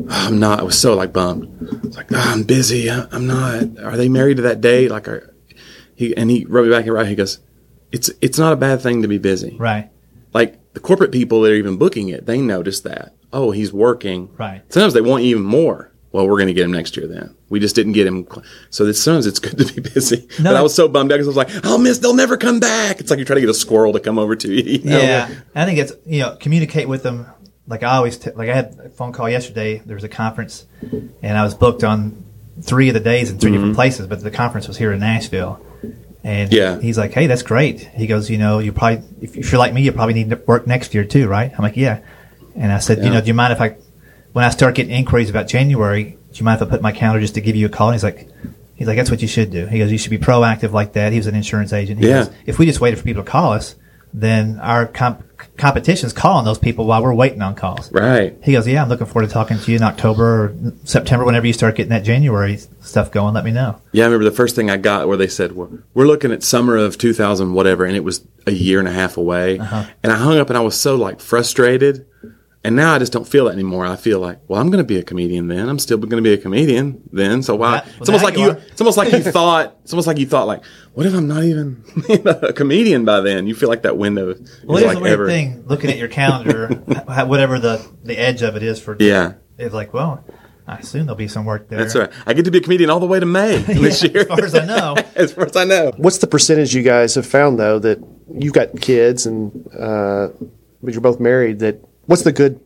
"Oh, 0.02 0.06
"I'm 0.08 0.38
not." 0.38 0.60
I 0.60 0.62
was 0.62 0.78
so 0.78 0.94
like 0.94 1.12
bummed. 1.12 1.48
I 1.82 1.86
was 1.88 1.96
like, 1.96 2.12
oh, 2.12 2.22
"I'm 2.24 2.44
busy. 2.44 2.88
I- 2.88 3.08
I'm 3.10 3.26
not." 3.26 3.82
Are 3.82 3.96
they 3.96 4.08
married 4.08 4.36
to 4.36 4.44
that 4.44 4.60
date? 4.60 4.92
Like, 4.92 5.08
are, 5.08 5.34
he 5.96 6.16
and 6.16 6.30
he 6.30 6.44
wrote 6.44 6.64
me 6.64 6.70
back 6.70 6.84
and 6.84 6.94
right. 6.94 7.08
He 7.08 7.16
goes, 7.16 7.40
"It's 7.90 8.08
it's 8.20 8.38
not 8.38 8.52
a 8.52 8.56
bad 8.56 8.82
thing 8.82 9.02
to 9.02 9.08
be 9.08 9.18
busy. 9.18 9.56
Right. 9.58 9.90
Like 10.32 10.74
the 10.74 10.80
corporate 10.80 11.10
people 11.10 11.40
that 11.40 11.50
are 11.50 11.56
even 11.56 11.76
booking 11.76 12.08
it, 12.08 12.26
they 12.26 12.40
notice 12.40 12.78
that. 12.82 13.15
Oh, 13.32 13.50
he's 13.50 13.72
working. 13.72 14.30
Right. 14.36 14.62
Sometimes 14.72 14.94
they 14.94 15.00
want 15.00 15.24
even 15.24 15.42
more. 15.42 15.92
Well, 16.12 16.26
we're 16.26 16.38
going 16.38 16.46
to 16.46 16.54
get 16.54 16.64
him 16.64 16.72
next 16.72 16.96
year 16.96 17.06
then. 17.06 17.36
We 17.50 17.60
just 17.60 17.74
didn't 17.74 17.92
get 17.92 18.06
him. 18.06 18.26
So 18.70 18.86
that 18.86 18.94
sometimes 18.94 19.26
it's 19.26 19.38
good 19.40 19.58
to 19.58 19.74
be 19.74 19.82
busy. 19.82 20.26
No. 20.38 20.50
But 20.50 20.56
I 20.56 20.62
was 20.62 20.74
so 20.74 20.88
bummed 20.88 21.12
out 21.12 21.16
because 21.16 21.26
I 21.26 21.28
was 21.28 21.36
like, 21.36 21.66
I'll 21.66 21.76
miss, 21.76 21.98
they'll 21.98 22.14
never 22.14 22.38
come 22.38 22.58
back. 22.58 23.00
It's 23.00 23.10
like 23.10 23.18
you're 23.18 23.26
trying 23.26 23.36
to 23.36 23.40
get 23.42 23.50
a 23.50 23.54
squirrel 23.54 23.92
to 23.92 24.00
come 24.00 24.18
over 24.18 24.34
to 24.34 24.50
you. 24.50 24.62
you 24.78 24.90
know? 24.90 24.98
Yeah, 24.98 25.28
I 25.54 25.66
think 25.66 25.78
it's 25.78 25.92
you 26.06 26.20
know 26.20 26.36
communicate 26.40 26.88
with 26.88 27.02
them. 27.02 27.26
Like 27.68 27.82
I 27.82 27.96
always 27.96 28.16
t- 28.16 28.30
like 28.30 28.48
I 28.48 28.54
had 28.54 28.78
a 28.82 28.88
phone 28.88 29.12
call 29.12 29.28
yesterday. 29.28 29.82
There 29.84 29.94
was 29.94 30.04
a 30.04 30.08
conference, 30.08 30.64
and 30.80 31.36
I 31.36 31.42
was 31.42 31.54
booked 31.54 31.84
on 31.84 32.24
three 32.62 32.88
of 32.88 32.94
the 32.94 33.00
days 33.00 33.30
in 33.30 33.38
3 33.38 33.50
different 33.50 33.72
mm-hmm. 33.72 33.74
places, 33.74 34.06
but 34.06 34.22
the 34.22 34.30
conference 34.30 34.66
was 34.68 34.78
here 34.78 34.92
in 34.92 35.00
Nashville. 35.00 35.60
And 36.24 36.50
Yeah. 36.50 36.80
he's 36.80 36.96
like, 36.96 37.12
"Hey, 37.12 37.26
that's 37.26 37.42
great." 37.42 37.80
He 37.94 38.06
goes, 38.06 38.30
"You 38.30 38.38
know, 38.38 38.58
you 38.58 38.72
probably 38.72 39.02
if 39.20 39.52
you're 39.52 39.58
like 39.58 39.74
me, 39.74 39.82
you 39.82 39.92
probably 39.92 40.14
need 40.14 40.30
to 40.30 40.36
work 40.46 40.66
next 40.66 40.94
year 40.94 41.04
too, 41.04 41.28
right?" 41.28 41.52
I'm 41.52 41.62
like, 41.62 41.76
"Yeah." 41.76 41.98
And 42.56 42.72
I 42.72 42.78
said, 42.78 43.04
"You 43.04 43.10
know, 43.10 43.20
do 43.20 43.26
you 43.28 43.34
mind 43.34 43.52
if 43.52 43.60
I, 43.60 43.76
when 44.32 44.44
I 44.44 44.50
start 44.50 44.74
getting 44.74 44.92
inquiries 44.94 45.30
about 45.30 45.46
January, 45.48 46.04
do 46.04 46.38
you 46.38 46.44
mind 46.44 46.60
if 46.60 46.66
I 46.66 46.70
put 46.70 46.82
my 46.82 46.92
calendar 46.92 47.20
just 47.20 47.34
to 47.34 47.40
give 47.40 47.56
you 47.56 47.66
a 47.66 47.68
call?" 47.68 47.88
And 47.88 47.94
he's 47.94 48.04
like, 48.04 48.28
He's 48.74 48.86
like, 48.86 48.98
that's 48.98 49.10
what 49.10 49.22
you 49.22 49.28
should 49.28 49.50
do. 49.50 49.64
He 49.64 49.78
goes, 49.78 49.90
you 49.90 49.96
should 49.96 50.10
be 50.10 50.18
proactive 50.18 50.72
like 50.72 50.92
that. 50.92 51.10
He 51.10 51.18
was 51.18 51.26
an 51.26 51.34
insurance 51.34 51.72
agent. 51.72 51.98
He 51.98 52.08
Yeah. 52.08 52.24
goes, 52.24 52.30
if 52.44 52.58
we 52.58 52.66
just 52.66 52.78
waited 52.78 52.98
for 52.98 53.04
people 53.04 53.24
to 53.24 53.30
call 53.30 53.54
us, 53.54 53.74
then 54.12 54.60
our 54.60 54.84
comp- 54.84 55.24
competition's 55.56 56.12
calling 56.12 56.44
those 56.44 56.58
people 56.58 56.84
while 56.84 57.02
we're 57.02 57.14
waiting 57.14 57.40
on 57.40 57.54
calls. 57.54 57.90
Right. 57.90 58.36
He 58.42 58.52
goes, 58.52 58.68
yeah, 58.68 58.82
I'm 58.82 58.90
looking 58.90 59.06
forward 59.06 59.28
to 59.28 59.32
talking 59.32 59.58
to 59.58 59.70
you 59.70 59.78
in 59.78 59.82
October 59.82 60.24
or 60.24 60.54
September, 60.84 61.24
whenever 61.24 61.46
you 61.46 61.54
start 61.54 61.74
getting 61.74 61.88
that 61.88 62.04
January 62.04 62.58
stuff 62.82 63.10
going. 63.10 63.32
Let 63.32 63.46
me 63.46 63.50
know. 63.50 63.80
Yeah, 63.92 64.04
I 64.04 64.06
remember 64.08 64.24
the 64.28 64.36
first 64.36 64.54
thing 64.54 64.68
I 64.70 64.76
got 64.76 65.08
where 65.08 65.16
they 65.16 65.26
said, 65.28 65.52
well, 65.56 65.70
"We're 65.94 66.06
looking 66.06 66.30
at 66.30 66.42
summer 66.42 66.76
of 66.76 66.98
2000 66.98 67.54
whatever," 67.54 67.86
and 67.86 67.96
it 67.96 68.04
was 68.04 68.26
a 68.46 68.52
year 68.52 68.78
and 68.78 68.88
a 68.88 68.92
half 68.92 69.16
away. 69.16 69.58
Uh-huh. 69.58 69.84
And 70.02 70.12
I 70.12 70.16
hung 70.16 70.36
up, 70.38 70.50
and 70.50 70.58
I 70.58 70.60
was 70.60 70.78
so 70.78 70.96
like 70.96 71.18
frustrated. 71.20 72.04
And 72.66 72.76
now 72.76 72.94
I 72.94 72.98
just 72.98 73.12
don't 73.12 73.26
feel 73.26 73.44
that 73.46 73.52
anymore. 73.52 73.86
I 73.86 73.96
feel 73.96 74.18
like, 74.20 74.40
well, 74.48 74.60
I'm 74.60 74.70
going 74.70 74.82
to 74.82 74.86
be 74.86 74.98
a 74.98 75.02
comedian 75.02 75.46
then. 75.48 75.68
I'm 75.68 75.78
still 75.78 75.98
going 75.98 76.10
to 76.10 76.22
be 76.22 76.32
a 76.32 76.38
comedian 76.38 77.02
then. 77.12 77.42
So 77.42 77.54
why? 77.54 77.70
Well, 77.76 77.84
it's 78.00 78.08
almost 78.08 78.24
like 78.24 78.36
you 78.36 78.42
you. 78.44 78.50
are. 78.50 78.56
It's 78.56 78.80
almost 78.80 78.96
like 78.98 79.12
you 79.12 79.20
thought. 79.32 79.78
It's 79.84 79.92
almost 79.92 80.06
like 80.06 80.18
you 80.18 80.26
thought 80.26 80.46
like, 80.46 80.64
what 80.94 81.06
if 81.06 81.14
I'm 81.14 81.28
not 81.28 81.44
even 81.44 81.84
a 82.26 82.52
comedian 82.52 83.04
by 83.04 83.20
then? 83.20 83.46
You 83.46 83.54
feel 83.54 83.68
like 83.68 83.82
that 83.82 83.96
window 83.96 84.30
is 84.30 84.60
Well, 84.64 84.78
it's 84.78 84.86
like 84.86 84.96
a 84.98 85.00
weird 85.00 85.12
ever. 85.14 85.26
thing 85.28 85.64
looking 85.66 85.90
at 85.90 85.96
your 85.96 86.08
calendar, 86.08 86.68
whatever 87.26 87.58
the, 87.58 87.86
the 88.02 88.18
edge 88.18 88.42
of 88.42 88.56
it 88.56 88.62
is 88.62 88.80
for. 88.80 88.96
Yeah. 88.98 89.34
It's 89.58 89.72
like, 89.74 89.94
well, 89.94 90.24
I 90.66 90.78
assume 90.78 91.06
there'll 91.06 91.16
be 91.16 91.28
some 91.28 91.44
work 91.44 91.68
there. 91.68 91.78
That's 91.78 91.94
right. 91.94 92.10
I 92.26 92.34
get 92.34 92.44
to 92.46 92.50
be 92.50 92.58
a 92.58 92.60
comedian 92.60 92.90
all 92.90 92.98
the 92.98 93.06
way 93.06 93.20
to 93.20 93.26
May 93.26 93.58
this 93.58 94.02
year. 94.02 94.22
as 94.22 94.26
far 94.26 94.44
as 94.44 94.54
I 94.56 94.64
know. 94.64 94.96
as 95.14 95.32
far 95.32 95.44
as 95.46 95.54
I 95.54 95.64
know. 95.64 95.92
What's 95.96 96.18
the 96.18 96.26
percentage 96.26 96.74
you 96.74 96.82
guys 96.82 97.14
have 97.14 97.26
found 97.26 97.60
though 97.60 97.78
that 97.78 97.98
you've 98.34 98.52
got 98.54 98.80
kids 98.80 99.24
and 99.26 99.52
uh, 99.72 100.28
but 100.82 100.92
you're 100.92 101.00
both 101.00 101.20
married? 101.20 101.60
That 101.60 101.80
what's 102.06 102.22
the 102.22 102.32
good 102.32 102.60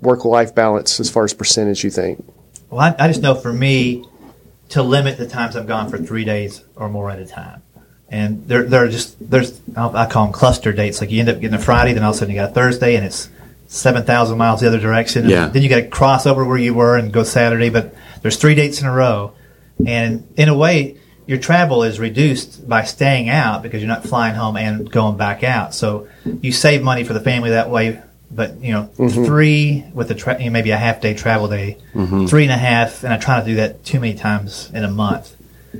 work 0.00 0.24
life 0.24 0.54
balance 0.54 0.98
as 1.00 1.10
far 1.10 1.24
as 1.24 1.34
percentage 1.34 1.84
you 1.84 1.90
think? 1.90 2.24
Well, 2.70 2.80
I, 2.80 3.04
I 3.04 3.08
just 3.08 3.22
know 3.22 3.34
for 3.34 3.52
me 3.52 4.06
to 4.70 4.82
limit 4.82 5.18
the 5.18 5.28
times 5.28 5.56
I'm 5.56 5.66
gone 5.66 5.90
for 5.90 5.98
three 5.98 6.24
days 6.24 6.62
or 6.74 6.88
more 6.88 7.10
at 7.10 7.18
a 7.18 7.26
time. 7.26 7.62
And 8.08 8.46
there, 8.46 8.62
there 8.62 8.84
are 8.84 8.88
just 8.88 9.16
there's 9.30 9.60
I 9.76 10.06
call 10.06 10.26
them 10.26 10.32
cluster 10.32 10.72
dates. 10.72 11.00
Like 11.00 11.10
you 11.10 11.20
end 11.20 11.28
up 11.28 11.40
getting 11.40 11.54
a 11.54 11.62
Friday, 11.62 11.92
then 11.94 12.02
all 12.02 12.10
of 12.10 12.16
a 12.16 12.18
sudden 12.18 12.34
you 12.34 12.40
got 12.40 12.50
a 12.50 12.54
Thursday, 12.54 12.96
and 12.96 13.04
it's 13.04 13.28
seven 13.66 14.04
thousand 14.04 14.38
miles 14.38 14.60
the 14.60 14.68
other 14.68 14.78
direction. 14.78 15.28
Yeah. 15.28 15.48
Then 15.48 15.62
you 15.62 15.68
got 15.68 15.76
to 15.76 15.88
cross 15.88 16.26
over 16.26 16.44
where 16.44 16.58
you 16.58 16.74
were 16.74 16.96
and 16.96 17.12
go 17.12 17.24
Saturday. 17.24 17.70
But 17.70 17.94
there's 18.22 18.36
three 18.36 18.54
dates 18.54 18.80
in 18.80 18.86
a 18.86 18.92
row, 18.92 19.32
and 19.84 20.28
in 20.36 20.48
a 20.48 20.56
way, 20.56 20.98
your 21.26 21.38
travel 21.38 21.82
is 21.82 21.98
reduced 21.98 22.68
by 22.68 22.84
staying 22.84 23.30
out 23.30 23.62
because 23.62 23.80
you're 23.80 23.88
not 23.88 24.04
flying 24.04 24.34
home 24.34 24.56
and 24.56 24.88
going 24.90 25.16
back 25.16 25.42
out. 25.42 25.74
So 25.74 26.06
you 26.24 26.52
save 26.52 26.82
money 26.82 27.04
for 27.04 27.14
the 27.14 27.20
family 27.20 27.50
that 27.50 27.70
way. 27.70 28.00
But 28.34 28.62
you 28.62 28.72
know, 28.72 28.90
mm-hmm. 28.96 29.24
three 29.24 29.84
with 29.94 30.08
the 30.08 30.14
tra- 30.14 30.38
you 30.38 30.46
know, 30.46 30.50
maybe 30.50 30.70
a 30.70 30.76
half 30.76 31.00
day 31.00 31.14
travel 31.14 31.48
day, 31.48 31.78
mm-hmm. 31.94 32.26
three 32.26 32.42
and 32.42 32.52
a 32.52 32.56
half, 32.56 33.04
and 33.04 33.12
I 33.12 33.18
try 33.18 33.36
not 33.36 33.44
to 33.44 33.46
do 33.46 33.56
that 33.56 33.84
too 33.84 34.00
many 34.00 34.14
times 34.14 34.70
in 34.74 34.84
a 34.84 34.90
month. 34.90 35.36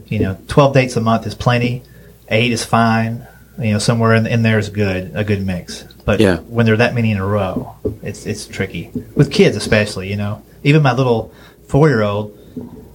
You 0.06 0.20
know, 0.20 0.38
twelve 0.48 0.74
dates 0.74 0.96
a 0.96 1.00
month 1.00 1.26
is 1.26 1.34
plenty. 1.34 1.82
Eight 2.28 2.52
is 2.52 2.64
fine. 2.64 3.26
You 3.58 3.72
know, 3.72 3.78
somewhere 3.78 4.14
in, 4.14 4.26
in 4.26 4.42
there 4.42 4.58
is 4.58 4.68
good, 4.68 5.12
a 5.14 5.24
good 5.24 5.44
mix. 5.44 5.84
But 6.04 6.20
Yeah. 6.20 6.38
when 6.38 6.66
there 6.66 6.74
are 6.74 6.78
that 6.78 6.94
many 6.94 7.12
in 7.12 7.18
a 7.18 7.26
row, 7.26 7.74
it's 8.02 8.26
it's 8.26 8.46
tricky 8.46 8.90
with 9.14 9.32
kids, 9.32 9.56
especially. 9.56 10.10
You 10.10 10.16
know, 10.16 10.42
even 10.62 10.82
my 10.82 10.92
little 10.92 11.32
four 11.66 11.88
year 11.88 12.02
old. 12.02 12.38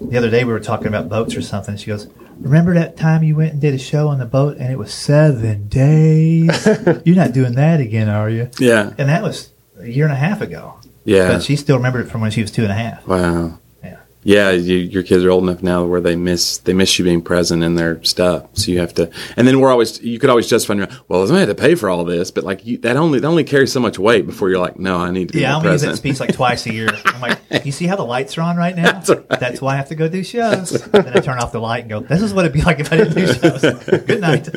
The 0.01 0.17
other 0.17 0.29
day 0.29 0.45
we 0.45 0.53
were 0.53 0.61
talking 0.61 0.87
about 0.87 1.09
boats 1.09 1.35
or 1.35 1.41
something. 1.41 1.75
She 1.75 1.87
goes, 1.87 2.07
"Remember 2.39 2.73
that 2.73 2.97
time 2.97 3.23
you 3.23 3.35
went 3.35 3.53
and 3.53 3.61
did 3.61 3.73
a 3.73 3.77
show 3.77 4.07
on 4.07 4.19
the 4.19 4.25
boat 4.25 4.57
and 4.57 4.71
it 4.71 4.77
was 4.77 4.93
seven 4.93 5.67
days? 5.67 6.65
You're 7.05 7.15
not 7.15 7.33
doing 7.33 7.53
that 7.55 7.79
again, 7.79 8.09
are 8.09 8.29
you?" 8.29 8.49
Yeah. 8.59 8.93
And 8.97 9.09
that 9.09 9.23
was 9.23 9.51
a 9.79 9.87
year 9.87 10.05
and 10.05 10.13
a 10.13 10.17
half 10.17 10.41
ago. 10.41 10.75
Yeah. 11.05 11.27
But 11.27 11.43
she 11.43 11.55
still 11.55 11.77
remembered 11.77 12.05
it 12.05 12.09
from 12.09 12.21
when 12.21 12.31
she 12.31 12.41
was 12.41 12.51
two 12.51 12.63
and 12.63 12.71
a 12.71 12.75
half. 12.75 13.07
Wow. 13.07 13.59
Yeah. 14.23 14.51
You, 14.51 14.77
your 14.77 15.03
kids 15.03 15.23
are 15.23 15.29
old 15.29 15.43
enough 15.43 15.63
now 15.63 15.85
where 15.85 16.01
they 16.01 16.15
miss 16.15 16.57
they 16.59 16.73
miss 16.73 16.97
you 16.99 17.05
being 17.05 17.21
present 17.21 17.63
in 17.63 17.75
their 17.75 18.03
stuff. 18.03 18.47
So 18.53 18.71
you 18.71 18.79
have 18.79 18.93
to, 18.95 19.11
and 19.37 19.47
then 19.47 19.59
we're 19.59 19.71
always 19.71 20.01
you 20.01 20.19
could 20.19 20.29
always 20.29 20.47
justify, 20.47 20.75
well, 21.07 21.19
I 21.19 21.21
was 21.21 21.31
going 21.31 21.41
to 21.41 21.47
have 21.47 21.55
to 21.55 21.61
pay 21.61 21.75
for 21.75 21.89
all 21.89 22.03
this, 22.03 22.31
but 22.31 22.43
like 22.43 22.65
you, 22.65 22.77
that 22.79 22.97
only 22.97 23.19
that 23.19 23.27
only 23.27 23.43
carries 23.43 23.71
so 23.71 23.79
much 23.79 23.97
weight 23.97 24.25
before 24.25 24.49
you're 24.49 24.59
like, 24.59 24.77
no, 24.79 24.97
I 24.97 25.11
need 25.11 25.29
to 25.29 25.33
be 25.33 25.41
Yeah, 25.41 25.53
I 25.53 25.57
only 25.57 25.71
use 25.71 25.81
that 25.81 25.97
speech 25.97 26.19
like 26.19 26.33
twice 26.33 26.65
a 26.65 26.73
year. 26.73 26.89
I'm 27.05 27.21
like, 27.21 27.39
you 27.65 27.71
see 27.71 27.87
how 27.87 27.95
the 27.95 28.03
lights 28.03 28.37
are 28.37 28.41
on 28.41 28.57
right 28.57 28.75
now? 28.75 28.91
That's, 28.91 29.09
right. 29.09 29.29
That's 29.29 29.61
why 29.61 29.73
I 29.73 29.77
have 29.77 29.89
to 29.89 29.95
go 29.95 30.07
do 30.07 30.23
shows. 30.23 30.71
Then 30.71 31.17
I 31.17 31.19
turn 31.19 31.39
off 31.39 31.51
the 31.51 31.59
light 31.59 31.81
and 31.81 31.89
go, 31.89 31.99
this 32.01 32.21
is 32.21 32.33
what 32.33 32.45
it'd 32.45 32.53
be 32.53 32.61
like 32.61 32.79
if 32.79 32.91
I 32.91 32.97
didn't 32.97 33.15
do 33.15 33.27
shows. 33.27 33.61
Good 34.05 34.21
night. 34.21 34.49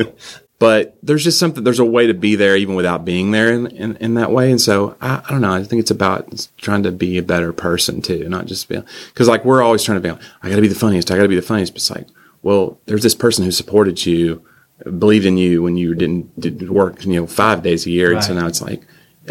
But 0.63 0.97
there's 1.03 1.25
just 1.25 1.41
something 1.41 1.65
there's 1.65 1.81
a 1.81 1.85
way 1.85 2.07
to 2.07 2.15
be 2.15 2.37
there 2.37 2.57
even 2.57 2.77
without 2.77 3.05
being 3.05 3.33
there 3.33 3.53
in, 3.53 3.67
in, 3.67 3.97
in 3.97 4.15
that 4.15 4.31
way. 4.31 4.49
And 4.49 4.61
so 4.61 4.97
I, 5.01 5.21
I 5.27 5.33
don't 5.33 5.41
know. 5.41 5.53
I 5.53 5.65
think 5.65 5.81
it's 5.81 5.91
about 5.91 6.49
trying 6.57 6.85
to 6.85 6.93
be 6.93 7.19
a 7.19 7.23
better 7.23 7.53
person 7.53 8.01
too 8.01 8.29
not 8.29 8.47
just 8.47 8.69
be 8.69 8.81
because 9.09 9.27
like 9.27 9.45
we're 9.45 9.61
always 9.61 9.83
trying 9.83 10.01
to 10.01 10.01
be 10.01 10.13
like, 10.13 10.23
i 10.41 10.49
gotta 10.49 10.63
be 10.63 10.69
the 10.69 10.77
funniest. 10.77 11.11
I 11.11 11.17
gotta 11.17 11.29
be 11.29 11.35
the 11.35 11.43
funniest. 11.43 11.73
But 11.73 11.79
it's 11.79 11.91
like 11.91 12.07
well 12.43 12.79
there's 12.87 13.03
this 13.03 13.17
person 13.17 13.45
who 13.45 13.51
supported 13.51 14.07
you 14.07 14.41
believed 15.01 15.27
in 15.27 15.37
you 15.37 15.65
when 15.65 15.77
you 15.77 15.97
didn't 15.97 16.41
didn't 16.41 16.73
work 16.73 17.05
you 17.05 17.15
know 17.15 17.27
five 17.27 17.65
days 17.65 17.85
a 17.85 17.91
year. 17.91 18.13
And 18.13 18.23
so 18.23 18.33
now 18.33 18.47
it's 18.47 18.63
like 18.63 18.83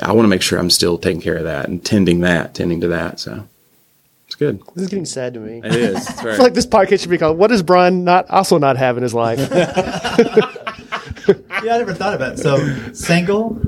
i 0.03 0.11
want 0.11 0.25
to 0.25 0.29
make 0.29 0.41
sure 0.41 0.59
i'm 0.59 0.69
still 0.69 0.97
taking 0.97 1.21
care 1.21 1.37
of 1.37 1.45
that 1.45 1.69
and 1.69 1.81
tending 1.85 2.19
that 2.19 2.53
tending 2.55 2.81
to 2.81 2.89
that. 2.89 3.21
So 3.21 3.47
it's 4.31 4.35
good. 4.35 4.61
This 4.75 4.83
is 4.83 4.89
getting 4.89 5.05
sad 5.05 5.33
to 5.35 5.39
me. 5.39 5.61
it 5.63 5.75
is. 5.75 6.09
It's 6.09 6.19
I 6.19 6.35
feel 6.35 6.43
like 6.43 6.53
this 6.53 6.65
podcast 6.65 6.99
should 6.99 7.09
be 7.09 7.17
called 7.17 7.37
"What 7.37 7.51
does 7.51 7.63
Brian 7.63 8.03
not 8.03 8.29
also 8.29 8.57
not 8.57 8.75
have 8.75 8.97
in 8.97 9.03
his 9.03 9.13
life?" 9.13 9.39
Yeah, 11.63 11.75
I 11.75 11.77
never 11.77 11.93
thought 11.93 12.13
about 12.13 12.33
it. 12.33 12.39
So 12.39 12.57
single, 12.93 13.59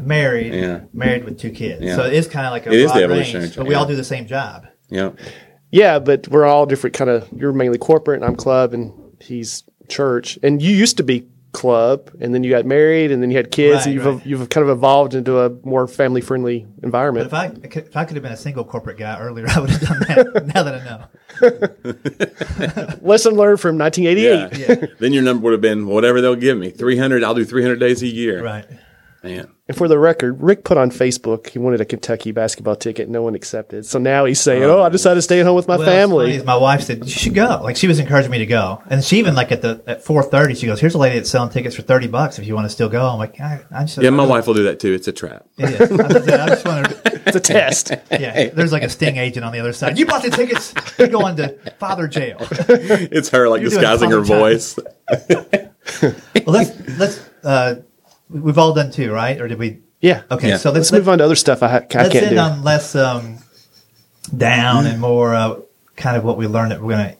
married, 0.00 0.54
Yeah. 0.54 0.80
married 0.92 1.24
with 1.24 1.38
two 1.38 1.50
kids. 1.50 1.82
Yeah. 1.82 1.96
So 1.96 2.04
it 2.04 2.12
is 2.12 2.26
kind 2.28 2.46
of 2.46 2.52
like 2.52 2.66
a 2.66 2.70
It 2.72 2.80
is 2.80 2.86
the 2.92 2.94
broad 2.94 3.02
evolutionary 3.04 3.42
range, 3.44 3.54
trend, 3.54 3.66
but 3.66 3.68
we 3.68 3.74
all 3.74 3.86
do 3.86 3.96
the 3.96 4.04
same 4.04 4.26
job. 4.26 4.66
yeah 4.88 5.10
yeah, 5.70 5.98
but 5.98 6.26
we're 6.28 6.46
all 6.46 6.64
different. 6.64 6.96
Kind 6.96 7.10
of. 7.10 7.28
You're 7.30 7.52
mainly 7.52 7.76
corporate, 7.76 8.22
and 8.22 8.24
I'm 8.24 8.36
club, 8.36 8.72
and 8.72 8.90
he's 9.20 9.64
church. 9.88 10.38
And 10.42 10.62
you 10.62 10.74
used 10.74 10.96
to 10.96 11.02
be 11.02 11.26
club, 11.52 12.10
and 12.20 12.34
then 12.34 12.44
you 12.44 12.50
got 12.50 12.66
married, 12.66 13.10
and 13.10 13.22
then 13.22 13.30
you 13.30 13.36
had 13.36 13.50
kids, 13.50 13.78
Right, 13.78 13.86
and 13.86 13.94
you've 13.94 14.06
right. 14.06 14.26
you've 14.26 14.48
kind 14.50 14.68
of 14.68 14.76
evolved 14.76 15.14
into 15.14 15.38
a 15.40 15.50
more 15.64 15.86
family 15.86 16.20
friendly 16.20 16.66
environment. 16.82 17.30
But 17.30 17.44
environment. 17.56 17.66
if 17.66 17.76
I 17.76 17.80
if 17.88 17.96
I 17.96 18.04
could 18.04 18.16
have 18.16 18.22
been 18.22 18.32
a 18.32 18.36
single 18.36 18.64
corporate 18.64 18.98
guy 18.98 19.18
earlier, 19.18 19.46
I 19.48 19.60
would 19.60 19.70
have 19.70 19.80
done 19.80 20.00
that. 20.08 20.46
now 20.54 20.62
that 20.62 20.74
I 20.74 20.84
know. 20.84 21.04
Lesson 23.02 23.34
learned 23.34 23.60
from 23.60 23.78
1988. 23.78 24.58
yeah. 24.68 24.86
then 24.98 25.12
your 25.12 25.22
number 25.22 25.44
would 25.44 25.52
have 25.52 25.60
been 25.60 25.86
whatever 25.86 26.20
they'll 26.20 26.34
give 26.34 26.58
me 26.58 26.70
300 26.70 27.22
i'll 27.22 27.34
do 27.34 27.44
300 27.44 27.78
days 27.78 28.02
a 28.02 28.06
year 28.08 28.42
Right. 28.42 28.64
Man 29.22 29.48
And 29.66 29.76
for 29.76 29.88
the 29.88 29.98
record, 29.98 30.40
Rik 30.40 30.62
put 30.64 30.76
on 30.78 30.90
Facebook 30.90 31.48
he 31.48 31.58
wanted 31.58 31.80
a 31.80 31.84
Kentucky 31.84 32.30
basketball 32.30 32.76
ticket. 32.76 33.08
No 33.08 33.22
one 33.22 33.34
accepted. 33.34 33.84
So 33.84 33.98
now 33.98 34.24
he's 34.26 34.40
saying, 34.40 34.62
"Oh, 34.62 34.80
I 34.80 34.88
decided 34.90 35.16
to 35.16 35.22
stay 35.22 35.40
at 35.40 35.46
home 35.46 35.56
with 35.56 35.66
my 35.66 35.76
Well, 35.76 35.86
family." 35.86 36.40
my 36.44 36.56
wife 36.56 36.82
said 36.82 37.04
you 37.04 37.10
should 37.10 37.34
go. 37.34 37.60
Like 37.62 37.76
she 37.76 37.88
was 37.88 37.98
encouraging 37.98 38.30
me 38.30 38.38
to 38.38 38.46
go, 38.46 38.80
and 38.88 39.02
she 39.04 39.18
even 39.18 39.34
like 39.34 39.50
at 39.50 39.60
the 39.60 39.82
at 39.86 40.04
four 40.04 40.22
thirty, 40.22 40.54
she 40.54 40.66
goes, 40.66 40.80
"Here's 40.80 40.94
a 40.94 40.98
lady 40.98 41.16
that's 41.16 41.30
selling 41.30 41.50
tickets 41.50 41.74
for 41.74 41.82
thirty 41.82 42.06
bucks 42.06 42.38
if 42.38 42.46
you 42.46 42.54
want 42.54 42.66
to 42.66 42.70
still 42.70 42.88
go." 42.88 43.04
I'm 43.06 43.18
like, 43.18 43.40
I, 43.40 43.60
I 43.72 43.82
just 43.84 43.98
Yeah, 43.98 44.10
my 44.10 44.22
I 44.22 44.26
just- 44.26 44.30
wife 44.30 44.46
will 44.46 44.54
do 44.54 44.62
that 44.64 44.78
too. 44.80 44.92
It's 44.94 45.08
a 45.08 45.12
trap. 45.12 45.46
It 45.58 45.80
is. 45.80 45.90
I 45.92 46.08
just, 46.08 46.28
I 46.30 46.46
just 46.48 46.64
wanted. 46.66 47.00
It's 47.28 47.36
a 47.36 47.40
test. 47.40 47.90
Yeah, 48.10 48.48
there's 48.48 48.72
like 48.72 48.82
a 48.84 48.88
sting 48.88 49.18
agent 49.18 49.44
on 49.44 49.52
the 49.52 49.58
other 49.60 49.74
side. 49.74 49.98
You 49.98 50.06
bought 50.06 50.22
the 50.22 50.30
tickets. 50.30 50.72
You're 50.98 51.08
going 51.08 51.36
to 51.36 51.58
father 51.78 52.08
jail. 52.08 52.38
It's 52.70 53.28
her 53.30 53.50
like 53.50 53.60
You're 53.60 53.68
disguising 53.68 54.10
her 54.12 54.20
voice. 54.20 54.78
Well, 56.02 56.14
let's 56.46 56.98
let's. 56.98 57.28
Uh, 57.42 57.76
we've 58.30 58.58
all 58.58 58.72
done 58.74 58.90
two, 58.90 59.12
right? 59.12 59.40
Or 59.40 59.48
did 59.48 59.58
we? 59.58 59.78
Yeah. 60.00 60.22
Okay, 60.30 60.48
Yeah. 60.50 60.56
so 60.58 60.70
Let's 60.70 60.90
let's, 60.92 61.00
move 61.00 61.08
on 61.08 61.18
to 61.18 61.24
other 61.24 61.34
stuff 61.34 61.62
I, 61.62 61.68
ha- 61.68 61.74
I 61.76 61.80
let's 61.80 62.12
can't 62.12 62.14
end 62.26 62.30
do. 62.30 62.38
on 62.38 62.62
less 62.62 62.94
um, 62.94 63.38
down 64.36 64.86
and 64.86 65.00
more 65.00 65.34
uh, 65.34 65.56
kind 65.96 66.16
of 66.16 66.24
what 66.24 66.36
we 66.36 66.46
learned 66.46 66.72
that 66.72 66.80
we're 66.82 66.94
going 66.96 67.08
to 67.10 67.16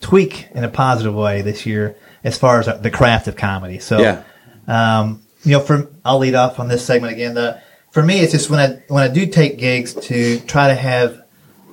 tweak 0.00 0.48
in 0.54 0.64
a 0.64 0.68
positive 0.68 1.14
way 1.14 1.42
this 1.42 1.66
year 1.66 1.96
as 2.24 2.36
far 2.36 2.60
as 2.60 2.68
uh, 2.68 2.76
the 2.76 2.90
craft 2.90 3.28
of 3.28 3.36
comedy. 3.36 3.78
So, 3.78 4.00
Yeah. 4.00 4.22
um, 4.66 5.22
you 5.44 5.52
know, 5.52 5.60
for 5.60 5.88
I'll 6.04 6.18
lead 6.18 6.34
off 6.34 6.60
on 6.60 6.68
this 6.68 6.84
segment 6.84 7.12
again. 7.14 7.34
The 7.34 7.62
for 7.92 8.02
me, 8.02 8.20
it's 8.20 8.32
just 8.32 8.50
when 8.50 8.60
I 8.60 8.82
when 8.88 9.02
I 9.02 9.08
do 9.12 9.26
take 9.26 9.58
gigs 9.58 9.94
to 9.94 10.38
try 10.40 10.68
to 10.68 10.74
have 10.74 11.22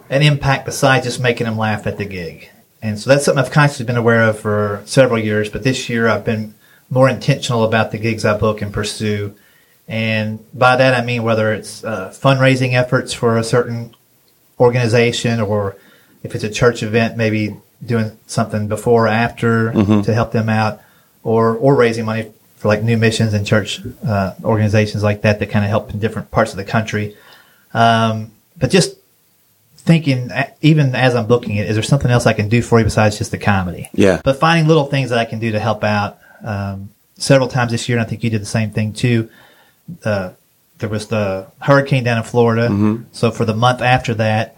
an 0.10 0.22
impact 0.22 0.66
besides 0.66 1.06
just 1.06 1.20
making 1.20 1.46
them 1.46 1.58
laugh 1.58 1.86
at 1.86 1.98
the 1.98 2.06
gig. 2.06 2.50
And 2.82 2.98
so 2.98 3.10
that's 3.10 3.26
something 3.26 3.44
I've 3.44 3.52
constantly 3.52 3.92
been 3.92 3.98
aware 4.00 4.22
of 4.24 4.40
for 4.40 4.82
several 4.86 5.20
years. 5.20 5.50
But 5.50 5.64
this 5.64 5.90
year, 5.90 6.08
I've 6.08 6.24
been 6.24 6.54
more 6.90 7.10
intentional 7.10 7.64
about 7.64 7.92
the 7.92 7.98
gigs 7.98 8.26
I 8.26 8.38
book 8.38 8.62
and 8.62 8.74
pursue. 8.74 9.36
And 9.88 10.40
by 10.54 10.76
that, 10.76 10.94
I 10.94 11.06
mean 11.06 11.24
whether 11.24 11.54
it's 11.54 11.84
uh, 11.84 12.10
fundraising 12.10 12.74
efforts 12.74 13.14
for 13.14 13.38
a 13.38 13.44
certain 13.44 13.96
organization 14.60 15.40
or 15.40 15.78
if 16.24 16.36
it's 16.36 16.44
a 16.44 16.50
church 16.50 16.84
event, 16.84 17.18
maybe 17.18 17.56
doing 17.86 18.18
something 18.26 18.68
before 18.68 19.06
or 19.06 19.08
after 19.08 19.72
to 20.04 20.14
help 20.14 20.32
them 20.32 20.50
out 20.50 20.82
or, 21.24 21.56
or 21.56 21.76
raising 21.76 22.06
money 22.06 22.32
for 22.56 22.68
like 22.70 22.84
new 22.84 22.98
missions 22.98 23.34
and 23.34 23.46
church 23.46 23.82
uh, 24.06 24.34
organizations 24.44 25.04
like 25.04 25.22
that 25.22 25.40
that 25.40 25.50
kind 25.52 25.64
of 25.64 25.70
help 25.70 25.92
in 25.92 26.00
different 26.00 26.32
parts 26.32 26.52
of 26.52 26.58
the 26.58 26.64
country. 26.66 27.16
Um, 27.74 28.32
but 28.58 28.72
just 28.72 28.98
thinking, 29.78 30.32
uh, 30.32 30.50
even 30.62 30.96
as 30.96 31.16
I'm 31.16 31.28
booking 31.28 31.56
it, 31.56 31.68
is 31.68 31.76
there 31.76 31.84
something 31.84 32.10
else 32.10 32.26
I 32.26 32.34
can 32.34 32.50
do 32.50 32.62
for 32.62 32.80
you 32.80 32.84
besides 32.84 33.18
just 33.18 33.32
the 33.32 33.38
comedy? 33.38 33.90
Yeah. 33.94 34.22
But 34.24 34.40
finding 34.40 34.68
little 34.68 34.86
things 34.86 35.12
that 35.12 35.20
I 35.20 35.26
can 35.26 35.40
do 35.40 35.52
to 35.52 35.60
help 35.60 35.84
out. 35.84 36.20
Um, 36.44 36.90
several 37.18 37.48
times 37.48 37.72
this 37.72 37.90
year, 37.90 37.98
and 37.98 38.06
I 38.06 38.10
think 38.10 38.24
you 38.24 38.30
did 38.30 38.42
the 38.42 38.46
same 38.46 38.72
thing 38.72 38.94
too. 38.94 39.30
Uh, 40.04 40.32
there 40.80 40.90
was 40.90 41.08
the 41.08 41.48
hurricane 41.60 42.04
down 42.04 42.18
in 42.18 42.24
Florida. 42.24 43.04
So 43.12 43.32
for 43.32 43.46
the 43.46 43.56
month 43.56 43.82
after 43.82 44.14
that, 44.16 44.56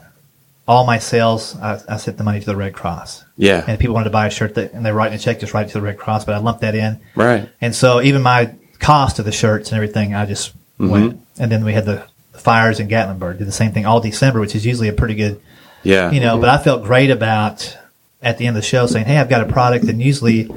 all 0.67 0.85
my 0.85 0.99
sales, 0.99 1.55
I, 1.57 1.79
I 1.87 1.97
sent 1.97 2.17
the 2.17 2.23
money 2.23 2.39
to 2.41 2.45
the 2.45 2.55
Red 2.55 2.73
Cross. 2.73 3.23
Yeah. 3.37 3.61
And 3.61 3.69
if 3.69 3.79
people 3.79 3.93
wanted 3.95 4.05
to 4.05 4.09
buy 4.11 4.27
a 4.27 4.29
shirt 4.29 4.55
that, 4.55 4.73
and 4.73 4.85
they're 4.85 4.93
writing 4.93 5.15
a 5.15 5.19
check, 5.19 5.39
just 5.39 5.53
write 5.53 5.67
it 5.67 5.69
to 5.69 5.79
the 5.79 5.81
Red 5.81 5.97
Cross, 5.97 6.25
but 6.25 6.35
I 6.35 6.39
lumped 6.39 6.61
that 6.61 6.75
in. 6.75 6.99
Right. 7.15 7.49
And 7.61 7.73
so 7.73 8.01
even 8.01 8.21
my 8.21 8.53
cost 8.79 9.17
of 9.19 9.25
the 9.25 9.31
shirts 9.31 9.71
and 9.71 9.77
everything, 9.77 10.13
I 10.15 10.25
just 10.25 10.53
Mm-hmm. 10.79 10.91
went. 10.91 11.19
And 11.37 11.51
then 11.51 11.65
we 11.65 11.73
had 11.73 11.83
the 11.85 12.07
fires 12.33 12.79
in 12.79 12.87
Gatlinburg, 12.87 13.37
did 13.39 13.47
the 13.47 13.51
same 13.51 13.73
thing 13.73 13.85
all 13.85 13.99
December, 13.99 14.39
which 14.39 14.55
is 14.55 14.65
usually 14.65 14.87
a 14.87 14.93
pretty 14.93 15.13
good, 15.15 15.41
Yeah. 15.83 16.09
you 16.11 16.21
know, 16.21 16.37
but 16.39 16.47
I 16.47 16.57
felt 16.57 16.83
great 16.85 17.09
about 17.11 17.77
at 18.21 18.37
the 18.37 18.47
end 18.47 18.57
of 18.57 18.61
the 18.63 18.67
show 18.67 18.85
saying, 18.85 19.05
Hey, 19.05 19.17
I've 19.17 19.29
got 19.29 19.41
a 19.47 19.51
product 19.51 19.85
and 19.85 20.01
usually 20.01 20.49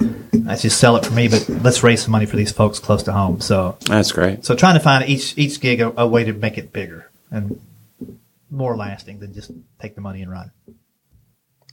I 0.49 0.57
just 0.57 0.79
sell 0.81 0.97
it 0.97 1.07
for 1.07 1.13
me, 1.13 1.29
but 1.29 1.47
let's 1.49 1.83
raise 1.83 2.03
some 2.03 2.11
money 2.13 2.27
for 2.27 2.37
these 2.37 2.51
folks 2.53 2.79
close 2.79 3.03
to 3.05 3.13
home. 3.13 3.41
So, 3.41 3.77
That's 3.87 4.11
great. 4.13 4.45
so 4.45 4.55
trying 4.57 4.75
to 4.75 4.81
find 4.81 5.09
each, 5.09 5.37
each 5.39 5.61
gig 5.61 5.81
a, 5.81 5.93
a 6.01 6.07
way 6.07 6.25
to 6.25 6.33
make 6.33 6.59
it 6.59 6.73
bigger 6.73 7.11
and 7.31 7.61
more 8.51 8.77
lasting 8.77 9.21
than 9.21 9.33
just 9.33 9.51
take 9.81 9.95
the 9.95 10.01
money 10.01 10.23
and 10.23 10.31
run. 10.31 10.51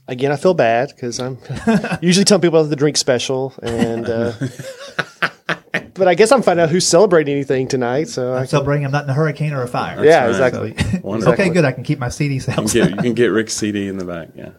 Again, 0.08 0.32
I 0.32 0.36
feel 0.36 0.54
bad 0.54 0.88
because 0.94 1.20
I'm 1.20 1.38
usually 2.00 2.24
telling 2.24 2.42
people 2.42 2.58
about 2.60 2.70
the 2.70 2.74
drink 2.76 2.96
special, 2.96 3.52
and 3.62 4.08
uh, 4.08 4.32
but 5.94 6.08
I 6.08 6.14
guess 6.14 6.32
I'm 6.32 6.42
finding 6.42 6.64
out 6.64 6.70
who's 6.70 6.86
celebrating 6.86 7.34
anything 7.34 7.68
tonight. 7.68 8.08
So 8.08 8.34
I, 8.34 8.44
So 8.46 8.64
bring 8.64 8.84
I'm 8.84 8.90
not 8.90 9.04
in 9.04 9.10
a 9.10 9.14
hurricane 9.14 9.52
or 9.52 9.62
a 9.62 9.68
fire. 9.68 10.04
yeah, 10.04 10.22
right. 10.22 10.30
exactly. 10.30 10.74
So, 10.90 10.98
Wonderful. 11.06 11.32
okay, 11.34 11.48
good. 11.50 11.64
I 11.64 11.72
can 11.72 11.84
keep 11.84 11.98
my 11.98 12.08
CD 12.08 12.34
You 12.34 12.40
sales. 12.40 12.72
can, 12.72 12.82
get, 12.82 12.90
you 12.96 13.02
can 13.02 13.14
get 13.14 13.26
Rik's 13.26 13.52
CD 13.54 13.86
in 13.88 13.96
the 13.98 14.04
back. 14.04 14.28
Yeah. 14.34 14.50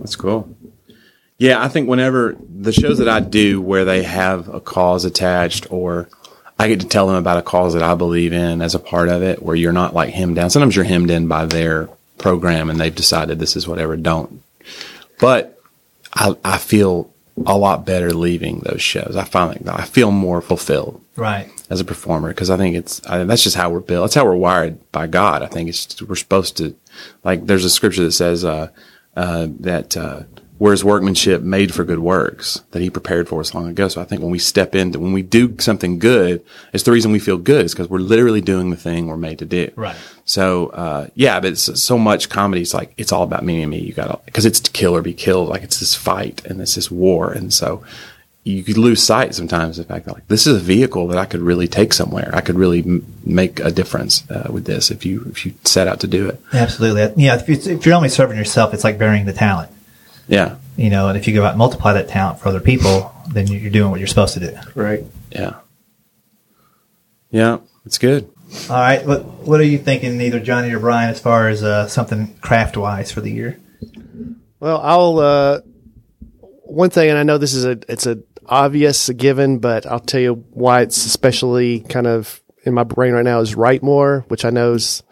That's 0.00 0.16
cool. 0.16 0.54
Yeah, 1.38 1.62
I 1.62 1.68
think 1.68 1.88
whenever 1.88 2.36
the 2.38 2.72
shows 2.72 2.98
that 2.98 3.08
I 3.08 3.20
do 3.20 3.62
where 3.62 3.84
they 3.84 4.02
have 4.02 4.48
a 4.48 4.60
cause 4.60 5.04
attached 5.04 5.70
or 5.70 6.08
I 6.58 6.68
get 6.68 6.80
to 6.80 6.86
tell 6.86 7.06
them 7.06 7.16
about 7.16 7.38
a 7.38 7.42
cause 7.42 7.72
that 7.72 7.82
I 7.82 7.94
believe 7.94 8.34
in 8.34 8.60
as 8.60 8.74
a 8.74 8.78
part 8.78 9.08
of 9.08 9.22
it, 9.22 9.42
where 9.42 9.56
you're 9.56 9.72
not 9.72 9.94
like 9.94 10.12
hemmed 10.12 10.36
down. 10.36 10.50
Sometimes 10.50 10.76
you're 10.76 10.84
hemmed 10.84 11.10
in 11.10 11.26
by 11.28 11.46
their 11.46 11.88
program 12.18 12.68
and 12.68 12.78
they've 12.78 12.94
decided 12.94 13.38
this 13.38 13.56
is 13.56 13.66
whatever. 13.66 13.96
Don't. 13.96 14.42
But 15.18 15.58
I, 16.12 16.36
I 16.44 16.58
feel 16.58 17.10
a 17.46 17.56
lot 17.56 17.86
better 17.86 18.12
leaving 18.12 18.60
those 18.60 18.82
shows. 18.82 19.16
I 19.16 19.24
find 19.24 19.64
like 19.64 19.80
I 19.80 19.84
feel 19.84 20.10
more 20.10 20.42
fulfilled 20.42 21.02
right. 21.16 21.48
as 21.70 21.80
a 21.80 21.84
performer 21.84 22.28
because 22.28 22.50
I 22.50 22.56
think 22.56 22.76
it's 22.76 23.00
I, 23.06 23.24
that's 23.24 23.44
just 23.44 23.56
how 23.56 23.70
we're 23.70 23.80
built. 23.80 24.04
That's 24.04 24.14
how 24.14 24.24
we're 24.24 24.34
wired 24.34 24.78
by 24.92 25.06
God. 25.06 25.42
I 25.42 25.46
think 25.46 25.68
it's 25.68 26.02
we're 26.02 26.16
supposed 26.16 26.56
to 26.58 26.76
like. 27.24 27.46
There's 27.46 27.64
a 27.64 27.70
scripture 27.70 28.04
that 28.04 28.12
says 28.12 28.44
uh, 28.44 28.68
uh, 29.16 29.48
that 29.60 29.96
uh, 29.96 30.22
we're 30.58 30.72
His 30.72 30.84
workmanship 30.84 31.42
made 31.42 31.74
for 31.74 31.84
good 31.84 31.98
works 31.98 32.62
that 32.72 32.82
He 32.82 32.90
prepared 32.90 33.28
for 33.28 33.40
us 33.40 33.54
long 33.54 33.68
ago. 33.68 33.88
So 33.88 34.00
I 34.00 34.04
think 34.04 34.20
when 34.20 34.30
we 34.30 34.38
step 34.38 34.74
into 34.74 34.98
when 34.98 35.12
we 35.12 35.22
do 35.22 35.56
something 35.58 35.98
good, 35.98 36.44
it's 36.72 36.84
the 36.84 36.92
reason 36.92 37.12
we 37.12 37.18
feel 37.18 37.38
good 37.38 37.64
is 37.64 37.72
because 37.72 37.88
we're 37.88 37.98
literally 37.98 38.40
doing 38.40 38.70
the 38.70 38.76
thing 38.76 39.06
we're 39.06 39.16
made 39.16 39.38
to 39.38 39.46
do. 39.46 39.70
Right. 39.74 39.96
So 40.24 40.68
uh, 40.68 41.08
yeah, 41.14 41.40
but 41.40 41.52
it's 41.52 41.82
so 41.82 41.98
much 41.98 42.28
comedy. 42.28 42.62
It's 42.62 42.74
like 42.74 42.92
it's 42.96 43.10
all 43.10 43.22
about 43.22 43.44
me 43.44 43.62
and 43.62 43.70
me. 43.70 43.78
You 43.78 43.92
got 43.92 44.08
to 44.08 44.20
because 44.26 44.44
it's 44.44 44.60
to 44.60 44.70
kill 44.70 44.94
or 44.94 45.02
be 45.02 45.14
killed. 45.14 45.48
Like 45.48 45.62
it's 45.62 45.80
this 45.80 45.94
fight 45.94 46.44
and 46.44 46.60
it's 46.60 46.74
this 46.74 46.90
war, 46.90 47.32
and 47.32 47.52
so 47.52 47.82
you 48.42 48.62
could 48.64 48.78
lose 48.78 49.02
sight 49.02 49.34
sometimes 49.34 49.78
of 49.78 49.86
the 49.86 49.92
fact 49.94 50.06
that 50.06 50.14
like 50.14 50.26
this 50.28 50.46
is 50.46 50.56
a 50.56 50.64
vehicle 50.64 51.06
that 51.08 51.18
I 51.18 51.26
could 51.26 51.40
really 51.40 51.68
take 51.68 51.92
somewhere. 51.92 52.30
I 52.32 52.40
could 52.40 52.56
really 52.56 52.80
m- 52.80 53.04
make 53.24 53.60
a 53.60 53.70
difference 53.70 54.28
uh, 54.30 54.48
with 54.50 54.64
this 54.64 54.90
if 54.90 55.04
you 55.04 55.24
if 55.30 55.44
you 55.44 55.52
set 55.64 55.86
out 55.88 56.00
to 56.00 56.06
do 56.06 56.28
it. 56.28 56.40
Absolutely. 56.52 57.22
Yeah. 57.22 57.36
If, 57.36 57.48
it's, 57.50 57.66
if 57.66 57.84
you're 57.84 57.94
only 57.94 58.08
serving 58.08 58.38
yourself, 58.38 58.72
it's 58.72 58.82
like 58.84 58.98
burying 58.98 59.26
the 59.26 59.32
talent. 59.34 59.70
Yeah, 60.26 60.56
You 60.76 60.90
know, 60.90 61.08
and 61.08 61.18
if 61.18 61.26
you 61.26 61.34
go 61.34 61.44
out 61.44 61.50
and 61.50 61.58
multiply 61.58 61.92
that 61.94 62.08
talent 62.08 62.38
for 62.38 62.48
other 62.48 62.60
people, 62.60 63.12
then 63.32 63.46
you- 63.48 63.58
you're 63.58 63.70
doing 63.72 63.90
what 63.90 63.98
you're 64.00 64.06
supposed 64.06 64.34
to 64.34 64.40
do. 64.40 64.56
Right. 64.74 65.04
yeah, 65.32 65.54
yeah. 67.30 67.58
It's 67.84 67.98
good. 67.98 68.30
All 68.68 68.76
right. 68.76 69.04
What 69.06 69.24
What 69.24 69.60
are 69.60 69.64
you 69.64 69.78
thinking, 69.78 70.20
either 70.20 70.40
Johnny 70.40 70.72
or 70.72 70.78
Brian, 70.80 71.10
as 71.10 71.20
far 71.20 71.48
as 71.48 71.62
uh, 71.62 71.88
something 71.88 72.34
craft 72.40 72.76
wise 72.76 73.10
for 73.12 73.20
the 73.20 73.30
year? 73.30 73.58
Well, 74.58 74.80
I'll 74.82 75.18
uh, 75.18 75.60
one 76.64 76.90
thing, 76.90 77.08
and 77.10 77.18
I 77.18 77.22
know 77.22 77.38
this 77.38 77.54
is 77.54 77.64
a 77.64 77.78
it's 77.88 78.06
a 78.06 78.18
obvious 78.50 79.08
given, 79.10 79.58
but 79.58 79.86
I'll 79.86 80.00
tell 80.00 80.20
you 80.20 80.44
why 80.50 80.82
it's 80.82 81.06
especially 81.06 81.80
kind 81.80 82.06
of 82.06 82.42
in 82.64 82.74
my 82.74 82.84
brain 82.84 83.14
right 83.14 83.24
now 83.24 83.40
is 83.40 83.54
write 83.54 83.82
more, 83.82 84.24
which 84.28 84.44
I 84.44 84.50
know 84.50 84.74
is 84.74 85.02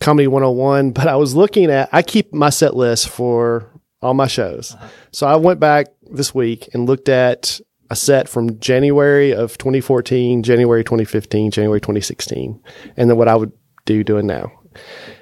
comedy 0.00 0.28
101. 0.28 0.92
But 0.92 1.08
I 1.08 1.16
was 1.16 1.34
looking 1.34 1.70
at 1.70 1.88
I 1.92 2.02
keep 2.02 2.32
my 2.32 2.50
set 2.50 2.76
list 2.76 3.08
for 3.08 3.72
all 4.00 4.14
my 4.14 4.28
shows, 4.28 4.76
so 5.10 5.26
I 5.26 5.36
went 5.36 5.58
back 5.58 5.86
this 6.10 6.34
week 6.34 6.68
and 6.72 6.86
looked 6.86 7.08
at 7.08 7.60
a 7.90 7.96
set 7.96 8.28
from 8.28 8.60
January 8.60 9.32
of 9.32 9.56
2014, 9.58 10.42
January 10.42 10.84
2015, 10.84 11.50
January 11.50 11.80
2016, 11.80 12.60
and 12.96 13.10
then 13.10 13.16
what 13.16 13.28
I 13.28 13.34
would 13.34 13.52
do 13.86 14.04
doing 14.04 14.26
now. 14.26 14.52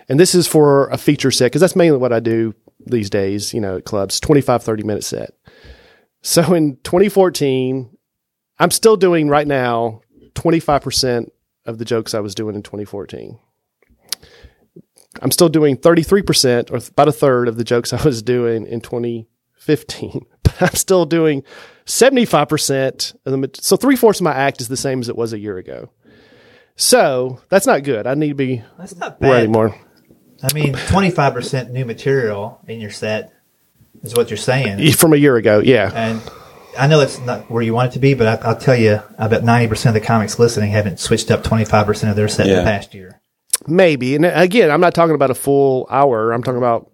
And 0.09 0.20
this 0.20 0.34
is 0.34 0.47
for 0.47 0.88
a 0.88 0.99
feature 0.99 1.30
set 1.30 1.47
because 1.47 1.61
that's 1.61 1.76
mainly 1.76 1.99
what 1.99 2.12
I 2.12 2.20
do 2.20 2.55
these 2.84 3.11
days, 3.11 3.55
you 3.55 3.61
know, 3.61 3.78
at 3.78 3.84
clubs, 3.84 4.20
25, 4.20 4.62
30 4.62 4.82
minute 4.82 5.05
set. 5.05 5.30
So 6.23 6.55
in 6.55 6.77
2014, 6.83 7.97
I'm 8.59 8.71
still 8.71 8.97
doing 8.97 9.29
right 9.29 9.47
now 9.47 10.01
25% 10.35 11.31
of 11.67 11.79
the 11.79 11.85
jokes 11.85 12.14
I 12.14 12.21
was 12.21 12.35
doing 12.35 12.55
in 12.55 12.62
2014. 12.62 13.39
I'm 15.23 15.31
still 15.31 15.49
doing 15.49 15.77
33% 15.77 16.71
or 16.71 16.77
about 16.77 17.09
a 17.09 17.12
third 17.12 17.49
of 17.49 17.57
the 17.57 17.64
jokes 17.64 17.93
I 17.93 18.03
was 18.03 18.23
doing 18.23 18.67
in 18.67 18.81
2015, 18.81 20.27
but 20.43 20.62
I'm 20.62 20.75
still 20.75 21.07
doing 21.07 21.43
75% 21.87 23.17
of 23.25 23.41
the, 23.41 23.51
so 23.61 23.77
three 23.77 23.97
fourths 23.97 24.21
of 24.21 24.25
my 24.25 24.35
act 24.35 24.61
is 24.61 24.69
the 24.69 24.77
same 24.77 25.01
as 25.01 25.09
it 25.09 25.17
was 25.17 25.33
a 25.33 25.39
year 25.39 25.57
ago. 25.57 25.91
So 26.77 27.41
that's 27.49 27.67
not 27.67 27.85
good. 27.85 28.07
I 28.07 28.14
need 28.14 28.29
to 28.29 28.35
be 28.35 28.62
That's 28.79 28.95
not 28.97 29.19
bad. 29.19 29.49
more. 29.49 29.75
I 30.43 30.53
mean, 30.53 30.75
25% 30.75 31.71
new 31.71 31.87
material 31.87 32.61
in 32.69 32.81
your 32.81 32.91
set 32.91 33.33
is 34.07 34.14
what 34.14 34.30
you're 34.30 34.36
saying. 34.36 34.92
From 34.92 35.12
a 35.12 35.16
year 35.16 35.36
ago, 35.36 35.59
yeah. 35.59 35.90
And 35.94 36.20
I 36.78 36.86
know 36.86 37.00
it's 37.00 37.18
not 37.20 37.50
where 37.50 37.62
you 37.62 37.74
want 37.74 37.90
it 37.90 37.94
to 37.94 37.98
be, 37.98 38.14
but 38.14 38.42
I, 38.44 38.48
I'll 38.48 38.57
tell 38.57 38.76
you, 38.76 39.00
I 39.18 39.28
bet 39.28 39.42
90% 39.42 39.86
of 39.88 39.94
the 39.94 40.00
comics 40.00 40.38
listening 40.38 40.70
haven't 40.72 41.00
switched 41.00 41.30
up 41.30 41.42
25% 41.42 42.11
of 42.11 42.16
their 42.16 42.28
set 42.28 42.46
in 42.46 42.52
Yeah. 42.52 42.59
the 42.61 42.64
past 42.64 42.94
year. 42.94 43.20
Maybe. 43.66 44.14
And 44.14 44.24
again, 44.26 44.70
I'm 44.70 44.80
not 44.80 44.94
talking 44.94 45.14
about 45.14 45.30
a 45.30 45.34
full 45.34 45.86
hour. 45.90 46.32
I'm 46.32 46.42
talking 46.42 46.59
about 46.59 46.90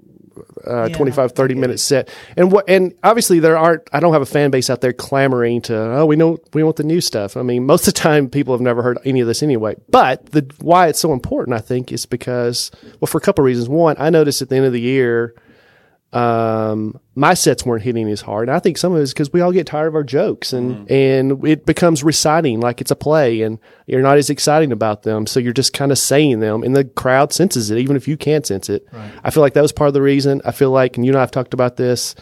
uh, 0.66 0.86
Yeah, 0.88 0.96
25, 0.96 1.32
30 1.32 1.54
minute 1.56 1.80
set. 1.80 2.08
And 2.36 2.50
what, 2.52 2.64
and 2.68 2.94
obviously 3.02 3.40
there 3.40 3.58
aren't, 3.58 3.82
I 3.92 3.98
don't 4.00 4.12
have 4.12 4.22
a 4.22 4.26
fan 4.26 4.50
base 4.50 4.70
out 4.70 4.80
there 4.80 4.92
clamoring 4.92 5.62
to, 5.62 5.76
oh, 5.76 6.06
we 6.06 6.14
know, 6.16 6.38
we 6.54 6.62
want 6.62 6.76
the 6.76 6.84
new 6.84 7.00
stuff. 7.00 7.36
I 7.36 7.42
mean, 7.42 7.66
most 7.66 7.86
of 7.88 7.94
the 7.94 8.00
time 8.00 8.28
people 8.30 8.54
have 8.54 8.60
never 8.60 8.80
heard 8.82 8.98
any 9.04 9.20
of 9.20 9.26
this 9.26 9.42
anyway. 9.42 9.74
But 9.90 10.26
the, 10.30 10.48
why 10.60 10.86
it's 10.86 11.00
so 11.00 11.12
important, 11.12 11.56
I 11.56 11.60
think, 11.60 11.92
is 11.92 12.06
because, 12.06 12.70
well, 13.00 13.08
for 13.08 13.18
a 13.18 13.20
couple 13.20 13.42
of 13.42 13.46
reasons. 13.46 13.68
One, 13.68 13.96
I 13.98 14.08
noticed 14.10 14.40
at 14.40 14.48
the 14.48 14.56
end 14.56 14.64
of 14.66 14.72
the 14.72 14.80
year, 14.80 15.34
um, 16.12 17.00
my 17.14 17.32
sets 17.32 17.64
weren't 17.64 17.82
hitting 17.82 18.08
as 18.10 18.20
hard. 18.20 18.48
And 18.48 18.56
I 18.56 18.58
think 18.58 18.76
some 18.76 18.92
of 18.92 18.98
it 18.98 19.02
is 19.02 19.14
because 19.14 19.32
we 19.32 19.40
all 19.40 19.52
get 19.52 19.66
tired 19.66 19.86
of 19.86 19.94
our 19.94 20.04
jokes 20.04 20.52
and, 20.52 20.90
and 20.90 21.46
it 21.46 21.64
becomes 21.64 22.04
reciting 22.04 22.60
like 22.60 22.82
it's 22.82 22.90
a 22.90 22.96
play 22.96 23.40
and 23.42 23.58
you're 23.86 24.02
not 24.02 24.18
as 24.18 24.28
exciting 24.28 24.72
about 24.72 25.04
them. 25.04 25.26
So 25.26 25.40
you're 25.40 25.54
just 25.54 25.72
kind 25.72 25.90
of 25.90 25.98
saying 25.98 26.40
them 26.40 26.62
and 26.64 26.76
the 26.76 26.84
crowd 26.84 27.32
senses 27.32 27.70
it, 27.70 27.78
even 27.78 27.96
if 27.96 28.06
you 28.06 28.18
can't 28.18 28.46
sense 28.46 28.68
it. 28.68 28.86
I 29.24 29.30
feel 29.30 29.42
like 29.42 29.54
that 29.54 29.62
was 29.62 29.72
part 29.72 29.88
of 29.88 29.94
the 29.94 30.02
reason. 30.02 30.42
I 30.44 30.52
feel 30.52 30.70
like, 30.70 30.96
and 30.96 31.06
you 31.06 31.12
and 31.12 31.16
I 31.16 31.20
have 31.20 31.30
talked 31.30 31.54
about 31.54 31.76
this. 31.76 32.14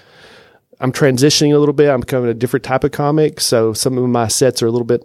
I'm 0.78 0.92
transitioning 0.92 1.52
a 1.54 1.58
little 1.58 1.74
bit. 1.74 1.90
I'm 1.90 2.00
becoming 2.00 2.30
a 2.30 2.34
different 2.34 2.64
type 2.64 2.84
of 2.84 2.92
comic. 2.92 3.40
So 3.40 3.72
some 3.72 3.98
of 3.98 4.08
my 4.08 4.28
sets 4.28 4.62
are 4.62 4.66
a 4.66 4.70
little 4.70 4.86
bit 4.86 5.04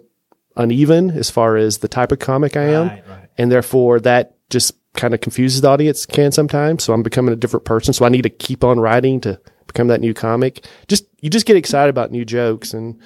uneven 0.56 1.10
as 1.10 1.28
far 1.28 1.56
as 1.56 1.78
the 1.78 1.88
type 1.88 2.12
of 2.12 2.20
comic 2.20 2.56
I 2.56 2.62
am. 2.68 2.88
Right, 2.88 3.08
right. 3.08 3.28
And 3.36 3.50
therefore 3.50 3.98
that 4.00 4.36
just 4.48 4.74
kind 4.96 5.14
of 5.14 5.20
confuses 5.20 5.60
the 5.60 5.68
audience 5.68 6.06
can 6.06 6.32
sometimes. 6.32 6.84
So 6.84 6.92
I'm 6.92 7.02
becoming 7.02 7.32
a 7.32 7.36
different 7.36 7.64
person. 7.64 7.92
So 7.92 8.04
I 8.04 8.08
need 8.08 8.22
to 8.22 8.30
keep 8.30 8.64
on 8.64 8.80
writing 8.80 9.20
to 9.22 9.40
become 9.66 9.88
that 9.88 10.00
new 10.00 10.14
comic. 10.14 10.66
Just, 10.88 11.06
you 11.20 11.30
just 11.30 11.46
get 11.46 11.56
excited 11.56 11.90
about 11.90 12.10
new 12.10 12.24
jokes. 12.24 12.74
And 12.74 13.00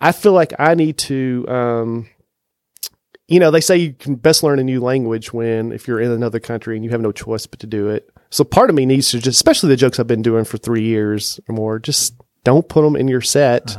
I 0.00 0.12
feel 0.12 0.32
like 0.32 0.52
I 0.58 0.74
need 0.74 0.98
to, 0.98 1.46
um, 1.48 2.08
you 3.28 3.40
know, 3.40 3.50
they 3.50 3.60
say 3.60 3.76
you 3.76 3.92
can 3.94 4.16
best 4.16 4.42
learn 4.42 4.58
a 4.58 4.64
new 4.64 4.80
language 4.80 5.32
when 5.32 5.72
if 5.72 5.86
you're 5.86 6.00
in 6.00 6.10
another 6.10 6.40
country 6.40 6.76
and 6.76 6.84
you 6.84 6.90
have 6.90 7.00
no 7.00 7.12
choice 7.12 7.46
but 7.46 7.60
to 7.60 7.66
do 7.66 7.88
it. 7.88 8.10
So 8.30 8.44
part 8.44 8.70
of 8.70 8.76
me 8.76 8.86
needs 8.86 9.10
to 9.10 9.18
just, 9.18 9.36
especially 9.36 9.68
the 9.68 9.76
jokes 9.76 10.00
I've 10.00 10.06
been 10.06 10.22
doing 10.22 10.44
for 10.44 10.58
three 10.58 10.82
years 10.82 11.38
or 11.48 11.54
more, 11.54 11.78
just 11.78 12.14
don't 12.44 12.68
put 12.68 12.82
them 12.82 12.96
in 12.96 13.08
your 13.08 13.20
set. 13.20 13.76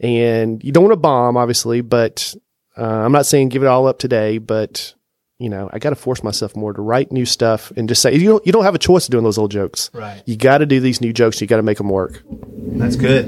And 0.00 0.62
you 0.62 0.72
don't 0.72 0.84
want 0.84 0.92
to 0.92 0.98
bomb, 0.98 1.36
obviously, 1.36 1.80
but 1.80 2.34
uh, 2.76 2.84
I'm 2.84 3.12
not 3.12 3.26
saying 3.26 3.48
give 3.48 3.62
it 3.62 3.66
all 3.66 3.86
up 3.86 3.98
today, 3.98 4.38
but 4.38 4.94
you 5.38 5.50
know, 5.50 5.68
I 5.72 5.78
got 5.78 5.90
to 5.90 5.96
force 5.96 6.22
myself 6.22 6.56
more 6.56 6.72
to 6.72 6.80
write 6.80 7.12
new 7.12 7.26
stuff 7.26 7.70
and 7.76 7.88
just 7.88 8.00
say 8.00 8.14
you 8.14 8.28
don't 8.28 8.46
you 8.46 8.52
don't 8.52 8.64
have 8.64 8.74
a 8.74 8.78
choice 8.78 9.06
of 9.06 9.10
doing 9.10 9.24
those 9.24 9.38
old 9.38 9.50
jokes. 9.50 9.90
Right. 9.92 10.22
You 10.24 10.36
got 10.36 10.58
to 10.58 10.66
do 10.66 10.80
these 10.80 11.00
new 11.00 11.12
jokes. 11.12 11.40
You 11.40 11.46
got 11.46 11.56
to 11.56 11.62
make 11.62 11.78
them 11.78 11.90
work. 11.90 12.22
That's 12.28 12.96
good. 12.96 13.26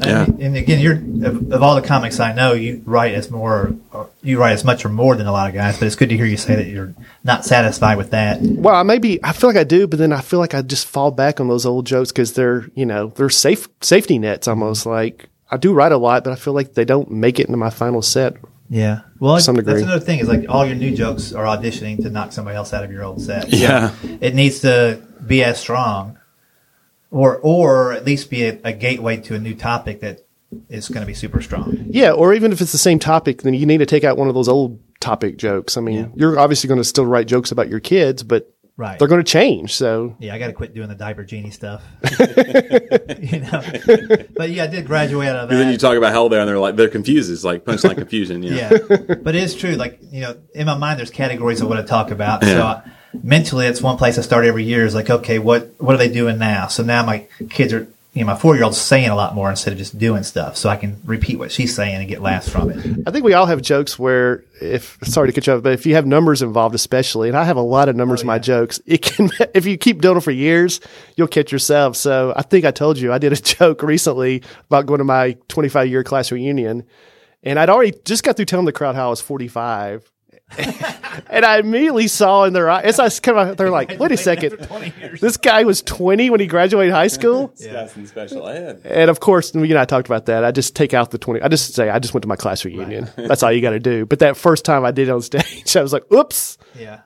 Yeah. 0.00 0.24
And, 0.24 0.40
and 0.40 0.56
again, 0.56 0.80
you're 0.80 0.94
of, 1.28 1.52
of 1.52 1.62
all 1.62 1.74
the 1.74 1.82
comics 1.82 2.20
I 2.20 2.32
know, 2.32 2.52
you 2.52 2.82
write 2.86 3.14
as 3.14 3.30
more, 3.30 3.74
or 3.92 4.08
you 4.22 4.38
write 4.38 4.52
as 4.52 4.64
much 4.64 4.84
or 4.84 4.88
more 4.88 5.14
than 5.16 5.26
a 5.26 5.32
lot 5.32 5.48
of 5.48 5.54
guys. 5.54 5.78
But 5.78 5.86
it's 5.86 5.96
good 5.96 6.08
to 6.10 6.16
hear 6.16 6.26
you 6.26 6.36
say 6.36 6.56
that 6.56 6.66
you're 6.66 6.94
not 7.24 7.44
satisfied 7.44 7.96
with 7.96 8.10
that. 8.10 8.40
Well, 8.40 8.74
I 8.74 8.82
maybe 8.82 9.22
I 9.24 9.32
feel 9.32 9.48
like 9.48 9.58
I 9.58 9.64
do, 9.64 9.86
but 9.86 9.98
then 9.98 10.12
I 10.12 10.20
feel 10.20 10.38
like 10.38 10.54
I 10.54 10.62
just 10.62 10.86
fall 10.86 11.10
back 11.10 11.40
on 11.40 11.48
those 11.48 11.66
old 11.66 11.86
jokes 11.86 12.12
because 12.12 12.34
they're 12.34 12.66
you 12.74 12.84
know 12.84 13.08
they're 13.16 13.30
safe 13.30 13.68
safety 13.80 14.18
nets 14.18 14.46
almost. 14.46 14.84
Like 14.84 15.28
I 15.50 15.56
do 15.56 15.72
write 15.72 15.92
a 15.92 15.98
lot, 15.98 16.24
but 16.24 16.32
I 16.34 16.36
feel 16.36 16.52
like 16.52 16.74
they 16.74 16.84
don't 16.84 17.10
make 17.10 17.40
it 17.40 17.46
into 17.46 17.56
my 17.56 17.70
final 17.70 18.02
set 18.02 18.36
Yeah. 18.72 19.00
Well, 19.18 19.38
some 19.40 19.56
that's 19.56 19.82
another 19.82 19.98
thing 20.00 20.20
is 20.20 20.28
like 20.28 20.46
all 20.48 20.64
your 20.64 20.76
new 20.76 20.94
jokes 20.94 21.32
are 21.32 21.44
auditioning 21.44 22.00
to 22.02 22.08
knock 22.10 22.30
somebody 22.32 22.56
else 22.56 22.72
out 22.72 22.84
of 22.84 22.92
your 22.92 23.02
old 23.02 23.20
set. 23.20 23.50
So 23.50 23.56
Yeah. 23.56 23.92
It 24.20 24.34
needs 24.36 24.60
to 24.60 25.02
be 25.26 25.42
as 25.42 25.58
strong 25.58 26.16
or, 27.10 27.38
or 27.38 27.92
at 27.92 28.04
least 28.04 28.30
be 28.30 28.44
a, 28.44 28.58
a 28.62 28.72
gateway 28.72 29.16
to 29.22 29.34
a 29.34 29.38
new 29.40 29.56
topic 29.56 30.00
that 30.02 30.24
is 30.68 30.88
going 30.88 31.00
to 31.00 31.06
be 31.06 31.14
super 31.14 31.42
strong. 31.42 31.86
Yeah, 31.90 32.12
or 32.12 32.32
even 32.32 32.52
if 32.52 32.60
it's 32.60 32.72
the 32.72 32.78
same 32.78 33.00
topic, 33.00 33.42
then 33.42 33.54
you 33.54 33.66
need 33.66 33.78
to 33.78 33.86
take 33.86 34.04
out 34.04 34.16
one 34.16 34.28
of 34.28 34.34
those 34.34 34.48
old 34.48 34.78
topic 35.00 35.36
jokes. 35.36 35.76
I 35.76 35.80
mean, 35.80 35.96
Yeah. 35.98 36.06
you're 36.14 36.38
obviously 36.38 36.68
going 36.68 36.78
to 36.80 36.84
still 36.84 37.06
write 37.06 37.26
jokes 37.26 37.50
about 37.50 37.68
your 37.68 37.80
kids, 37.80 38.22
but 38.22 38.52
Right. 38.80 38.98
they're 38.98 39.08
going 39.08 39.22
to 39.22 39.30
change. 39.30 39.74
So 39.74 40.16
Yeah, 40.20 40.34
I 40.34 40.38
got 40.38 40.46
to 40.46 40.54
quit 40.54 40.72
doing 40.72 40.88
the 40.88 40.94
diaper 40.94 41.22
genie 41.22 41.50
stuff. 41.50 41.82
you 43.20 43.40
know, 43.40 43.62
but 44.34 44.48
yeah, 44.48 44.64
I 44.64 44.68
did 44.68 44.86
graduate 44.86 45.28
out 45.28 45.36
of 45.36 45.48
that. 45.50 45.54
And 45.54 45.60
then 45.60 45.70
you 45.70 45.76
talk 45.76 45.98
about 45.98 46.12
hell 46.12 46.30
there, 46.30 46.40
and 46.40 46.48
they're 46.48 46.58
like 46.58 46.76
they're 46.76 46.88
confused. 46.88 47.30
It's 47.30 47.44
like 47.44 47.66
punchline 47.66 47.96
confusion. 47.96 48.42
Yeah. 48.42 48.70
yeah, 48.72 49.16
but 49.22 49.34
it 49.34 49.42
is 49.42 49.54
true. 49.54 49.72
Like 49.72 49.98
you 50.10 50.22
know, 50.22 50.38
in 50.54 50.64
my 50.64 50.78
mind, 50.78 50.98
there's 50.98 51.10
categories 51.10 51.60
of 51.60 51.68
what 51.68 51.76
I 51.76 51.82
talk 51.82 52.10
about. 52.10 52.42
So 52.42 52.62
I, 52.62 52.90
mentally, 53.22 53.66
it's 53.66 53.82
one 53.82 53.98
place 53.98 54.16
I 54.16 54.22
start 54.22 54.46
every 54.46 54.64
year. 54.64 54.86
Is 54.86 54.94
like, 54.94 55.10
okay, 55.10 55.38
what 55.38 55.74
what 55.76 55.94
are 55.94 55.98
they 55.98 56.08
doing 56.10 56.38
now? 56.38 56.68
So 56.68 56.82
now 56.82 57.04
my 57.04 57.26
kids 57.50 57.74
are, 57.74 57.86
you 58.12 58.22
know, 58.22 58.32
my 58.32 58.36
four 58.36 58.56
year 58.56 58.64
old's 58.64 58.80
saying 58.80 59.08
a 59.08 59.14
lot 59.14 59.36
more 59.36 59.50
instead 59.50 59.72
of 59.72 59.78
just 59.78 59.96
doing 59.96 60.24
stuff. 60.24 60.56
So 60.56 60.68
I 60.68 60.76
can 60.76 61.00
repeat 61.04 61.38
what 61.38 61.52
she's 61.52 61.74
saying 61.74 61.94
and 61.94 62.08
get 62.08 62.20
laughs 62.20 62.48
from 62.48 62.70
it. 62.70 63.04
I 63.06 63.12
think 63.12 63.24
we 63.24 63.34
all 63.34 63.46
have 63.46 63.62
jokes 63.62 64.00
where, 64.00 64.42
if 64.60 64.98
sorry 65.02 65.28
to 65.28 65.32
cut 65.32 65.46
you 65.46 65.52
off, 65.52 65.62
but 65.62 65.72
if 65.72 65.86
you 65.86 65.94
have 65.94 66.06
numbers 66.06 66.42
involved, 66.42 66.74
especially, 66.74 67.28
and 67.28 67.36
I 67.36 67.44
have 67.44 67.56
a 67.56 67.62
lot 67.62 67.88
of 67.88 67.94
numbers 67.94 68.20
oh, 68.20 68.22
in 68.22 68.26
my 68.26 68.40
jokes, 68.40 68.80
it 68.84 69.02
can 69.02 69.30
if 69.54 69.64
you 69.64 69.78
keep 69.78 70.00
doing 70.00 70.16
it 70.16 70.22
for 70.22 70.32
years, 70.32 70.80
you'll 71.16 71.28
catch 71.28 71.52
yourself. 71.52 71.96
So 71.96 72.32
I 72.34 72.42
think 72.42 72.64
I 72.64 72.72
told 72.72 72.98
you 72.98 73.12
I 73.12 73.18
did 73.18 73.32
a 73.32 73.36
joke 73.40 73.82
recently 73.82 74.42
about 74.66 74.86
going 74.86 74.98
to 74.98 75.04
my 75.04 75.36
25 75.48 75.88
year 75.88 76.02
class 76.02 76.32
reunion, 76.32 76.84
and 77.44 77.60
I'd 77.60 77.70
already 77.70 77.94
just 78.04 78.24
got 78.24 78.34
through 78.36 78.46
telling 78.46 78.66
the 78.66 78.72
crowd 78.72 78.96
how 78.96 79.06
I 79.06 79.10
was 79.10 79.20
45. 79.20 80.10
and 81.28 81.44
I 81.44 81.58
immediately 81.58 82.08
saw 82.08 82.44
in 82.44 82.52
their 82.52 82.68
eyes, 82.68 82.84
as 82.84 83.00
I 83.00 83.04
was 83.04 83.20
kind 83.20 83.38
of, 83.38 83.56
they're 83.56 83.70
like, 83.70 83.98
wait 83.98 84.12
a 84.12 84.16
second, 84.16 84.58
this 85.20 85.36
guy 85.36 85.64
was 85.64 85.82
20 85.82 86.30
when 86.30 86.40
he 86.40 86.46
graduated 86.46 86.92
high 86.92 87.06
school. 87.06 87.54
That's 87.58 87.96
in 87.96 88.06
special 88.06 88.48
ed. 88.48 88.82
And 88.84 89.10
of 89.10 89.20
course, 89.20 89.54
you 89.54 89.62
and 89.62 89.78
I 89.78 89.84
talked 89.84 90.08
about 90.08 90.26
that. 90.26 90.44
I 90.44 90.50
just 90.50 90.74
take 90.74 90.94
out 90.94 91.10
the 91.10 91.18
20. 91.18 91.42
I 91.42 91.48
just 91.48 91.74
say, 91.74 91.88
I 91.88 91.98
just 91.98 92.14
went 92.14 92.22
to 92.22 92.28
my 92.28 92.36
class 92.36 92.64
reunion. 92.64 93.10
That's 93.16 93.42
all 93.42 93.52
you 93.52 93.60
got 93.60 93.70
to 93.70 93.80
do. 93.80 94.06
But 94.06 94.18
that 94.20 94.36
first 94.36 94.64
time 94.64 94.84
I 94.84 94.90
did 94.90 95.08
it 95.08 95.12
on 95.12 95.22
stage, 95.22 95.76
I 95.76 95.82
was 95.82 95.92
like, 95.92 96.10
oops. 96.12 96.58
Yeah. 96.78 97.00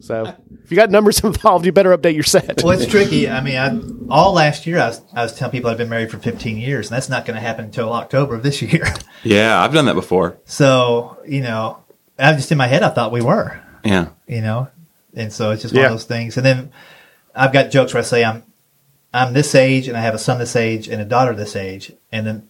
So 0.00 0.34
if 0.62 0.70
you 0.70 0.76
got 0.76 0.90
numbers 0.90 1.20
involved, 1.24 1.66
you 1.66 1.72
better 1.72 1.96
update 1.96 2.14
your 2.14 2.22
set. 2.22 2.62
Well, 2.62 2.78
it's 2.78 2.90
tricky. 2.90 3.28
I 3.28 3.40
mean, 3.40 3.56
I, 3.56 4.12
all 4.12 4.32
last 4.32 4.66
year 4.66 4.78
I 4.78 4.88
was, 4.88 5.02
I 5.12 5.22
was 5.22 5.34
telling 5.34 5.52
people 5.52 5.70
I've 5.70 5.78
been 5.78 5.88
married 5.88 6.10
for 6.10 6.18
15 6.18 6.56
years, 6.58 6.88
and 6.88 6.96
that's 6.96 7.08
not 7.08 7.24
going 7.26 7.34
to 7.34 7.40
happen 7.40 7.64
until 7.66 7.92
October 7.92 8.34
of 8.34 8.42
this 8.42 8.62
year. 8.62 8.86
Yeah, 9.24 9.60
I've 9.60 9.72
done 9.72 9.86
that 9.86 9.94
before. 9.94 10.38
So 10.44 11.18
you 11.26 11.40
know, 11.40 11.82
I 12.18 12.32
just 12.34 12.50
in 12.52 12.58
my 12.58 12.66
head 12.66 12.82
I 12.82 12.88
thought 12.90 13.12
we 13.12 13.22
were. 13.22 13.60
Yeah. 13.84 14.08
you 14.26 14.40
know, 14.40 14.68
and 15.14 15.32
so 15.32 15.50
it's 15.52 15.62
just 15.62 15.72
one 15.74 15.82
Yeah. 15.82 15.86
of 15.86 15.92
those 15.92 16.04
things. 16.04 16.36
And 16.36 16.44
then 16.44 16.72
I've 17.34 17.52
got 17.52 17.70
jokes 17.70 17.94
where 17.94 18.02
I 18.02 18.04
say 18.04 18.24
I'm 18.24 18.42
I'm 19.14 19.32
this 19.32 19.54
age 19.54 19.86
and 19.88 19.96
I 19.96 20.00
have 20.00 20.14
a 20.14 20.18
son 20.18 20.38
this 20.38 20.56
age 20.56 20.88
and 20.88 21.00
a 21.00 21.04
daughter 21.04 21.34
this 21.34 21.54
age, 21.56 21.92
and 22.12 22.26
then 22.26 22.48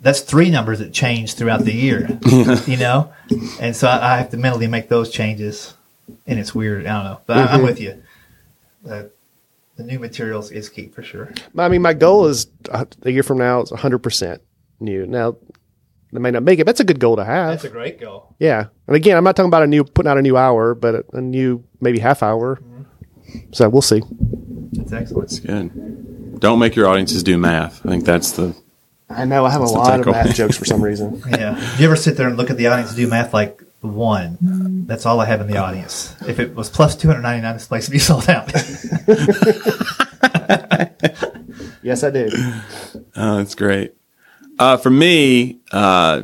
that's 0.00 0.20
three 0.20 0.50
numbers 0.50 0.78
that 0.80 0.92
change 0.92 1.34
throughout 1.34 1.64
the 1.64 1.72
year, 1.72 2.18
you 2.66 2.76
know, 2.76 3.12
and 3.60 3.74
so 3.74 3.88
I, 3.88 4.14
I 4.14 4.16
have 4.18 4.30
to 4.30 4.36
mentally 4.36 4.66
make 4.66 4.88
those 4.88 5.10
changes, 5.10 5.72
and 6.26 6.38
it's 6.38 6.54
weird. 6.54 6.86
I 6.86 6.92
don't 6.94 7.04
know, 7.04 7.20
but 7.26 7.38
I, 7.38 7.46
I'm 7.54 7.62
with 7.62 7.80
you. 7.80 8.02
Uh, 8.88 9.04
the 9.76 9.82
new 9.84 9.98
materials 9.98 10.50
is 10.52 10.68
key 10.68 10.88
for 10.88 11.02
sure. 11.02 11.32
I 11.56 11.68
mean, 11.68 11.80
my 11.82 11.94
goal 11.94 12.26
is 12.26 12.46
uh, 12.70 12.84
a 13.02 13.10
year 13.10 13.22
from 13.22 13.38
now 13.38 13.62
is 13.62 13.70
100% 13.70 14.38
new. 14.78 15.06
Now, 15.06 15.36
they 16.14 16.20
may 16.20 16.30
not 16.30 16.44
make 16.44 16.60
it. 16.60 16.64
That's 16.64 16.80
a 16.80 16.84
good 16.84 17.00
goal 17.00 17.16
to 17.16 17.24
have. 17.24 17.50
That's 17.50 17.64
a 17.64 17.68
great 17.68 18.00
goal. 18.00 18.34
yeah. 18.38 18.66
And 18.86 18.96
again, 18.96 19.16
I'm 19.16 19.24
not 19.24 19.34
talking 19.36 19.48
about 19.48 19.64
a 19.64 19.66
new, 19.66 19.84
putting 19.84 20.10
out 20.10 20.16
a 20.16 20.22
new 20.22 20.36
hour, 20.36 20.74
but 20.74 20.94
a, 20.94 21.04
a 21.14 21.20
new 21.20 21.64
maybe 21.80 21.98
half 21.98 22.22
hour. 22.22 22.56
Mm-hmm. 22.56 23.52
So 23.52 23.68
we'll 23.68 23.82
see. 23.82 24.00
That's 24.72 24.92
excellent. 24.92 25.24
It's 25.24 25.40
good. 25.40 26.40
Don't 26.40 26.58
make 26.60 26.76
your 26.76 26.86
audiences 26.86 27.22
do 27.22 27.36
math. 27.36 27.84
I 27.84 27.90
think 27.90 28.04
that's 28.04 28.32
the 28.32 28.54
I 29.10 29.24
know 29.24 29.44
I 29.44 29.50
have 29.50 29.62
a 29.62 29.66
the 29.66 29.72
lot 29.72 30.00
of 30.00 30.06
math 30.06 30.34
jokes 30.34 30.56
for 30.56 30.64
some 30.64 30.82
reason. 30.84 31.22
Yeah. 31.28 31.54
Do 31.76 31.82
you 31.82 31.88
ever 31.88 31.96
sit 31.96 32.16
there 32.16 32.28
and 32.28 32.36
look 32.36 32.50
at 32.50 32.56
the 32.56 32.68
audience 32.68 32.90
and 32.90 32.96
do 32.96 33.06
math 33.08 33.34
like 33.34 33.60
one? 33.80 34.86
That's 34.86 35.04
all 35.06 35.20
I 35.20 35.26
have 35.26 35.40
in 35.40 35.46
the 35.48 35.56
audience. 35.58 36.14
If 36.26 36.38
it 36.38 36.54
was 36.54 36.70
plus 36.70 36.94
299, 36.96 37.54
this 37.54 37.66
place 37.66 37.88
would 37.88 37.92
be 37.92 37.98
sold 38.10 38.28
out. 38.30 38.52
yes, 41.82 42.02
I 42.04 42.10
do. 42.10 42.28
Oh, 43.16 43.36
that's 43.38 43.54
great. 43.54 43.94
Uh, 44.58 44.76
for 44.76 44.90
me, 44.90 45.58
uh, 45.72 46.22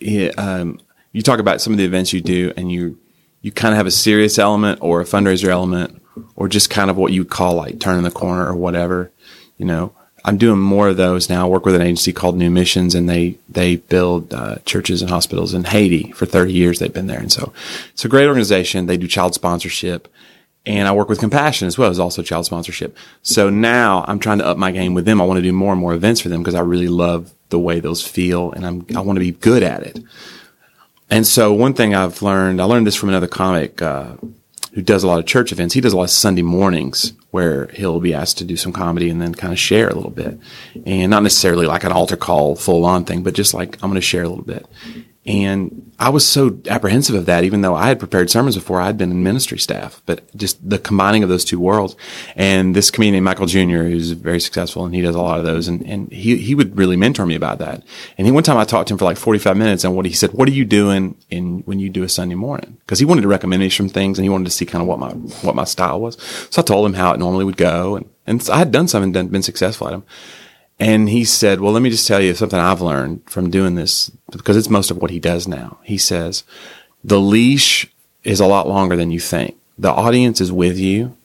yeah, 0.00 0.30
um, 0.36 0.80
you 1.12 1.22
talk 1.22 1.38
about 1.38 1.60
some 1.60 1.72
of 1.72 1.78
the 1.78 1.84
events 1.84 2.12
you 2.12 2.20
do, 2.20 2.52
and 2.56 2.70
you 2.70 2.98
you 3.42 3.52
kind 3.52 3.74
of 3.74 3.76
have 3.76 3.86
a 3.86 3.90
serious 3.90 4.38
element 4.38 4.78
or 4.82 5.00
a 5.00 5.04
fundraiser 5.04 5.48
element, 5.48 6.00
or 6.36 6.48
just 6.48 6.70
kind 6.70 6.90
of 6.90 6.96
what 6.96 7.12
you 7.12 7.24
call 7.24 7.54
like 7.54 7.80
turning 7.80 8.02
the 8.02 8.10
corner 8.10 8.46
or 8.46 8.54
whatever. 8.54 9.10
You 9.58 9.66
know, 9.66 9.94
I'm 10.24 10.38
doing 10.38 10.58
more 10.58 10.88
of 10.88 10.96
those 10.96 11.28
now. 11.28 11.44
I 11.44 11.48
work 11.48 11.66
with 11.66 11.74
an 11.74 11.82
agency 11.82 12.12
called 12.12 12.36
New 12.36 12.50
Missions, 12.50 12.94
and 12.94 13.08
they 13.08 13.36
they 13.48 13.76
build 13.76 14.32
uh, 14.32 14.56
churches 14.64 15.02
and 15.02 15.10
hospitals 15.10 15.52
in 15.52 15.64
Haiti. 15.64 16.12
For 16.12 16.24
30 16.24 16.52
years, 16.52 16.78
they've 16.78 16.92
been 16.92 17.06
there, 17.06 17.20
and 17.20 17.30
so 17.30 17.52
it's 17.92 18.04
a 18.04 18.08
great 18.08 18.26
organization. 18.26 18.86
They 18.86 18.96
do 18.96 19.06
child 19.06 19.34
sponsorship 19.34 20.08
and 20.66 20.88
I 20.88 20.92
work 20.92 21.08
with 21.08 21.20
Compassion 21.20 21.68
as 21.68 21.76
well 21.76 21.90
as 21.90 21.98
also 21.98 22.22
child 22.22 22.46
sponsorship. 22.46 22.96
So 23.22 23.50
now 23.50 24.04
I'm 24.08 24.18
trying 24.18 24.38
to 24.38 24.46
up 24.46 24.56
my 24.56 24.72
game 24.72 24.94
with 24.94 25.04
them. 25.04 25.20
I 25.20 25.24
want 25.24 25.38
to 25.38 25.42
do 25.42 25.52
more 25.52 25.72
and 25.72 25.80
more 25.80 25.94
events 25.94 26.20
for 26.20 26.28
them 26.28 26.42
because 26.42 26.54
I 26.54 26.60
really 26.60 26.88
love 26.88 27.32
the 27.50 27.58
way 27.58 27.80
those 27.80 28.06
feel 28.06 28.52
and 28.52 28.66
I'm, 28.66 28.86
I 28.96 29.00
want 29.00 29.16
to 29.16 29.20
be 29.20 29.32
good 29.32 29.62
at 29.62 29.82
it. 29.82 30.02
And 31.10 31.26
so 31.26 31.52
one 31.52 31.74
thing 31.74 31.94
I've 31.94 32.22
learned, 32.22 32.60
I 32.60 32.64
learned 32.64 32.86
this 32.86 32.96
from 32.96 33.10
another 33.10 33.28
comic, 33.28 33.82
uh, 33.82 34.14
who 34.72 34.82
does 34.82 35.04
a 35.04 35.06
lot 35.06 35.20
of 35.20 35.26
church 35.26 35.52
events. 35.52 35.72
He 35.72 35.80
does 35.80 35.92
a 35.92 35.96
lot 35.96 36.04
of 36.04 36.10
Sunday 36.10 36.42
mornings 36.42 37.12
where 37.30 37.66
he'll 37.68 38.00
be 38.00 38.12
asked 38.12 38.38
to 38.38 38.44
do 38.44 38.56
some 38.56 38.72
comedy 38.72 39.08
and 39.08 39.22
then 39.22 39.34
kind 39.34 39.52
of 39.52 39.58
share 39.58 39.88
a 39.88 39.94
little 39.94 40.10
bit. 40.10 40.38
And 40.84 41.10
not 41.10 41.22
necessarily 41.22 41.66
like 41.66 41.84
an 41.84 41.92
altar 41.92 42.16
call 42.16 42.56
full 42.56 42.84
on 42.84 43.04
thing, 43.04 43.22
but 43.22 43.34
just 43.34 43.54
like 43.54 43.76
I'm 43.76 43.90
going 43.90 43.94
to 43.94 44.00
share 44.00 44.24
a 44.24 44.28
little 44.28 44.44
bit. 44.44 44.66
And 45.26 45.92
I 45.98 46.10
was 46.10 46.26
so 46.26 46.60
apprehensive 46.68 47.14
of 47.14 47.24
that, 47.26 47.44
even 47.44 47.62
though 47.62 47.74
I 47.74 47.86
had 47.86 47.98
prepared 47.98 48.30
sermons 48.30 48.56
before 48.56 48.80
I'd 48.80 48.98
been 48.98 49.10
in 49.10 49.22
ministry 49.22 49.58
staff, 49.58 50.02
but 50.04 50.34
just 50.36 50.68
the 50.68 50.78
combining 50.78 51.22
of 51.22 51.30
those 51.30 51.46
two 51.46 51.58
worlds. 51.58 51.96
And 52.36 52.76
this 52.76 52.90
comedian 52.90 53.24
Michael 53.24 53.46
Jr., 53.46 53.84
who's 53.84 54.10
very 54.10 54.38
successful 54.38 54.84
and 54.84 54.94
he 54.94 55.00
does 55.00 55.14
a 55.14 55.22
lot 55.22 55.38
of 55.38 55.46
those. 55.46 55.66
And, 55.66 55.82
and 55.86 56.12
he, 56.12 56.36
he 56.36 56.54
would 56.54 56.76
really 56.76 56.96
mentor 56.96 57.24
me 57.24 57.36
about 57.36 57.58
that. 57.58 57.82
And 58.18 58.26
he, 58.26 58.32
one 58.32 58.42
time 58.42 58.58
I 58.58 58.64
talked 58.64 58.88
to 58.88 58.94
him 58.94 58.98
for 58.98 59.06
like 59.06 59.16
45 59.16 59.56
minutes 59.56 59.82
and 59.84 59.96
what 59.96 60.04
he 60.04 60.12
said, 60.12 60.32
what 60.34 60.46
are 60.46 60.52
you 60.52 60.66
doing 60.66 61.16
in, 61.30 61.60
when 61.60 61.78
you 61.78 61.88
do 61.88 62.02
a 62.02 62.08
Sunday 62.08 62.34
morning? 62.34 62.76
Cause 62.86 62.98
he 62.98 63.06
wanted 63.06 63.22
to 63.22 63.28
recommend 63.28 63.60
me 63.60 63.70
some 63.70 63.88
things 63.88 64.18
and 64.18 64.24
he 64.24 64.30
wanted 64.30 64.44
to 64.44 64.50
see 64.50 64.66
kind 64.66 64.82
of 64.82 64.88
what 64.88 64.98
my, 64.98 65.10
what 65.40 65.56
my 65.56 65.64
style 65.64 66.00
was. 66.00 66.20
So 66.50 66.60
I 66.60 66.64
told 66.64 66.84
him 66.84 66.94
how 66.94 67.14
it 67.14 67.18
normally 67.18 67.46
would 67.46 67.56
go. 67.56 67.96
And, 67.96 68.10
and 68.26 68.46
I 68.50 68.58
had 68.58 68.72
done 68.72 68.88
some 68.88 69.02
and 69.02 69.14
done, 69.14 69.28
been 69.28 69.42
successful 69.42 69.88
at 69.88 69.92
them. 69.92 70.04
And 70.78 71.08
he 71.08 71.24
said, 71.24 71.60
well, 71.60 71.72
let 71.72 71.82
me 71.82 71.90
just 71.90 72.06
tell 72.06 72.20
you 72.20 72.34
something 72.34 72.58
I've 72.58 72.80
learned 72.80 73.22
from 73.30 73.50
doing 73.50 73.76
this 73.76 74.10
because 74.30 74.56
it's 74.56 74.68
most 74.68 74.90
of 74.90 74.96
what 74.96 75.10
he 75.10 75.20
does 75.20 75.46
now. 75.46 75.78
He 75.84 75.98
says, 75.98 76.42
the 77.04 77.20
leash 77.20 77.86
is 78.24 78.40
a 78.40 78.46
lot 78.46 78.66
longer 78.66 78.96
than 78.96 79.10
you 79.10 79.20
think. 79.20 79.56
The 79.78 79.90
audience 79.90 80.40
is 80.40 80.50
with 80.50 80.78
you. 80.78 81.16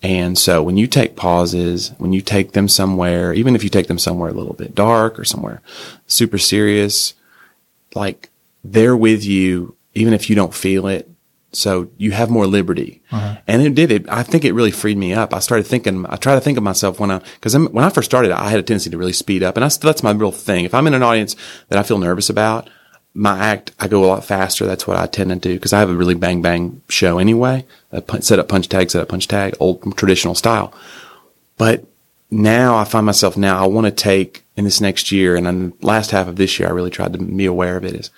And 0.00 0.38
so 0.38 0.62
when 0.62 0.76
you 0.76 0.86
take 0.86 1.16
pauses, 1.16 1.92
when 1.98 2.12
you 2.12 2.20
take 2.20 2.52
them 2.52 2.68
somewhere, 2.68 3.32
even 3.32 3.56
if 3.56 3.64
you 3.64 3.70
take 3.70 3.88
them 3.88 3.98
somewhere 3.98 4.30
a 4.30 4.34
little 4.34 4.54
bit 4.54 4.74
dark 4.74 5.18
or 5.18 5.24
somewhere 5.24 5.60
super 6.06 6.38
serious, 6.38 7.14
like 7.94 8.30
they're 8.62 8.96
with 8.96 9.24
you, 9.24 9.74
even 9.94 10.12
if 10.12 10.30
you 10.30 10.36
don't 10.36 10.54
feel 10.54 10.86
it. 10.86 11.08
So 11.52 11.90
you 11.96 12.12
have 12.12 12.28
more 12.28 12.46
liberty. 12.46 13.00
Uh-huh. 13.10 13.38
And 13.46 13.62
it 13.62 13.74
did 13.74 13.90
it. 13.90 14.08
I 14.08 14.22
think 14.22 14.44
it 14.44 14.52
really 14.52 14.70
freed 14.70 14.98
me 14.98 15.14
up. 15.14 15.32
I 15.32 15.38
started 15.38 15.66
thinking, 15.66 16.04
I 16.06 16.16
try 16.16 16.34
to 16.34 16.40
think 16.40 16.58
of 16.58 16.64
myself 16.64 17.00
when 17.00 17.10
I, 17.10 17.22
cause 17.40 17.54
I'm, 17.54 17.66
when 17.68 17.84
I 17.84 17.90
first 17.90 18.10
started, 18.10 18.32
I 18.32 18.50
had 18.50 18.58
a 18.58 18.62
tendency 18.62 18.90
to 18.90 18.98
really 18.98 19.14
speed 19.14 19.42
up 19.42 19.56
and 19.56 19.64
I, 19.64 19.68
that's 19.68 20.02
my 20.02 20.10
real 20.10 20.32
thing. 20.32 20.64
If 20.64 20.74
I'm 20.74 20.86
in 20.86 20.94
an 20.94 21.02
audience 21.02 21.36
that 21.68 21.78
I 21.78 21.82
feel 21.82 21.98
nervous 21.98 22.28
about, 22.28 22.68
my 23.14 23.38
act, 23.38 23.72
I 23.80 23.88
go 23.88 24.04
a 24.04 24.06
lot 24.06 24.24
faster. 24.24 24.66
That's 24.66 24.86
what 24.86 24.98
I 24.98 25.06
tend 25.06 25.30
to 25.30 25.36
do 25.36 25.54
because 25.54 25.72
I 25.72 25.80
have 25.80 25.90
a 25.90 25.96
really 25.96 26.14
bang 26.14 26.42
bang 26.42 26.82
show 26.88 27.18
anyway. 27.18 27.66
Pun- 28.06 28.22
set 28.22 28.38
up 28.38 28.48
punch 28.48 28.68
tag, 28.68 28.90
set 28.90 29.02
up 29.02 29.08
punch 29.08 29.26
tag, 29.26 29.56
old 29.58 29.96
traditional 29.96 30.34
style. 30.34 30.72
But 31.56 31.84
now 32.30 32.76
I 32.76 32.84
find 32.84 33.06
myself 33.06 33.36
now 33.36 33.62
I 33.62 33.66
want 33.66 33.86
to 33.86 33.90
take 33.90 34.44
in 34.56 34.64
this 34.64 34.80
next 34.80 35.10
year 35.10 35.34
and 35.34 35.46
in 35.46 35.70
the 35.70 35.86
last 35.86 36.10
half 36.10 36.28
of 36.28 36.36
this 36.36 36.58
year 36.58 36.68
I 36.68 36.72
really 36.72 36.90
tried 36.90 37.14
to 37.14 37.18
be 37.18 37.46
aware 37.46 37.76
of 37.76 37.84
it 37.84 37.94
is 37.94 38.10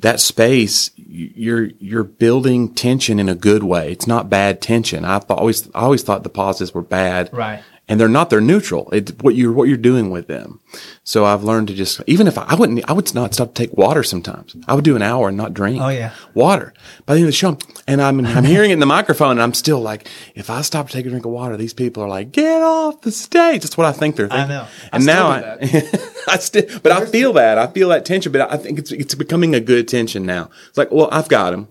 that 0.00 0.20
space 0.20 0.90
you're 0.96 1.70
you're 1.78 2.04
building 2.04 2.72
tension 2.74 3.18
in 3.18 3.28
a 3.28 3.34
good 3.34 3.62
way. 3.62 3.90
It's 3.90 4.06
not 4.06 4.30
bad 4.30 4.60
tension. 4.60 5.04
I 5.04 5.18
thought, 5.18 5.38
always 5.38 5.68
I 5.74 5.80
always 5.80 6.02
thought 6.02 6.22
the 6.22 6.28
pauses 6.28 6.72
were 6.72 6.82
bad. 6.82 7.30
Right. 7.32 7.62
And 7.88 7.98
they're 7.98 8.08
not, 8.08 8.28
they're 8.28 8.40
neutral. 8.40 8.90
It's 8.92 9.12
what 9.20 9.34
you're, 9.34 9.52
what 9.52 9.66
you're 9.68 9.78
doing 9.78 10.10
with 10.10 10.26
them. 10.26 10.60
So 11.04 11.24
I've 11.24 11.42
learned 11.42 11.68
to 11.68 11.74
just, 11.74 12.02
even 12.06 12.26
if 12.26 12.36
I, 12.36 12.44
I 12.44 12.54
wouldn't, 12.54 12.88
I 12.88 12.92
would 12.92 13.14
not 13.14 13.32
stop 13.32 13.54
to 13.54 13.54
take 13.54 13.76
water 13.76 14.02
sometimes. 14.02 14.54
I 14.66 14.74
would 14.74 14.84
do 14.84 14.94
an 14.94 15.02
hour 15.02 15.28
and 15.28 15.36
not 15.36 15.54
drink. 15.54 15.80
Oh, 15.80 15.88
yeah. 15.88 16.12
Water. 16.34 16.74
By 17.06 17.14
the 17.14 17.20
end 17.20 17.28
of 17.28 17.28
the 17.28 17.36
show, 17.36 17.56
and 17.86 18.02
I'm, 18.02 18.24
I'm 18.26 18.44
hearing 18.44 18.70
it 18.70 18.74
in 18.74 18.80
the 18.80 18.86
microphone 18.86 19.32
and 19.32 19.42
I'm 19.42 19.54
still 19.54 19.80
like, 19.80 20.06
if 20.34 20.50
I 20.50 20.60
stop 20.60 20.88
to 20.88 20.92
take 20.92 21.06
a 21.06 21.08
drink 21.08 21.24
of 21.24 21.32
water, 21.32 21.56
these 21.56 21.72
people 21.72 22.02
are 22.02 22.08
like, 22.08 22.30
get 22.30 22.60
off 22.60 23.00
the 23.00 23.10
stage. 23.10 23.62
That's 23.62 23.78
what 23.78 23.86
I 23.86 23.92
think 23.92 24.16
they're 24.16 24.28
thinking. 24.28 24.44
I 24.44 24.60
know. 24.62 24.66
And 24.92 25.06
now 25.06 25.28
I, 25.28 25.56
I 26.28 26.36
still, 26.38 26.80
but 26.80 26.92
I 26.92 27.06
feel 27.06 27.32
that. 27.34 27.56
I 27.56 27.68
feel 27.68 27.88
that 27.88 28.04
tension, 28.04 28.32
but 28.32 28.52
I 28.52 28.56
think 28.58 28.78
it's 28.78 28.92
it's 28.92 29.14
becoming 29.14 29.54
a 29.54 29.60
good 29.60 29.88
tension 29.88 30.26
now. 30.26 30.50
It's 30.68 30.76
like, 30.78 30.90
well, 30.90 31.08
I've 31.10 31.28
got 31.28 31.52
them. 31.52 31.68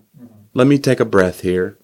Let 0.54 0.66
me 0.66 0.78
take 0.78 0.98
a 0.98 1.04
breath 1.04 1.40
here, 1.42 1.78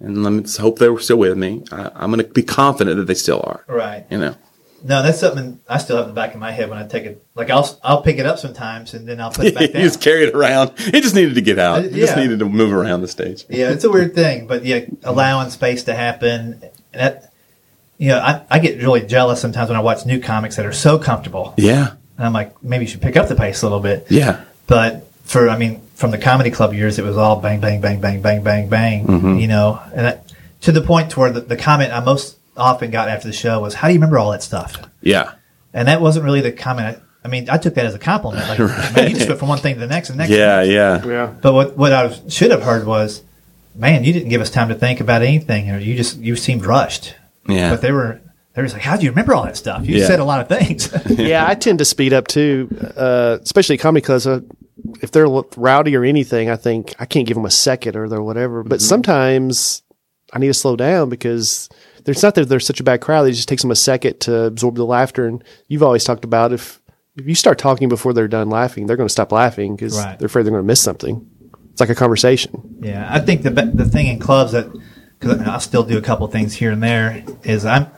and 0.00 0.22
let's 0.22 0.56
hope 0.56 0.78
they're 0.78 0.98
still 0.98 1.18
with 1.18 1.36
me. 1.36 1.64
I, 1.72 1.90
I'm 1.94 2.12
going 2.12 2.24
to 2.24 2.32
be 2.32 2.42
confident 2.42 2.96
that 2.98 3.06
they 3.06 3.14
still 3.14 3.40
are. 3.44 3.64
Right. 3.66 4.06
You 4.10 4.18
know. 4.18 4.36
No, 4.84 5.02
that's 5.02 5.18
something 5.18 5.58
I 5.68 5.78
still 5.78 5.96
have 5.96 6.06
in 6.06 6.10
the 6.10 6.14
back 6.14 6.34
of 6.34 6.40
my 6.40 6.52
head 6.52 6.70
when 6.70 6.78
I 6.78 6.86
take 6.86 7.04
it. 7.04 7.26
Like 7.34 7.50
I'll 7.50 7.78
I'll 7.82 8.02
pick 8.02 8.18
it 8.18 8.26
up 8.26 8.38
sometimes 8.38 8.94
and 8.94 9.08
then 9.08 9.20
I'll 9.20 9.32
put 9.32 9.46
it 9.46 9.54
back 9.54 9.62
you 9.68 9.72
down. 9.72 9.82
just 9.82 10.00
carry 10.00 10.22
it 10.24 10.34
around. 10.34 10.72
It 10.76 11.02
just 11.02 11.16
needed 11.16 11.34
to 11.34 11.40
get 11.40 11.58
out. 11.58 11.84
It 11.84 11.94
just 11.94 12.16
needed 12.16 12.38
to 12.38 12.48
move 12.48 12.72
around 12.72 13.00
the 13.00 13.08
stage. 13.08 13.44
Yeah, 13.48 13.70
it's 13.70 13.82
a 13.82 13.90
weird 13.90 14.14
thing, 14.14 14.46
but 14.46 14.64
yeah, 14.64 14.84
allowing 15.02 15.50
space 15.50 15.82
to 15.84 15.94
happen. 15.94 16.60
And 16.62 16.70
that, 16.92 17.32
you 17.96 18.10
know, 18.10 18.20
I, 18.20 18.44
I 18.48 18.58
get 18.60 18.80
really 18.80 19.04
jealous 19.04 19.40
sometimes 19.40 19.68
when 19.68 19.76
I 19.76 19.82
watch 19.82 20.06
new 20.06 20.20
comics 20.20 20.54
that 20.56 20.66
are 20.66 20.72
so 20.72 20.96
comfortable. 20.96 21.54
Yeah. 21.56 21.94
And 22.16 22.26
I'm 22.26 22.32
like, 22.32 22.62
maybe 22.62 22.84
you 22.84 22.90
should 22.90 23.02
pick 23.02 23.16
up 23.16 23.28
the 23.28 23.34
pace 23.34 23.62
a 23.62 23.66
little 23.66 23.80
bit. 23.80 24.06
Yeah. 24.10 24.44
But 24.68 25.07
for, 25.28 25.48
I 25.48 25.56
mean, 25.56 25.80
from 25.94 26.10
the 26.10 26.18
comedy 26.18 26.50
club 26.50 26.72
years, 26.74 26.98
it 26.98 27.04
was 27.04 27.16
all 27.16 27.40
bang, 27.40 27.60
bang, 27.60 27.80
bang, 27.80 28.00
bang, 28.00 28.20
bang, 28.22 28.42
bang, 28.42 28.68
bang, 28.68 29.06
Mm-hmm. 29.06 29.36
you 29.38 29.46
know, 29.46 29.80
and 29.94 30.06
that, 30.06 30.32
to 30.62 30.72
the 30.72 30.80
point 30.82 31.10
to 31.12 31.20
where 31.20 31.30
the, 31.30 31.40
the 31.42 31.56
comment 31.56 31.92
I 31.92 32.00
most 32.00 32.36
often 32.56 32.90
got 32.90 33.08
after 33.08 33.28
the 33.28 33.34
show 33.34 33.60
was, 33.60 33.74
how 33.74 33.86
do 33.88 33.94
you 33.94 33.98
remember 34.00 34.18
all 34.18 34.32
that 34.32 34.42
stuff? 34.42 34.76
Yeah. 35.00 35.32
And 35.72 35.86
that 35.86 36.00
wasn't 36.00 36.24
really 36.24 36.40
the 36.40 36.50
comment. 36.52 36.98
I, 36.98 37.26
I 37.26 37.28
mean, 37.28 37.48
I 37.50 37.58
took 37.58 37.74
that 37.74 37.84
as 37.86 37.94
a 37.94 37.98
compliment. 37.98 38.48
Like, 38.48 38.58
man, 38.96 39.08
you 39.10 39.14
just 39.16 39.28
went 39.28 39.38
from 39.38 39.48
one 39.48 39.58
thing 39.58 39.74
to 39.74 39.80
the 39.80 39.86
next 39.86 40.08
and 40.10 40.18
the 40.18 40.24
next. 40.24 40.34
Yeah. 40.34 40.62
Yeah. 40.62 41.04
Yeah. 41.06 41.26
But 41.40 41.52
what 41.52 41.76
what 41.76 41.92
I 41.92 42.10
should 42.28 42.50
have 42.50 42.62
heard 42.62 42.86
was, 42.86 43.22
man, 43.74 44.02
you 44.04 44.12
didn't 44.12 44.30
give 44.30 44.40
us 44.40 44.50
time 44.50 44.68
to 44.70 44.74
think 44.74 45.00
about 45.00 45.22
anything, 45.22 45.70
or 45.70 45.78
you 45.78 45.94
just 45.94 46.16
you 46.18 46.36
seemed 46.36 46.64
rushed. 46.64 47.14
Yeah. 47.46 47.70
But 47.70 47.82
they 47.82 47.92
were 47.92 48.20
they 48.54 48.62
were 48.62 48.66
just 48.66 48.74
like, 48.74 48.82
how 48.84 48.96
do 48.96 49.04
you 49.04 49.10
remember 49.10 49.34
all 49.34 49.44
that 49.44 49.56
stuff? 49.56 49.86
You 49.86 49.96
Yeah. 49.98 50.06
said 50.06 50.20
a 50.20 50.24
lot 50.24 50.40
of 50.40 50.48
things. 50.48 50.90
yeah, 51.18 51.46
I 51.46 51.54
tend 51.54 51.80
to 51.80 51.84
speed 51.84 52.12
up 52.12 52.28
too, 52.28 52.68
uh, 52.96 53.38
especially 53.42 53.76
comedy 53.78 54.02
clubs. 54.04 54.26
Uh, 54.26 54.40
if 55.02 55.10
they're 55.10 55.26
rowdy 55.56 55.96
or 55.96 56.04
anything, 56.04 56.50
I 56.50 56.56
think 56.56 56.94
I 56.98 57.04
can't 57.06 57.26
give 57.26 57.36
them 57.36 57.44
a 57.46 57.50
second 57.50 57.96
or 57.96 58.08
they're 58.08 58.22
whatever. 58.22 58.62
But 58.62 58.76
mm-hmm. 58.80 58.86
sometimes 58.88 59.82
I 60.32 60.38
need 60.38 60.46
to 60.48 60.54
slow 60.54 60.76
down 60.76 61.08
because 61.08 61.68
there's 62.04 62.22
not 62.22 62.34
that 62.36 62.48
they're 62.48 62.60
such 62.60 62.80
a 62.80 62.84
bad 62.84 63.00
crowd. 63.00 63.26
It 63.26 63.32
just 63.32 63.48
takes 63.48 63.62
them 63.62 63.70
a 63.70 63.76
second 63.76 64.20
to 64.20 64.44
absorb 64.44 64.76
the 64.76 64.84
laughter. 64.84 65.26
And 65.26 65.42
you've 65.68 65.82
always 65.82 66.04
talked 66.04 66.24
about 66.24 66.52
if 66.52 66.80
if 67.16 67.26
you 67.26 67.34
start 67.34 67.58
talking 67.58 67.88
before 67.88 68.12
they're 68.12 68.28
done 68.28 68.48
laughing, 68.48 68.86
they're 68.86 68.96
going 68.96 69.08
to 69.08 69.12
stop 69.12 69.32
laughing 69.32 69.74
because 69.74 69.96
Right. 69.98 70.16
they're 70.18 70.26
afraid 70.26 70.44
they're 70.44 70.52
going 70.52 70.62
to 70.62 70.66
miss 70.66 70.80
something. 70.80 71.28
It's 71.72 71.80
like 71.80 71.90
a 71.90 71.94
conversation. 71.94 72.78
yeah, 72.80 73.06
I 73.10 73.18
think 73.20 73.42
the 73.42 73.50
the 73.50 73.84
thing 73.84 74.06
in 74.06 74.18
clubs 74.20 74.52
that 74.52 74.66
because 75.18 75.40
I 75.40 75.58
still 75.58 75.82
do 75.82 75.98
a 75.98 76.02
couple 76.02 76.26
things 76.28 76.54
here 76.54 76.70
and 76.70 76.82
there 76.82 77.24
is 77.42 77.64
I'm 77.66 77.88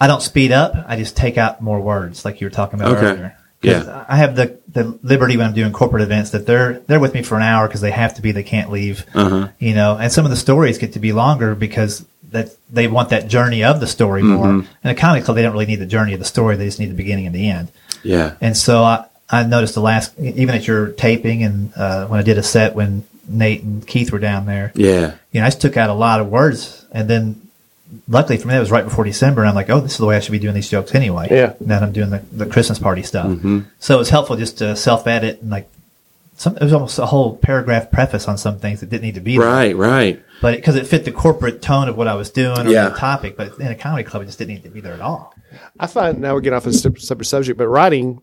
I 0.00 0.06
don't 0.06 0.22
speed 0.22 0.50
up. 0.52 0.72
I 0.88 0.96
just 0.96 1.16
take 1.16 1.36
out 1.38 1.60
more 1.60 1.80
words, 1.80 2.24
like 2.24 2.40
you 2.40 2.46
were 2.46 2.50
talking 2.50 2.80
about 2.80 2.96
Okay. 2.96 3.06
earlier. 3.06 3.36
'Cause 3.62 3.86
Yeah. 3.86 4.04
I 4.08 4.16
have 4.16 4.34
the, 4.36 4.58
the 4.72 4.98
liberty 5.02 5.36
when 5.36 5.46
I'm 5.46 5.54
doing 5.54 5.72
corporate 5.72 6.02
events 6.02 6.30
that 6.30 6.46
they're 6.46 6.80
they're 6.80 7.00
with 7.00 7.14
me 7.14 7.22
for 7.22 7.36
an 7.36 7.42
hour 7.42 7.66
because 7.66 7.80
they 7.80 7.90
have 7.90 8.14
to 8.14 8.22
be. 8.22 8.32
They 8.32 8.42
can't 8.42 8.70
leave. 8.70 9.04
Uh-huh. 9.14 9.48
You 9.58 9.74
know, 9.74 9.96
and 9.96 10.12
some 10.12 10.24
of 10.24 10.30
the 10.30 10.36
stories 10.36 10.78
get 10.78 10.92
to 10.94 10.98
be 11.00 11.12
longer 11.12 11.54
because 11.54 12.04
that 12.30 12.50
they 12.72 12.86
want 12.86 13.08
that 13.10 13.26
journey 13.28 13.64
of 13.64 13.80
the 13.80 13.86
story 13.86 14.22
more. 14.22 14.46
Mm-hmm. 14.46 14.72
In 14.84 14.90
a 14.90 14.94
comedy 14.94 15.24
club, 15.24 15.36
they 15.36 15.42
don't 15.42 15.52
really 15.52 15.66
need 15.66 15.80
the 15.80 15.86
journey 15.86 16.12
of 16.12 16.20
the 16.20 16.24
story. 16.24 16.56
They 16.56 16.66
just 16.66 16.78
need 16.78 16.90
the 16.90 16.94
beginning 16.94 17.26
and 17.26 17.34
the 17.34 17.50
end. 17.50 17.72
Yeah. 18.04 18.36
And 18.40 18.56
so 18.56 18.84
I, 18.84 19.06
I 19.28 19.42
noticed 19.44 19.74
the 19.74 19.80
last, 19.80 20.16
even 20.18 20.54
at 20.54 20.66
your 20.66 20.90
taping 20.92 21.42
and 21.42 21.72
uh, 21.74 22.06
when 22.06 22.20
I 22.20 22.22
did 22.22 22.38
a 22.38 22.42
set 22.42 22.76
when 22.76 23.02
Nate 23.28 23.62
and 23.62 23.84
Keith 23.86 24.12
were 24.12 24.20
down 24.20 24.46
there, 24.46 24.70
Yeah. 24.76 25.14
you 25.32 25.40
know, 25.40 25.46
I 25.46 25.50
just 25.50 25.60
took 25.60 25.76
out 25.76 25.90
a 25.90 25.94
lot 25.94 26.20
of 26.20 26.28
words. 26.28 26.84
And 26.92 27.08
then 27.08 27.48
luckily 28.08 28.38
for 28.38 28.48
me, 28.48 28.54
that 28.54 28.60
was 28.60 28.70
right 28.70 28.84
before 28.84 29.04
December. 29.04 29.42
And 29.42 29.48
I'm 29.48 29.54
like, 29.54 29.70
oh, 29.70 29.80
this 29.80 29.92
is 29.92 29.98
the 29.98 30.06
way 30.06 30.16
I 30.16 30.20
should 30.20 30.32
be 30.32 30.38
doing 30.38 30.54
these 30.54 30.68
jokes 30.68 30.94
anyway. 30.94 31.28
Yeah. 31.30 31.54
And 31.58 31.68
then 31.68 31.82
I'm 31.82 31.92
doing 31.92 32.10
the, 32.10 32.18
the 32.32 32.46
Christmas 32.46 32.78
party 32.78 33.02
stuff. 33.02 33.26
Mm-hmm. 33.26 33.60
So 33.78 33.94
it 33.94 33.98
was 33.98 34.10
helpful 34.10 34.36
just 34.36 34.58
to 34.58 34.76
self 34.76 35.06
edit 35.06 35.40
and 35.42 35.50
like, 35.50 35.68
some, 36.34 36.56
it 36.56 36.62
was 36.62 36.72
almost 36.72 36.98
a 36.98 37.04
whole 37.04 37.36
paragraph 37.36 37.90
preface 37.90 38.26
on 38.26 38.38
some 38.38 38.58
things 38.58 38.80
that 38.80 38.88
didn't 38.88 39.02
need 39.02 39.16
to 39.16 39.20
be 39.20 39.36
there. 39.36 39.46
Right. 39.46 39.76
Right. 39.76 40.22
But 40.40 40.56
because 40.56 40.74
it, 40.76 40.86
fit 40.86 41.04
the 41.04 41.12
corporate 41.12 41.60
tone 41.60 41.88
of 41.88 41.96
what 41.98 42.08
I 42.08 42.14
was 42.14 42.30
doing 42.30 42.66
or 42.66 42.70
Yeah. 42.70 42.88
the 42.88 42.96
topic, 42.96 43.36
but 43.36 43.58
in 43.58 43.66
a 43.66 43.74
comedy 43.74 44.04
club, 44.04 44.22
it 44.22 44.26
just 44.26 44.38
didn't 44.38 44.54
need 44.54 44.62
to 44.62 44.70
be 44.70 44.80
there 44.80 44.94
at 44.94 45.02
all. 45.02 45.34
I 45.78 45.86
find 45.86 46.18
now 46.18 46.32
we're 46.32 46.40
getting 46.40 46.56
off 46.56 46.66
a 46.66 46.72
separate 46.72 47.02
separate 47.02 47.26
subject, 47.26 47.58
but 47.58 47.68
writing, 47.68 48.22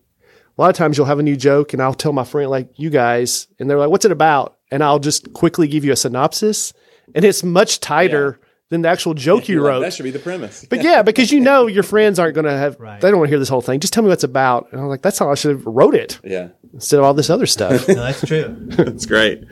a 0.57 0.61
lot 0.61 0.70
of 0.72 0.76
times 0.76 0.97
you'll 0.97 1.05
have 1.05 1.20
a 1.20 1.24
new 1.24 1.36
joke 1.36 1.74
and 1.74 1.82
I'll 1.82 1.93
tell 1.93 2.11
my 2.11 2.24
friend, 2.24 2.49
like 2.49 2.70
you 2.76 2.89
guys, 2.89 3.47
and 3.59 3.70
they're 3.70 3.78
like, 3.78 3.89
what's 3.89 4.05
it 4.05 4.11
about? 4.11 4.57
And 4.72 4.84
I'll 4.84 4.97
just 4.99 5.34
quickly 5.34 5.68
give 5.68 5.86
you 5.86 5.91
a 5.91 5.95
synopsis 5.95 6.74
and 7.13 7.24
it's 7.24 7.43
much 7.43 7.80
tighter 7.80 8.39
than 8.70 8.82
the 8.82 8.89
actual 8.89 9.13
joke 9.13 9.47
you 9.47 9.63
wrote. 9.65 9.80
That 9.80 9.93
should 9.93 10.03
be 10.03 10.11
the 10.11 10.20
premise. 10.20 10.65
but 10.70 10.84
yeah, 10.84 11.01
because 11.01 11.32
you 11.32 11.39
know 11.39 11.68
your 11.68 11.84
friends 11.84 12.20
aren't 12.20 12.36
going 12.36 12.45
to 12.45 12.51
have, 12.51 12.78
Right. 12.80 12.99
they 12.99 13.09
don't 13.09 13.20
want 13.20 13.28
to 13.30 13.32
hear 13.32 13.39
this 13.39 13.49
whole 13.49 13.61
thing. 13.61 13.80
Just 13.80 13.93
tell 13.93 14.03
me 14.03 14.07
what 14.09 14.13
it's 14.15 14.24
about. 14.26 14.68
And 14.72 14.82
I'm 14.82 14.88
like, 14.88 15.01
that's 15.01 15.18
how 15.20 15.32
I 15.32 15.36
should 15.36 15.55
have 15.55 15.65
wrote 15.65 15.95
it 15.95 16.20
yeah. 16.24 16.49
instead 16.74 16.99
of 16.99 17.05
all 17.05 17.13
this 17.13 17.30
other 17.30 17.45
stuff. 17.45 17.88
No, 17.88 17.93
that's 17.95 18.26
true. 18.26 18.55
That's 18.70 19.05
great. 19.05 19.43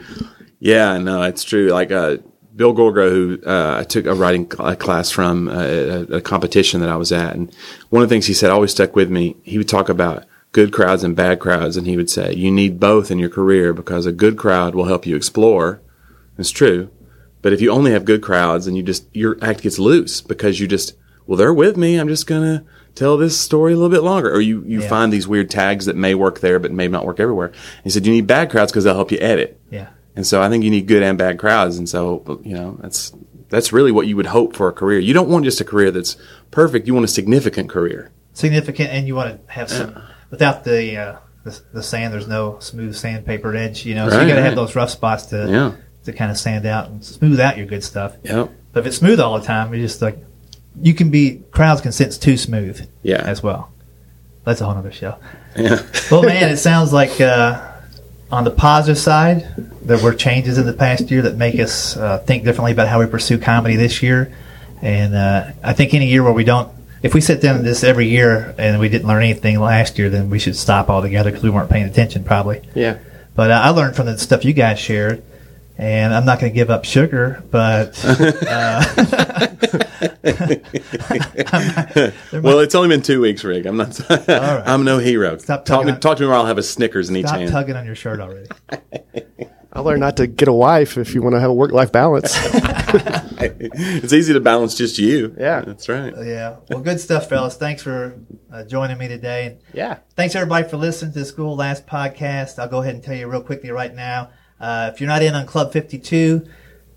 Yeah, 0.59 0.97
no, 0.97 1.23
it's 1.23 1.43
true. 1.43 1.69
Like 1.69 1.91
uh, 1.91 2.17
Bill 2.55 2.73
Gorgro, 2.73 3.09
who 3.09 3.39
uh, 3.45 3.77
I 3.79 3.83
took 3.83 4.05
a 4.05 4.13
writing 4.13 4.49
cl- 4.51 4.75
class 4.75 5.11
from 5.11 5.47
uh, 5.47 5.53
a, 5.63 6.01
a 6.17 6.21
competition 6.21 6.81
that 6.81 6.89
I 6.89 6.95
was 6.97 7.11
at, 7.11 7.35
and 7.35 7.53
one 7.89 8.01
of 8.03 8.09
the 8.09 8.13
things 8.13 8.25
he 8.25 8.33
said 8.33 8.49
always 8.51 8.71
stuck 8.71 8.95
with 8.95 9.09
me. 9.09 9.35
He 9.43 9.57
would 9.57 9.67
talk 9.69 9.89
about 9.89 10.25
good 10.53 10.71
crowds 10.73 11.03
and 11.03 11.15
bad 11.15 11.39
crowds, 11.39 11.77
and 11.77 11.85
he 11.87 11.97
would 11.97 12.09
say 12.09 12.33
you 12.33 12.51
need 12.51 12.79
both 12.79 13.11
in 13.11 13.19
your 13.19 13.29
career 13.29 13.73
because 13.73 14.05
a 14.05 14.11
good 14.11 14.37
crowd 14.37 14.73
will 14.75 14.85
help 14.85 15.05
you 15.05 15.15
explore. 15.15 15.81
It's 16.37 16.49
true, 16.51 16.89
but 17.45 17.53
if 17.53 17.61
you 17.61 17.69
only 17.69 17.91
have 17.91 18.05
good 18.05 18.23
crowds 18.23 18.65
and 18.65 18.75
you 18.75 18.81
just 18.81 19.05
your 19.13 19.37
act 19.39 19.61
gets 19.61 19.77
loose 19.77 20.19
because 20.21 20.59
you 20.59 20.67
just 20.67 20.93
well 21.27 21.37
they're 21.37 21.53
with 21.53 21.77
me, 21.77 21.95
I'm 21.97 22.07
just 22.07 22.25
gonna 22.25 22.63
tell 22.95 23.17
this 23.17 23.37
story 23.39 23.73
a 23.73 23.75
little 23.75 23.91
bit 23.91 24.01
longer, 24.03 24.31
or 24.33 24.41
you 24.41 24.63
you 24.65 24.81
Yeah. 24.81 24.87
find 24.89 25.13
these 25.13 25.27
weird 25.27 25.49
tags 25.49 25.85
that 25.85 25.95
may 25.95 26.15
work 26.15 26.39
there 26.39 26.57
but 26.59 26.71
may 26.71 26.87
not 26.87 27.05
work 27.05 27.19
everywhere. 27.19 27.51
He 27.83 27.89
said 27.91 28.05
you 28.07 28.13
need 28.13 28.25
bad 28.25 28.49
crowds 28.49 28.71
because 28.71 28.83
they'll 28.83 28.95
help 28.95 29.11
you 29.11 29.19
edit. 29.21 29.59
Yeah. 29.69 29.87
And 30.15 30.25
so 30.25 30.41
I 30.41 30.49
think 30.49 30.63
you 30.63 30.71
need 30.71 30.87
good 30.87 31.03
and 31.03 31.17
bad 31.17 31.37
crowds. 31.37 31.77
And 31.77 31.87
so, 31.89 32.39
you 32.43 32.53
know, 32.55 32.77
that's, 32.81 33.11
that's 33.49 33.73
really 33.73 33.91
what 33.91 34.07
you 34.07 34.15
would 34.15 34.27
hope 34.27 34.55
for 34.55 34.69
a 34.69 34.71
career. 34.71 34.97
You 34.97 35.13
don't 35.13 35.27
want 35.27 35.43
just 35.43 35.59
a 35.59 35.65
career 35.65 35.91
that's 35.91 36.15
perfect. 36.51 36.87
You 36.87 36.93
want 36.93 37.03
a 37.03 37.09
significant 37.09 37.69
career. 37.69 38.11
significant, 38.31 38.89
and 38.91 39.07
you 39.07 39.13
want 39.15 39.29
to 39.45 39.51
have 39.53 39.69
some 39.69 40.01
without 40.31 40.63
the, 40.63 40.97
uh, 40.97 41.15
the 41.43 41.59
the 41.73 41.83
sand. 41.83 42.13
There's 42.13 42.27
no 42.29 42.57
smooth 42.59 42.95
sandpapered 42.95 43.55
edge, 43.57 43.85
you 43.85 43.93
know. 43.93 44.07
So 44.09 44.15
Right, 44.15 44.21
you 44.23 44.29
got 44.29 44.35
to 44.35 44.41
right. 44.41 44.45
have 44.47 44.55
those 44.55 44.73
rough 44.75 44.89
spots 44.89 45.25
to 45.27 45.47
Yeah. 45.49 45.71
To 46.05 46.13
kind 46.13 46.31
of 46.31 46.37
sand 46.37 46.65
out 46.65 46.87
and 46.89 47.03
smooth 47.03 47.39
out 47.39 47.57
your 47.57 47.65
good 47.65 47.83
stuff. 47.83 48.15
Yep. 48.23 48.49
But 48.71 48.79
if 48.81 48.85
it's 48.87 48.97
smooth 48.97 49.19
all 49.19 49.39
the 49.39 49.45
time, 49.45 49.73
it's 49.73 49.81
just 49.91 50.01
like 50.01 50.17
you 50.81 50.93
can 50.93 51.09
be 51.09 51.41
crowds 51.51 51.81
can 51.81 51.91
sense 51.91 52.17
too 52.17 52.37
smooth. 52.37 52.87
Yeah. 53.03 53.21
as 53.23 53.41
well. 53.43 53.71
That's 54.43 54.61
a 54.61 54.65
whole 54.65 54.75
other 54.75 54.91
show. 54.91 55.17
Yeah. 55.55 55.81
Well, 56.11 56.21
man, 56.23 56.51
it 56.51 56.57
sounds 56.57 56.93
like 56.93 57.19
uh, 57.19 57.71
on 58.31 58.43
the 58.43 58.51
positive 58.51 58.97
side, 58.99 59.47
there 59.81 59.97
were 59.97 60.13
changes 60.13 60.57
in 60.59 60.65
the 60.67 60.73
past 60.73 61.09
year 61.09 61.23
that 61.23 61.35
make 61.35 61.59
us 61.59 61.97
uh, 61.97 62.19
think 62.19 62.43
differently 62.43 62.71
about 62.73 62.87
how 62.87 62.99
we 62.99 63.07
pursue 63.07 63.39
comedy 63.39 63.75
this 63.75 64.03
year. 64.03 64.31
And 64.83 65.15
uh, 65.15 65.51
I 65.63 65.73
think 65.73 65.93
any 65.95 66.07
year 66.07 66.21
where 66.23 66.33
we 66.33 66.43
don't, 66.43 66.71
if 67.01 67.13
we 67.15 67.21
sit 67.21 67.41
down 67.41 67.63
this 67.63 67.83
every 67.83 68.07
year 68.07 68.53
and 68.59 68.79
we 68.79 68.87
didn't 68.89 69.07
learn 69.07 69.23
anything 69.23 69.59
last 69.59 69.97
year, 69.97 70.09
then 70.11 70.29
we 70.29 70.37
should 70.37 70.55
stop 70.55 70.89
altogether 70.89 71.31
because 71.31 71.43
we 71.43 71.49
weren't 71.49 71.69
paying 71.71 71.85
attention 71.85 72.23
probably. 72.23 72.61
yeah. 72.75 72.99
But 73.33 73.51
uh, 73.51 73.61
I 73.63 73.69
learned 73.69 73.95
from 73.95 74.05
the 74.05 74.17
stuff 74.17 74.45
you 74.45 74.53
guys 74.53 74.79
shared. 74.79 75.23
And 75.77 76.13
I'm 76.13 76.25
not 76.25 76.39
going 76.39 76.51
to 76.51 76.55
give 76.55 76.69
up 76.69 76.85
sugar, 76.85 77.43
but 77.51 78.01
well, 82.33 82.59
it's 82.59 82.75
only 82.75 82.89
been 82.89 83.01
two 83.01 83.21
weeks, 83.21 83.43
Rik. 83.43 83.65
I'm 83.65 83.77
not, 83.77 83.99
I'm 84.29 84.83
no 84.85 84.97
hero. 84.99 85.37
Stop 85.37 85.65
talk, 85.65 85.85
me, 85.85 85.91
on- 85.91 85.99
talk 85.99 86.17
to 86.17 86.23
me 86.23 86.29
or 86.29 86.33
I'll 86.33 86.45
have 86.45 86.57
a 86.57 86.63
Snickers 86.63 87.09
in 87.09 87.15
each 87.17 87.27
stop 87.27 87.39
hand. 87.39 87.51
tugging 87.51 87.75
on 87.75 87.85
your 87.85 87.95
shirt 87.95 88.19
already. 88.19 88.49
I 89.73 89.81
learned 89.81 89.99
not 89.99 90.15
to 90.17 90.27
get 90.27 90.47
a 90.47 90.53
wife 90.53 90.97
if 90.97 91.13
you 91.13 91.21
want 91.21 91.35
to 91.35 91.39
have 91.41 91.49
a 91.49 91.53
work 91.53 91.73
life 91.73 91.91
balance. 91.91 92.31
it's 93.41 94.13
easy 94.13 94.31
to 94.31 94.39
balance 94.39 94.75
just 94.75 94.97
you. 94.97 95.35
Yeah. 95.37 95.61
That's 95.61 95.89
right. 95.89 96.13
Yeah. 96.23 96.57
Well, 96.69 96.79
good 96.79 97.01
stuff, 97.01 97.27
fellas. 97.27 97.57
Thanks 97.57 97.83
for 97.83 98.17
uh, 98.53 98.63
joining 98.63 98.97
me 98.97 99.09
today. 99.09 99.57
yeah. 99.73 99.97
Thanks 100.15 100.33
everybody 100.35 100.69
for 100.69 100.77
listening 100.77 101.11
to 101.11 101.19
the 101.19 101.25
School 101.25 101.57
Last 101.57 101.85
podcast. 101.87 102.57
I'll 102.57 102.69
go 102.69 102.81
ahead 102.81 102.95
and 102.95 103.03
tell 103.03 103.15
you 103.17 103.27
real 103.27 103.41
quickly 103.43 103.69
right 103.71 103.93
now. 103.93 104.29
Uh, 104.59 104.91
if 104.93 105.01
you're 105.01 105.09
not 105.09 105.21
in 105.21 105.33
on 105.35 105.45
Club 105.45 105.73
52, 105.73 106.47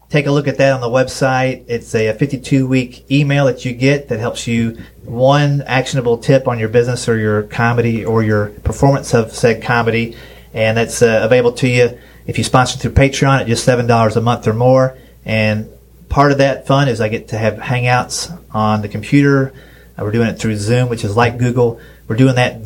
take 0.09 0.27
a 0.27 0.31
look 0.31 0.47
at 0.47 0.59
that 0.59 0.73
on 0.73 0.81
the 0.81 0.89
website. 0.89 1.65
It's 1.69 1.95
a 1.95 2.13
52 2.13 2.67
week 2.67 3.11
email 3.11 3.47
that 3.47 3.65
you 3.65 3.73
get 3.73 4.09
that 4.09 4.21
helps 4.21 4.47
you 4.47 4.79
one 5.05 5.63
actionable 5.63 6.19
tip 6.19 6.47
on 6.47 6.59
your 6.59 6.69
business 6.69 7.09
or 7.09 7.19
your 7.19 7.43
comedy 7.43 8.05
or 8.05 8.23
your 8.23 8.51
performance 8.51 9.13
of 9.15 9.33
said 9.33 9.63
comedy. 9.63 10.17
And 10.55 10.77
that's 10.77 11.03
uh, 11.03 11.21
available 11.23 11.53
to 11.53 11.69
you 11.69 11.99
if 12.27 12.39
you 12.39 12.45
sponsor 12.45 12.79
through 12.79 12.93
Patreon 12.93 13.41
at 13.41 13.47
just 13.47 13.67
$7 13.67 14.17
a 14.17 14.21
month 14.21 14.47
or 14.47 14.55
more. 14.55 14.97
And 15.25 15.69
part 16.09 16.33
of 16.33 16.39
that 16.39 16.67
fun 16.67 16.89
is 16.89 17.01
I 17.01 17.09
get 17.09 17.29
to 17.29 17.39
have 17.39 17.55
hangouts 17.55 18.31
on 18.53 18.83
the 18.83 18.89
computer. 18.89 19.53
Uh, 19.99 20.05
we're 20.05 20.13
doing 20.13 20.29
it 20.29 20.39
through 20.39 20.57
Zoom, 20.57 20.89
which 20.89 21.05
is 21.05 21.17
like 21.17 21.39
Google. 21.39 21.81
We're 22.07 22.17
doing 22.17 22.37
that 22.37 22.61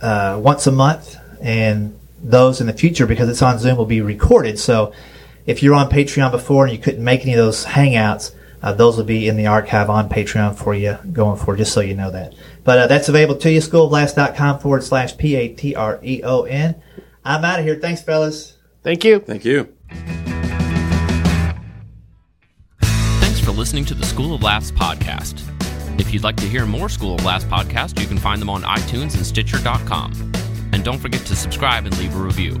uh, 0.00 0.40
once 0.42 0.66
a 0.66 0.72
month, 0.72 1.16
and 1.42 1.97
those 2.22 2.60
in 2.60 2.66
the 2.66 2.72
future 2.72 3.06
because 3.06 3.28
it's 3.28 3.42
on 3.42 3.58
Zoom 3.58 3.76
will 3.76 3.86
be 3.86 4.00
recorded. 4.00 4.58
So 4.58 4.92
if 5.46 5.62
you're 5.62 5.74
on 5.74 5.88
Patreon 5.88 6.30
before 6.30 6.64
and 6.64 6.72
you 6.72 6.78
couldn't 6.80 7.02
make 7.04 7.22
any 7.22 7.32
of 7.32 7.38
those 7.38 7.64
hangouts, 7.64 8.32
Uh, 8.60 8.72
those 8.72 8.96
will 8.96 9.04
be 9.04 9.28
in 9.28 9.36
the 9.36 9.46
archive 9.46 9.88
on 9.88 10.08
Patreon 10.08 10.56
for 10.56 10.74
you 10.74 10.98
going 11.12 11.36
forward, 11.38 11.58
just 11.58 11.72
so 11.72 11.80
you 11.80 11.94
know 11.94 12.10
that. 12.10 12.34
But 12.64 12.78
uh, 12.78 12.86
that's 12.88 13.08
available 13.08 13.36
to 13.36 13.52
you, 13.52 13.60
schooloflaughs.com 13.60 14.58
forward 14.58 14.82
slash 14.82 15.16
P 15.16 15.36
A 15.36 15.46
T 15.54 15.76
R 15.76 16.00
E 16.02 16.22
O 16.24 16.42
N. 16.42 16.74
I'm 17.24 17.44
out 17.44 17.60
of 17.60 17.64
here. 17.64 17.76
Thanks, 17.76 18.02
fellas. 18.02 18.56
Thank 18.82 19.04
you. 19.04 19.20
Thank 19.20 19.44
you. 19.44 19.68
Thanks 22.80 23.38
for 23.40 23.52
listening 23.52 23.84
to 23.86 23.94
the 23.94 24.04
School 24.04 24.34
of 24.34 24.42
Laughs 24.42 24.72
podcast. 24.72 25.40
If 26.00 26.12
you'd 26.12 26.24
like 26.24 26.36
to 26.38 26.46
hear 26.48 26.66
more 26.66 26.88
School 26.88 27.14
of 27.14 27.24
Laughs 27.24 27.44
podcasts, 27.44 28.00
you 28.00 28.08
can 28.08 28.18
find 28.18 28.40
them 28.42 28.50
on 28.50 28.62
iTunes 28.62 29.14
and 29.14 29.24
Stitcher.com. 29.24 30.32
Don't 30.88 30.98
forget 30.98 31.20
to 31.26 31.36
subscribe 31.36 31.84
and 31.84 31.98
leave 31.98 32.16
a 32.16 32.18
review. 32.18 32.54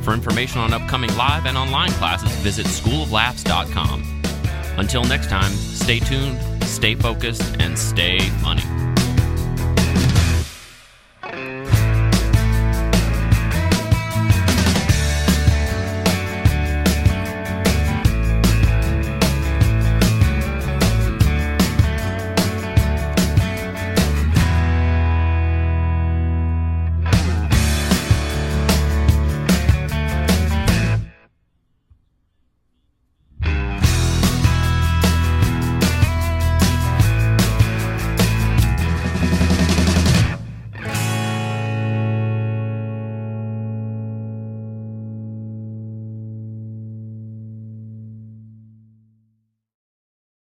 For 0.00 0.14
information 0.14 0.58
on 0.58 0.72
upcoming 0.72 1.14
live 1.18 1.44
and 1.44 1.58
online 1.58 1.90
classes, 1.90 2.30
visit 2.36 2.64
schooloflaughs.com. 2.64 4.22
Until 4.78 5.04
next 5.04 5.28
time, 5.28 5.52
stay 5.52 5.98
tuned, 5.98 6.40
stay 6.64 6.94
focused, 6.94 7.42
and 7.60 7.78
stay 7.78 8.20
funny. 8.40 8.87